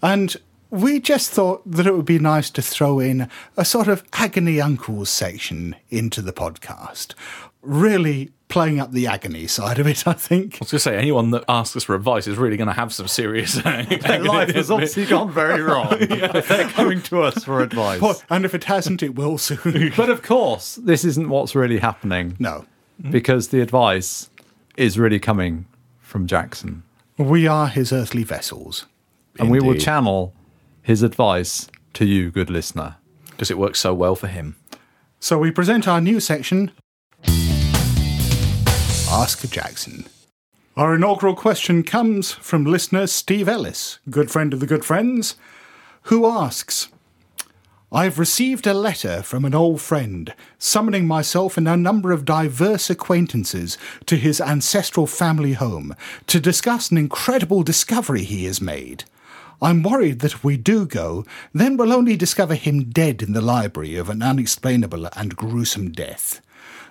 and. 0.02 0.36
We 0.74 1.02
just 1.02 1.32
thought 1.32 1.70
that 1.70 1.86
it 1.86 1.94
would 1.94 2.06
be 2.06 2.18
nice 2.18 2.50
to 2.52 2.62
throw 2.62 3.02
in 3.02 3.28
a 3.58 3.66
sort 3.66 3.90
of 3.90 4.06
agony 4.14 4.62
uncles 4.62 5.10
section 5.10 5.76
into 5.90 6.22
the 6.22 6.32
podcast. 6.32 7.14
Really 7.62 8.32
playing 8.52 8.80
up 8.80 8.92
the 8.92 9.08
agony 9.08 9.48
side 9.48 9.80
of 9.80 9.88
it, 9.88 10.06
I 10.06 10.14
think. 10.14 10.56
I 10.56 10.58
was 10.60 10.72
going 10.72 10.78
to 10.78 10.80
say, 10.80 10.98
anyone 10.98 11.32
that 11.32 11.46
asks 11.48 11.76
us 11.76 11.84
for 11.86 11.96
advice 11.96 12.28
is 12.28 12.38
really 12.38 12.58
going 12.58 12.68
to 12.68 12.74
have 12.74 12.94
some 12.94 13.08
serious. 13.08 13.54
Their 13.64 14.24
life 14.24 14.54
has 14.54 14.70
obviously 14.70 15.06
gone 15.06 15.32
very 15.32 15.62
wrong 15.64 15.88
if 15.92 16.48
they're 16.48 16.68
coming 16.68 17.02
to 17.04 17.24
us 17.24 17.44
for 17.44 17.62
advice. 17.62 18.24
And 18.30 18.46
if 18.46 18.54
it 18.54 18.66
hasn't, 18.66 19.02
it 19.02 19.16
will 19.16 19.38
soon. 19.38 19.94
But 19.98 20.10
of 20.10 20.22
course, 20.22 20.76
this 20.76 21.06
isn't 21.06 21.30
what's 21.30 21.56
really 21.56 21.80
happening 21.80 22.36
no. 22.40 22.66
Mm-hmm. 23.02 23.12
because 23.12 23.48
the 23.48 23.62
advice 23.62 24.30
is 24.78 25.00
really 25.00 25.20
coming 25.20 25.66
from 26.02 26.28
Jackson. 26.28 26.84
We 27.18 27.48
are 27.48 27.68
his 27.68 27.94
earthly 27.94 28.24
vessels. 28.24 28.86
And 29.40 29.50
we 29.50 29.62
will 29.62 29.76
channel 29.76 30.34
his 30.82 31.04
advice 31.04 31.70
to 31.94 32.06
you, 32.06 32.32
good 32.32 32.50
listener. 32.50 32.98
Because 33.30 33.50
it 33.50 33.58
works 33.58 33.80
so 33.80 33.94
well 33.94 34.16
for 34.16 34.28
him. 34.28 34.58
So 35.20 35.38
we 35.38 35.52
present 35.52 35.88
our 35.88 36.02
new 36.02 36.20
section 36.20 36.72
Ask 39.12 39.46
Jackson. 39.52 40.06
Our 40.78 40.96
inaugural 40.96 41.36
question 41.36 41.84
comes 41.84 42.32
from 42.32 42.64
listener 42.64 43.08
Steve 43.08 43.50
Ellis, 43.50 44.00
good 44.10 44.32
friend 44.32 44.54
of 44.54 44.62
the 44.62 44.66
good 44.66 44.86
friends, 44.86 45.36
who 46.04 46.26
asks 46.26 46.88
I've 47.92 48.18
received 48.18 48.66
a 48.66 48.74
letter 48.74 49.22
from 49.22 49.44
an 49.44 49.54
old 49.54 49.82
friend 49.82 50.34
summoning 50.58 51.08
myself 51.08 51.58
and 51.58 51.68
a 51.68 51.76
number 51.76 52.14
of 52.14 52.24
diverse 52.24 52.90
acquaintances 52.90 53.78
to 54.06 54.16
his 54.16 54.40
ancestral 54.40 55.08
family 55.08 55.54
home 55.54 55.94
to 56.28 56.40
discuss 56.40 56.90
an 56.90 56.98
incredible 56.98 57.64
discovery 57.64 58.24
he 58.24 58.46
has 58.46 58.62
made. 58.62 59.04
I'm 59.62 59.84
worried 59.84 60.20
that 60.20 60.36
if 60.36 60.44
we 60.46 60.56
do 60.56 60.86
go, 60.86 61.26
then 61.54 61.76
we'll 61.76 61.92
only 61.92 62.16
discover 62.16 62.56
him 62.56 62.86
dead 62.86 63.22
in 63.22 63.34
the 63.34 63.42
library 63.42 63.98
of 63.98 64.10
an 64.10 64.24
unexplainable 64.24 65.10
and 65.18 65.36
gruesome 65.36 65.92
death. 65.92 66.40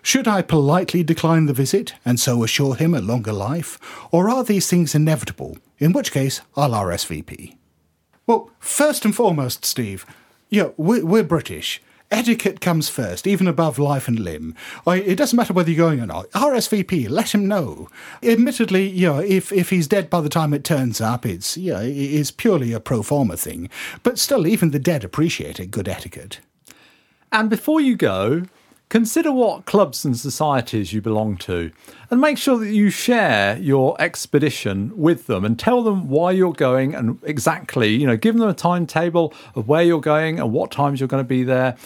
Should 0.03 0.27
I 0.27 0.43
politely 0.43 1.03
decline 1.03 1.47
the 1.47 1.53
visit 1.53 1.95
and 2.05 2.19
so 2.19 2.43
assure 2.43 2.75
him 2.75 2.95
a 2.95 3.01
longer 3.01 3.33
life? 3.33 3.79
Or 4.11 4.31
are 4.31 4.45
these 4.45 4.69
things 4.69 4.95
inevitable? 4.95 5.59
In 5.79 5.93
which 5.93 6.13
case, 6.13 6.41
I'll 6.57 6.71
RSVP. 6.71 7.57
Well, 8.27 8.51
first 8.59 9.05
and 9.05 9.15
foremost, 9.15 9.65
Steve, 9.65 10.07
yeah, 10.49 10.71
we're, 10.77 11.05
we're 11.05 11.23
British. 11.23 11.83
Etiquette 12.11 12.61
comes 12.61 12.89
first, 12.89 13.25
even 13.27 13.47
above 13.47 13.79
life 13.79 14.09
and 14.09 14.19
limb. 14.19 14.55
It 14.85 15.15
doesn't 15.15 15.37
matter 15.37 15.53
whether 15.53 15.71
you're 15.71 15.87
going 15.87 16.01
or 16.01 16.07
not. 16.07 16.29
RSVP, 16.31 17.09
let 17.09 17.33
him 17.33 17.47
know. 17.47 17.89
Admittedly, 18.23 18.89
you 18.89 19.07
know, 19.07 19.21
if, 19.21 19.53
if 19.53 19.71
he's 19.71 19.87
dead 19.87 20.11
by 20.11 20.21
the 20.21 20.29
time 20.29 20.53
it 20.53 20.65
turns 20.65 21.01
up, 21.01 21.25
it's, 21.25 21.57
you 21.57 21.73
know, 21.73 21.83
it's 21.83 22.33
purely 22.33 22.73
a 22.73 22.81
pro 22.81 23.05
forma 23.05 23.37
thing. 23.37 23.71
But 24.03 24.19
still, 24.19 24.49
even 24.49 24.73
the 24.73 24.81
dead 24.81 25.05
appreciate 25.05 25.61
a 25.61 25.67
good 25.67 25.87
etiquette. 25.87 26.41
And 27.31 27.49
before 27.49 27.81
you 27.81 27.95
go, 27.95 28.43
consider 28.91 29.33
what 29.33 29.65
clubs 29.65 30.05
and 30.05 30.19
societies 30.19 30.93
you 30.93 31.01
belong 31.01 31.37
to 31.37 31.71
and 32.11 32.21
make 32.21 32.37
sure 32.37 32.59
that 32.59 32.73
you 32.73 32.91
share 32.91 33.57
your 33.59 33.99
expedition 34.01 34.93
with 34.97 35.29
them 35.29 35.45
and 35.45 35.59
tell 35.59 35.83
them 35.83 36.09
why 36.09 36.33
you're 36.33 36.53
going 36.53 36.95
and 36.95 37.19
exactly, 37.23 37.89
you 37.89 38.07
know, 38.07 38.17
give 38.17 38.37
them 38.37 38.49
a 38.49 38.53
timetable 38.53 39.33
of 39.55 39.69
where 39.69 39.83
you're 39.83 40.01
going 40.01 40.41
and 40.41 40.53
what 40.53 40.73
times 40.73 41.01
you're 41.01 41.09
going 41.09 41.23
to 41.23 41.29
be 41.29 41.45
there. 41.45 41.77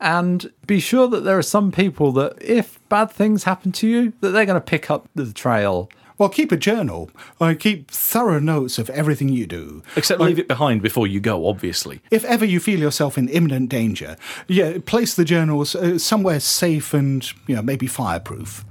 And 0.00 0.50
be 0.66 0.80
sure 0.80 1.06
that 1.08 1.20
there 1.20 1.38
are 1.38 1.42
some 1.42 1.70
people 1.70 2.10
that, 2.12 2.40
if 2.40 2.80
bad 2.88 3.10
things 3.10 3.44
happen 3.44 3.70
to 3.72 3.86
you, 3.86 4.12
that 4.20 4.30
they're 4.30 4.46
going 4.46 4.60
to 4.60 4.60
pick 4.60 4.90
up 4.90 5.08
the 5.14 5.32
trail. 5.32 5.90
Well, 6.16 6.28
keep 6.28 6.52
a 6.52 6.56
journal. 6.56 7.10
I 7.40 7.54
keep 7.54 7.90
thorough 7.90 8.38
notes 8.38 8.78
of 8.78 8.88
everything 8.90 9.28
you 9.28 9.46
do. 9.46 9.82
Except 9.96 10.20
leave 10.20 10.38
it 10.38 10.48
behind 10.48 10.80
before 10.82 11.06
you 11.06 11.20
go, 11.20 11.48
obviously. 11.48 12.00
If 12.10 12.24
ever 12.24 12.44
you 12.44 12.60
feel 12.60 12.78
yourself 12.78 13.18
in 13.18 13.28
imminent 13.28 13.68
danger, 13.68 14.16
yeah, 14.46 14.78
place 14.84 15.14
the 15.14 15.24
journals 15.24 15.74
uh, 15.74 15.98
somewhere 15.98 16.40
safe 16.40 16.94
and 16.94 17.28
you 17.46 17.56
know 17.56 17.62
maybe 17.62 17.86
fireproof. 17.86 18.64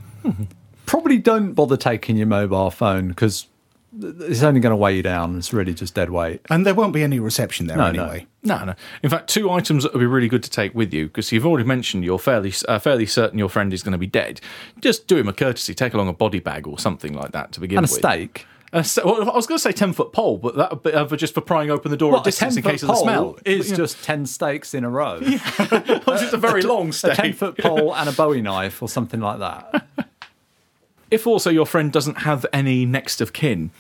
Probably 0.86 1.18
don't 1.18 1.54
bother 1.54 1.78
taking 1.78 2.16
your 2.18 2.28
mobile 2.28 2.72
phone 2.72 3.10
because 3.10 3.48
it's 4.00 4.42
only 4.44 4.60
going 4.60 4.72
to 4.72 4.76
weigh 4.78 4.96
you 4.98 5.04
down. 5.04 5.38
It's 5.38 5.54
really 5.54 5.74
just 5.74 5.94
dead 5.94 6.10
weight. 6.10 6.42
And 6.50 6.66
there 6.66 6.74
won't 6.74 6.94
be 6.94 7.04
any 7.04 7.20
reception 7.20 7.68
there 7.68 7.78
No, 7.78 7.92
no. 7.92 8.04
anyway. 8.04 8.28
No, 8.44 8.64
no. 8.66 8.76
In 9.04 9.10
fact, 9.10 9.30
two 9.30 9.50
items 9.52 9.84
that 9.84 9.94
would 9.94 10.00
be 10.00 10.06
really 10.06 10.28
good 10.28 10.44
to 10.44 10.50
take 10.50 10.74
with 10.74 10.94
you 10.94 11.06
because 11.08 11.32
you've 11.32 11.46
already 11.46 11.68
mentioned 11.68 12.04
you're 12.04 12.20
fairly 12.20 12.54
uh, 12.68 12.80
fairly 12.80 13.06
certain 13.06 13.38
your 13.40 13.50
friend 13.50 13.72
is 13.74 13.84
going 13.84 13.92
to 13.94 13.98
be 13.98 14.08
dead. 14.08 14.42
Just 14.82 15.08
do 15.08 15.18
him 15.18 15.28
a 15.28 15.34
courtesy. 15.34 15.74
Take 15.74 15.94
along 15.94 16.08
a 16.10 16.14
body 16.14 16.40
bag 16.40 16.68
or 16.68 16.78
something 16.80 17.14
like 17.14 17.32
that 17.32 17.52
to 17.54 17.60
begin 17.60 17.78
And 17.80 17.86
a 17.88 17.90
with. 17.92 18.00
steak. 18.00 18.46
A 18.76 18.84
sta- 18.84 19.06
well, 19.06 19.30
I 19.30 19.36
was 19.36 19.46
going 19.46 19.58
to 19.58 19.62
say 19.62 19.72
ten 19.72 19.94
foot 19.94 20.12
pole, 20.14 20.40
but 20.40 20.56
that 20.56 20.72
would 20.72 20.82
be 20.84 20.92
uh, 20.94 21.06
for 21.06 21.16
just 21.16 21.36
for 21.36 21.42
prying 21.42 21.70
open 21.70 21.92
the 21.92 21.98
door 21.98 22.12
What, 22.14 22.20
at 22.22 22.26
distance 22.26 22.58
in 22.58 22.64
case 22.64 22.82
of 22.82 22.88
the 22.88 22.96
smell. 22.96 23.24
pole 23.34 23.40
is 23.46 23.70
just 23.72 24.04
10 24.04 24.26
stakes 24.26 24.74
in 24.74 24.84
a 24.84 24.90
row. 24.90 25.20
it's 25.22 26.06
just 26.22 26.34
a 26.34 26.38
very 26.38 26.62
long 26.64 26.90
a 26.90 27.14
10 27.16 27.34
foot 27.34 27.56
pole 27.60 27.96
and 27.96 28.10
a 28.10 28.12
bowie 28.12 28.42
knife 28.42 28.82
or 28.82 28.90
something 28.90 29.20
like 29.20 29.38
that. 29.40 29.86
If 31.14 31.28
also 31.28 31.50
your 31.50 31.66
friend 31.66 31.92
doesn't 31.92 32.20
have 32.20 32.46
any 32.52 32.86
next 32.86 33.22
of 33.22 33.34
kin, 33.34 33.72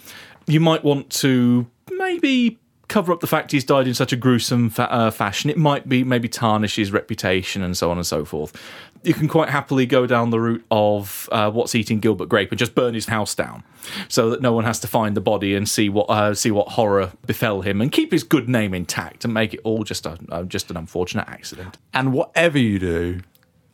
you 0.46 0.60
might 0.60 0.84
want 0.84 1.10
to 1.10 1.66
maybe 1.92 2.60
cover 2.90 3.12
up 3.12 3.22
the 3.22 3.28
fact 3.28 3.52
he's 3.52 3.64
died 3.64 3.88
in 3.88 3.94
such 3.94 4.14
a 4.14 4.16
gruesome 4.16 4.70
fa- 4.70 4.92
uh, 4.94 5.10
fashion. 5.10 5.50
It 5.50 5.58
might 5.58 5.90
be 5.90 6.04
maybe 6.04 6.30
tarnish 6.30 6.76
his 6.76 6.92
reputation 6.92 7.64
and 7.64 7.76
so 7.76 7.90
on 7.90 7.98
and 7.98 8.06
so 8.06 8.24
forth. 8.24 8.56
You 9.02 9.16
can 9.16 9.28
quite 9.28 9.50
happily 9.50 9.86
go 9.86 10.06
down 10.06 10.30
the 10.30 10.40
route 10.40 10.64
of 10.70 11.28
uh, 11.32 11.50
what's 11.50 11.74
eating 11.74 12.00
Gilbert 12.00 12.30
Grape 12.30 12.52
and 12.52 12.60
just 12.60 12.76
burn 12.76 12.94
his 12.94 13.08
house 13.08 13.34
down, 13.34 13.64
so 14.08 14.30
that 14.30 14.42
no 14.42 14.54
one 14.54 14.64
has 14.64 14.80
to 14.82 14.88
find 14.88 15.18
the 15.18 15.22
body 15.22 15.56
and 15.56 15.68
see 15.68 15.90
what 15.90 16.06
uh, 16.10 16.34
see 16.34 16.52
what 16.52 16.70
horror 16.70 17.12
befell 17.26 17.62
him, 17.62 17.82
and 17.82 17.92
keep 17.92 18.12
his 18.12 18.24
good 18.24 18.48
name 18.48 18.74
intact 18.74 19.26
and 19.26 19.34
make 19.34 19.54
it 19.54 19.60
all 19.64 19.84
just 19.84 20.06
a 20.06 20.46
just 20.48 20.70
an 20.70 20.78
unfortunate 20.78 21.28
accident. 21.28 21.78
And 21.94 22.14
whatever 22.14 22.58
you 22.58 22.80
do, 22.80 23.22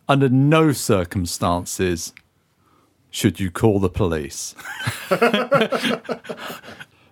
under 0.08 0.30
no 0.30 0.72
circumstances 0.72 2.14
should 3.10 3.40
you 3.40 3.52
call 3.52 3.80
the 3.80 3.90
police. 3.90 4.56
but 5.10 6.22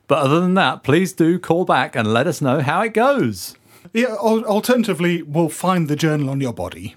other 0.10 0.40
than 0.40 0.54
that, 0.56 0.84
please 0.84 1.14
do 1.14 1.40
call 1.40 1.66
back 1.66 1.96
and 1.96 2.14
let 2.14 2.28
us 2.28 2.42
know 2.42 2.62
how 2.62 2.82
it 2.82 2.94
goes. 2.94 3.56
Yeah, 3.94 4.16
alternatively, 4.16 5.22
we'll 5.22 5.50
find 5.50 5.88
the 5.88 5.96
journal 5.96 6.30
on 6.30 6.42
your 6.42 6.54
body. 6.54 6.96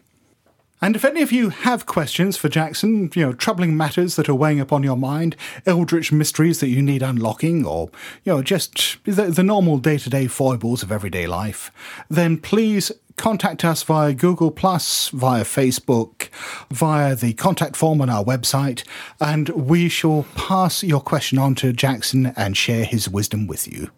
And 0.82 0.96
if 0.96 1.04
any 1.04 1.20
of 1.20 1.30
you 1.30 1.50
have 1.50 1.84
questions 1.84 2.38
for 2.38 2.48
Jackson, 2.48 3.10
you 3.14 3.26
know, 3.26 3.32
troubling 3.34 3.76
matters 3.76 4.16
that 4.16 4.30
are 4.30 4.34
weighing 4.34 4.60
upon 4.60 4.82
your 4.82 4.96
mind, 4.96 5.36
eldritch 5.66 6.10
mysteries 6.10 6.60
that 6.60 6.68
you 6.68 6.80
need 6.80 7.02
unlocking, 7.02 7.66
or, 7.66 7.90
you 8.24 8.32
know, 8.32 8.42
just 8.42 8.96
the, 9.04 9.26
the 9.26 9.42
normal 9.42 9.76
day 9.76 9.98
to 9.98 10.08
day 10.08 10.26
foibles 10.26 10.82
of 10.82 10.90
everyday 10.90 11.26
life, 11.26 11.70
then 12.08 12.38
please 12.38 12.90
contact 13.20 13.64
us 13.66 13.82
via 13.82 14.14
Google, 14.14 14.50
Plus, 14.50 15.10
via 15.10 15.44
Facebook, 15.44 16.30
via 16.70 17.14
the 17.14 17.34
contact 17.34 17.76
form 17.76 18.00
on 18.00 18.08
our 18.08 18.24
website, 18.24 18.82
and 19.20 19.50
we 19.50 19.90
shall 19.90 20.24
pass 20.34 20.82
your 20.82 21.02
question 21.02 21.38
on 21.38 21.54
to 21.56 21.72
Jackson 21.72 22.32
and 22.34 22.56
share 22.56 22.84
his 22.84 23.08
wisdom 23.08 23.46
with 23.46 23.70
you. 23.70 23.90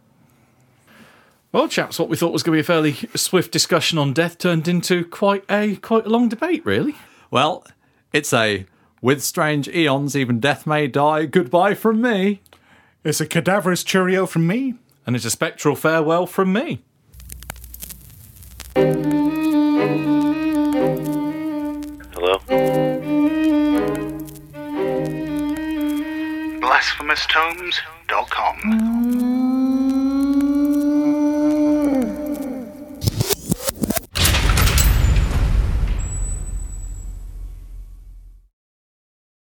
Well, 1.52 1.68
chaps, 1.68 1.98
what 1.98 2.08
we 2.08 2.16
thought 2.16 2.32
was 2.32 2.42
going 2.42 2.56
to 2.56 2.56
be 2.56 2.60
a 2.60 2.64
fairly 2.64 2.94
swift 3.14 3.52
discussion 3.52 3.96
on 3.96 4.12
death 4.12 4.38
turned 4.38 4.66
into 4.66 5.04
quite 5.04 5.44
a 5.48 5.76
quite 5.76 6.06
a 6.06 6.10
long 6.10 6.28
debate, 6.28 6.66
really. 6.66 6.96
Well, 7.30 7.64
it's 8.12 8.32
a 8.32 8.66
with 9.00 9.22
strange 9.22 9.68
eons, 9.68 10.16
even 10.16 10.40
death 10.40 10.66
may 10.66 10.88
die. 10.88 11.26
Goodbye 11.26 11.74
from 11.74 12.00
me. 12.00 12.40
It's 13.04 13.20
a 13.20 13.26
cadaverous 13.26 13.84
cheerio 13.84 14.26
from 14.26 14.46
me. 14.46 14.74
And 15.06 15.14
it's 15.14 15.24
a 15.24 15.30
spectral 15.30 15.74
farewell 15.76 16.26
from 16.26 16.52
me. 16.52 16.82
Hello? 18.74 18.84
BlasphemousTomes.com. 26.60 29.31